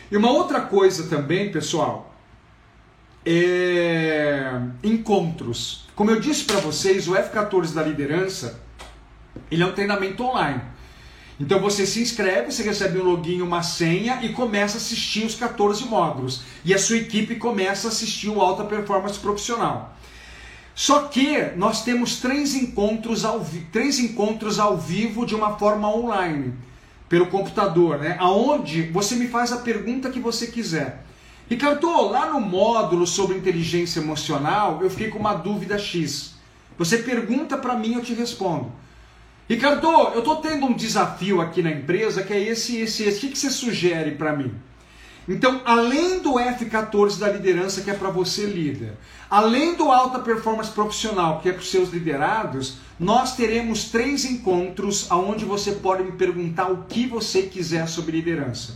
E 0.08 0.16
uma 0.16 0.30
outra 0.30 0.60
coisa 0.60 1.08
também, 1.08 1.50
pessoal, 1.50 2.15
é 3.26 4.60
encontros. 4.84 5.84
Como 5.96 6.10
eu 6.10 6.20
disse 6.20 6.44
para 6.44 6.60
vocês, 6.60 7.08
o 7.08 7.12
F14 7.12 7.74
da 7.74 7.82
liderança, 7.82 8.60
ele 9.50 9.62
é 9.62 9.66
um 9.66 9.72
treinamento 9.72 10.22
online. 10.22 10.62
Então 11.38 11.60
você 11.60 11.86
se 11.86 12.00
inscreve, 12.00 12.50
você 12.50 12.62
recebe 12.62 12.98
um 12.98 13.04
login, 13.04 13.42
uma 13.42 13.62
senha 13.62 14.20
e 14.22 14.30
começa 14.30 14.76
a 14.76 14.80
assistir 14.80 15.26
os 15.26 15.34
14 15.34 15.84
módulos. 15.84 16.42
E 16.64 16.72
a 16.72 16.78
sua 16.78 16.96
equipe 16.96 17.36
começa 17.36 17.88
a 17.88 17.90
assistir 17.90 18.28
o 18.28 18.40
Alta 18.40 18.64
Performance 18.64 19.18
Profissional. 19.18 19.94
Só 20.74 21.04
que 21.04 21.40
nós 21.56 21.82
temos 21.82 22.20
três 22.20 22.54
encontros 22.54 23.24
ao, 23.24 23.44
três 23.72 23.98
encontros 23.98 24.58
ao 24.58 24.76
vivo 24.76 25.24
de 25.24 25.34
uma 25.34 25.58
forma 25.58 25.88
online, 25.94 26.54
pelo 27.08 27.28
computador, 27.28 27.98
né? 27.98 28.16
Aonde 28.18 28.82
você 28.82 29.14
me 29.14 29.26
faz 29.26 29.52
a 29.52 29.58
pergunta 29.58 30.10
que 30.10 30.20
você 30.20 30.48
quiser. 30.48 31.05
Ricardo, 31.48 32.10
lá 32.10 32.30
no 32.30 32.40
módulo 32.40 33.06
sobre 33.06 33.36
inteligência 33.36 34.00
emocional, 34.00 34.80
eu 34.82 34.90
fiquei 34.90 35.08
com 35.08 35.18
uma 35.18 35.34
dúvida 35.34 35.78
X. 35.78 36.34
Você 36.76 36.98
pergunta 36.98 37.56
para 37.56 37.76
mim, 37.76 37.94
eu 37.94 38.02
te 38.02 38.12
respondo. 38.14 38.72
Ricardo, 39.48 39.88
eu 40.12 40.18
estou 40.18 40.36
tendo 40.36 40.66
um 40.66 40.74
desafio 40.74 41.40
aqui 41.40 41.62
na 41.62 41.70
empresa 41.70 42.24
que 42.24 42.32
é 42.32 42.40
esse, 42.40 42.78
esse, 42.78 43.04
esse. 43.04 43.26
O 43.26 43.30
que, 43.30 43.38
você 43.38 43.48
sugere 43.48 44.12
para 44.12 44.36
mim? 44.36 44.52
Então, 45.28 45.60
além 45.64 46.20
do 46.20 46.32
F14 46.32 47.18
da 47.18 47.28
liderança, 47.28 47.80
que 47.80 47.90
é 47.90 47.94
para 47.94 48.10
você 48.10 48.46
líder, 48.46 48.94
além 49.30 49.76
do 49.76 49.90
alta 49.92 50.18
performance 50.18 50.70
profissional, 50.70 51.40
que 51.40 51.48
é 51.48 51.52
para 51.52 51.60
os 51.60 51.70
seus 51.70 51.90
liderados, 51.90 52.78
nós 52.98 53.36
teremos 53.36 53.84
três 53.84 54.24
encontros 54.24 55.08
onde 55.12 55.44
você 55.44 55.72
pode 55.72 56.02
me 56.02 56.12
perguntar 56.12 56.70
o 56.70 56.84
que 56.88 57.06
você 57.06 57.42
quiser 57.42 57.88
sobre 57.88 58.16
liderança. 58.16 58.74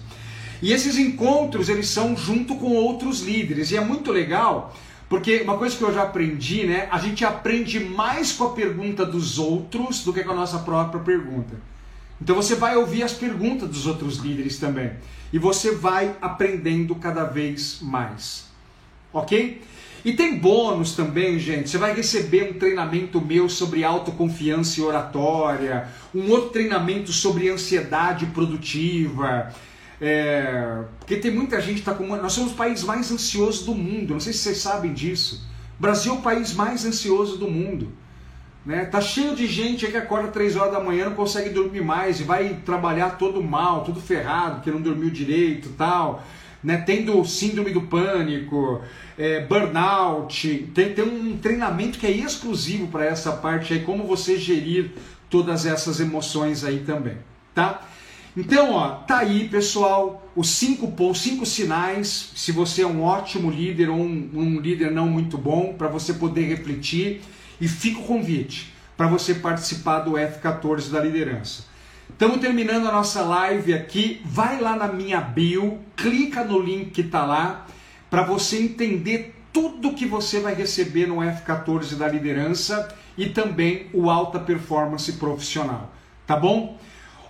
E 0.63 0.73
esses 0.73 0.99
encontros, 0.99 1.69
eles 1.69 1.89
são 1.89 2.17
junto 2.17 2.57
com 2.57 2.73
outros 2.73 3.21
líderes, 3.21 3.71
e 3.71 3.77
é 3.77 3.81
muito 3.81 4.13
legal, 4.13 4.75
porque 5.09 5.41
uma 5.43 5.57
coisa 5.57 5.77
que 5.77 5.83
eu 5.83 5.93
já 5.93 6.03
aprendi, 6.03 6.67
né, 6.67 6.89
a 6.91 6.99
gente 6.99 7.25
aprende 7.25 7.81
mais 7.81 8.33
com 8.33 8.45
a 8.45 8.51
pergunta 8.51 9.05
dos 9.05 9.39
outros 9.39 10.05
do 10.05 10.13
que 10.13 10.23
com 10.23 10.33
a 10.33 10.37
nossa 10.37 10.59
própria 10.59 11.03
pergunta. 11.03 11.57
Então 12.21 12.37
você 12.37 12.55
vai 12.55 12.77
ouvir 12.77 13.03
as 13.03 13.13
perguntas 13.13 13.69
dos 13.69 13.87
outros 13.87 14.19
líderes 14.19 14.59
também. 14.59 14.93
E 15.33 15.39
você 15.39 15.75
vai 15.75 16.15
aprendendo 16.21 16.95
cada 16.95 17.25
vez 17.25 17.79
mais. 17.81 18.45
Ok? 19.13 19.63
E 20.05 20.13
tem 20.13 20.39
bônus 20.39 20.95
também, 20.95 21.39
gente. 21.39 21.69
Você 21.69 21.79
vai 21.79 21.95
receber 21.95 22.51
um 22.51 22.59
treinamento 22.59 23.21
meu 23.21 23.49
sobre 23.49 23.85
autoconfiança 23.85 24.81
e 24.81 24.83
oratória, 24.83 25.89
um 26.15 26.31
outro 26.31 26.51
treinamento 26.51 27.13
sobre 27.13 27.49
ansiedade 27.49 28.27
produtiva. 28.27 29.53
É... 30.01 30.85
porque 30.99 31.17
tem 31.17 31.31
muita 31.31 31.61
gente 31.61 31.75
que 31.75 31.81
está 31.81 31.95
com. 31.95 32.07
Nós 32.07 32.33
somos 32.33 32.53
o 32.53 32.57
país 32.57 32.83
mais 32.83 33.11
ansioso 33.13 33.67
do 33.67 33.75
mundo. 33.75 34.15
Não 34.15 34.21
sei 34.21 34.33
se 34.33 34.41
vocês 34.41 34.59
sabem 34.59 34.93
disso. 34.93 35.47
O 35.79 35.83
Brasil 35.83 36.13
é 36.13 36.17
o 36.17 36.23
país 36.23 36.55
mais 36.55 36.85
ansioso 36.85 37.37
do 37.37 37.49
mundo. 37.49 37.93
Né? 38.65 38.85
Tá 38.85 39.01
cheio 39.01 39.35
de 39.35 39.47
gente 39.47 39.87
que 39.87 39.97
acorda 39.97 40.29
3 40.29 40.57
horas 40.57 40.73
da 40.73 40.81
manhã, 40.81 41.07
não 41.07 41.15
consegue 41.15 41.51
dormir 41.51 41.83
mais 41.83 42.21
e 42.21 42.25
vai 42.25 42.61
trabalhar 42.65 43.17
todo 43.17 43.43
mal, 43.43 43.85
todo 43.85 44.01
ferrado, 44.01 44.57
porque 44.57 44.71
não 44.71 44.83
dormiu 44.83 45.11
direito 45.11 45.71
tal. 45.79 46.23
Né? 46.63 46.77
Tendo 46.77 47.25
síndrome 47.25 47.73
do 47.73 47.83
pânico, 47.83 48.83
é, 49.19 49.41
burnout. 49.41 50.71
Tem, 50.75 50.93
tem 50.93 51.05
um 51.05 51.39
treinamento 51.39 51.99
que 51.99 52.07
é 52.07 52.11
exclusivo 52.11 52.89
para 52.89 53.07
essa 53.07 53.33
parte 53.33 53.73
aí, 53.73 53.81
como 53.81 54.07
você 54.07 54.37
gerir 54.39 54.93
todas 55.31 55.65
essas 55.65 56.01
emoções 56.01 56.65
aí 56.65 56.81
também. 56.81 57.17
Tá? 57.55 57.83
Então, 58.37 58.73
ó, 58.73 58.91
tá 58.91 59.19
aí, 59.19 59.49
pessoal, 59.49 60.31
os 60.37 60.51
cinco, 60.51 60.93
os 61.09 61.21
cinco 61.21 61.45
sinais, 61.45 62.33
se 62.37 62.53
você 62.53 62.83
é 62.83 62.87
um 62.87 63.03
ótimo 63.03 63.51
líder 63.51 63.89
ou 63.89 63.97
um, 63.97 64.31
um 64.35 64.61
líder 64.61 64.93
não 64.93 65.09
muito 65.09 65.37
bom, 65.37 65.75
para 65.77 65.89
você 65.89 66.15
poder 66.15 66.45
refletir 66.45 67.23
e 67.61 67.67
fica 67.67 67.99
o 67.99 68.05
convite 68.05 68.73
para 68.97 69.09
você 69.09 69.35
participar 69.35 70.01
do 70.01 70.13
F14 70.13 70.91
da 70.91 71.01
liderança. 71.01 71.65
Estamos 72.09 72.39
terminando 72.39 72.87
a 72.87 72.93
nossa 72.93 73.23
live 73.23 73.73
aqui. 73.73 74.21
Vai 74.25 74.61
lá 74.61 74.77
na 74.77 74.89
minha 74.89 75.21
bio, 75.21 75.79
clica 75.97 76.45
no 76.45 76.59
link 76.59 76.91
que 76.91 77.01
está 77.01 77.25
lá 77.25 77.67
para 78.11 78.23
você 78.23 78.59
entender 78.59 79.35
tudo 79.53 79.95
que 79.95 80.07
você 80.07 80.39
vai 80.41 80.55
receber 80.55 81.07
no 81.07 81.17
F14 81.17 81.95
da 81.95 82.07
liderança 82.09 82.95
e 83.17 83.29
também 83.29 83.87
o 83.93 84.11
alta 84.11 84.39
performance 84.39 85.13
profissional. 85.15 85.93
Tá 86.27 86.37
bom? 86.37 86.79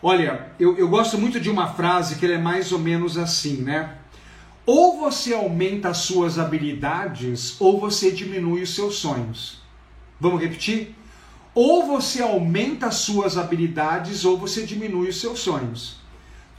Olha, 0.03 0.53
eu, 0.59 0.79
eu 0.79 0.89
gosto 0.89 1.19
muito 1.19 1.39
de 1.39 1.51
uma 1.51 1.75
frase 1.75 2.17
que 2.17 2.25
é 2.25 2.39
mais 2.39 2.73
ou 2.73 2.79
menos 2.79 3.19
assim, 3.19 3.59
né? 3.59 3.97
Ou 4.65 4.99
você 4.99 5.35
aumenta 5.35 5.91
as 5.91 5.99
suas 5.99 6.39
habilidades 6.39 7.61
ou 7.61 7.79
você 7.79 8.11
diminui 8.11 8.63
os 8.63 8.75
seus 8.75 8.97
sonhos. 8.97 9.61
Vamos 10.19 10.41
repetir? 10.41 10.95
Ou 11.55 11.87
você 11.87 12.23
aumenta 12.23 12.87
as 12.87 12.97
suas 12.97 13.37
habilidades 13.37 14.25
ou 14.25 14.39
você 14.39 14.65
diminui 14.65 15.09
os 15.09 15.21
seus 15.21 15.41
sonhos. 15.41 15.97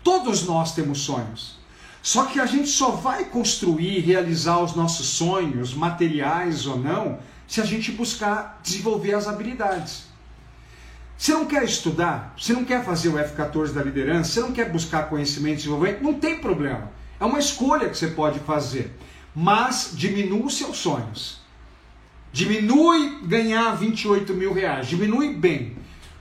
Todos 0.03 0.45
nós 0.45 0.75
temos 0.75 0.99
sonhos. 0.99 1.59
Só 2.01 2.25
que 2.25 2.39
a 2.39 2.45
gente 2.45 2.67
só 2.67 2.91
vai 2.91 3.25
construir, 3.25 3.99
realizar 4.01 4.59
os 4.59 4.75
nossos 4.75 5.07
sonhos, 5.07 5.73
materiais 5.73 6.65
ou 6.67 6.77
não, 6.77 7.19
se 7.47 7.61
a 7.61 7.65
gente 7.65 7.91
buscar 7.91 8.59
desenvolver 8.63 9.13
as 9.13 9.27
habilidades. 9.27 10.10
Você 11.21 11.33
não 11.33 11.45
quer 11.45 11.63
estudar? 11.63 12.33
Você 12.35 12.51
não 12.51 12.65
quer 12.65 12.83
fazer 12.83 13.09
o 13.09 13.13
F14 13.13 13.73
da 13.73 13.83
liderança? 13.83 14.31
Você 14.31 14.39
não 14.39 14.51
quer 14.51 14.71
buscar 14.71 15.07
conhecimento 15.07 15.53
e 15.53 15.57
desenvolvimento? 15.57 16.01
Não 16.01 16.15
tem 16.15 16.39
problema. 16.39 16.91
É 17.19 17.23
uma 17.23 17.37
escolha 17.37 17.87
que 17.89 17.95
você 17.95 18.07
pode 18.07 18.39
fazer. 18.39 18.97
Mas 19.35 19.91
diminua 19.93 20.47
os 20.47 20.57
seus 20.57 20.77
sonhos. 20.77 21.39
Diminui 22.33 23.19
ganhar 23.21 23.71
28 23.75 24.33
mil 24.33 24.51
reais, 24.51 24.87
diminui 24.87 25.35
bem. 25.35 25.77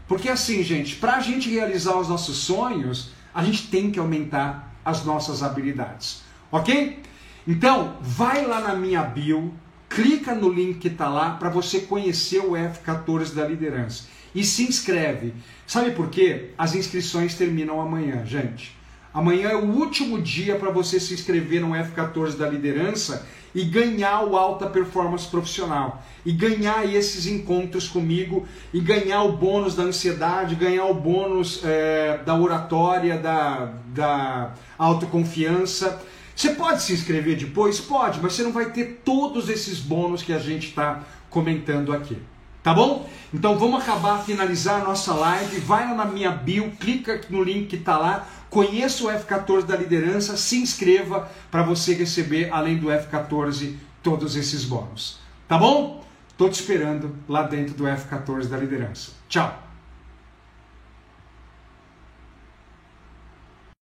Porque 0.07 0.29
assim, 0.29 0.63
gente, 0.63 0.97
para 0.97 1.17
a 1.17 1.21
gente 1.21 1.49
realizar 1.49 1.97
os 1.97 2.07
nossos 2.07 2.37
sonhos, 2.37 3.13
a 3.35 3.43
gente 3.43 3.69
tem 3.69 3.91
que 3.91 3.99
aumentar 3.99 4.77
as 4.85 5.03
nossas 5.07 5.43
habilidades, 5.43 6.21
ok? 6.53 7.01
Então, 7.49 7.97
vai 8.03 8.45
lá 8.45 8.61
na 8.61 8.75
minha 8.75 9.03
bio, 9.03 9.55
clica 9.89 10.35
no 10.35 10.51
link 10.51 10.79
que 10.79 10.89
está 10.89 11.09
lá 11.09 11.37
para 11.37 11.49
você 11.49 11.81
conhecer 11.81 12.41
o 12.41 12.51
F14 12.51 13.33
da 13.33 13.49
liderança 13.49 14.20
e 14.35 14.45
se 14.45 14.63
inscreve. 14.63 15.35
Sabe 15.67 15.93
por 15.93 16.09
quê? 16.09 16.51
As 16.57 16.75
inscrições 16.75 17.35
terminam 17.35 17.81
amanhã, 17.81 18.25
gente. 18.25 18.77
Amanhã 19.13 19.49
é 19.49 19.57
o 19.57 19.65
último 19.65 20.21
dia 20.23 20.57
para 20.57 20.71
você 20.71 21.01
se 21.01 21.13
inscrever 21.13 21.61
no 21.61 21.71
F14 21.71 22.37
da 22.37 22.49
liderança 22.49 23.27
e 23.53 23.65
ganhar 23.65 24.23
o 24.23 24.37
alta 24.37 24.67
performance 24.67 25.27
profissional 25.27 26.05
e 26.25 26.31
ganhar 26.31 26.87
esses 26.87 27.27
encontros 27.27 27.89
comigo 27.89 28.47
e 28.73 28.81
ganhar 28.81 29.25
o 29.25 29.33
bônus 29.33 29.75
da 29.75 29.83
ansiedade, 29.83 30.55
ganhar 30.55 30.85
o 30.85 30.95
bônus 30.95 31.61
é, 31.65 32.19
da 32.25 32.37
oratória, 32.37 33.19
da, 33.19 33.73
da 33.87 34.55
autoconfiança. 34.79 36.01
Você 36.35 36.51
pode 36.51 36.83
se 36.83 36.93
inscrever 36.93 37.37
depois? 37.37 37.81
Pode, 37.81 38.21
mas 38.23 38.35
você 38.35 38.45
não 38.45 38.53
vai 38.53 38.71
ter 38.71 39.01
todos 39.05 39.49
esses 39.49 39.81
bônus 39.81 40.23
que 40.23 40.33
a 40.33 40.39
gente 40.39 40.69
está 40.69 41.05
comentando 41.29 41.93
aqui. 41.93 42.17
Tá 42.63 42.75
bom? 42.75 43.09
Então 43.33 43.59
vamos 43.59 43.83
acabar, 43.83 44.25
finalizar 44.25 44.81
a 44.81 44.85
nossa 44.85 45.15
live. 45.15 45.61
Vai 45.61 45.89
lá 45.89 45.95
na 45.95 46.05
minha 46.05 46.31
bio, 46.31 46.71
clica 46.73 47.21
no 47.31 47.43
link 47.43 47.69
que 47.69 47.77
está 47.77 47.97
lá 47.97 48.27
Conheça 48.51 49.05
o 49.05 49.07
F14 49.07 49.63
da 49.63 49.77
liderança, 49.77 50.37
se 50.37 50.57
inscreva 50.57 51.31
para 51.53 51.63
você 51.63 51.95
receber, 51.95 52.53
além 52.53 52.79
do 52.79 52.89
F14, 52.89 53.77
todos 54.03 54.35
esses 54.35 54.65
bônus. 54.65 55.21
Tá 55.47 55.57
bom? 55.57 56.05
Estou 56.29 56.51
te 56.51 56.61
esperando 56.61 57.15
lá 57.29 57.45
dentro 57.45 57.75
do 57.75 57.85
F14 57.85 58.49
da 58.49 58.57
liderança. 58.57 59.13
Tchau! 59.29 59.70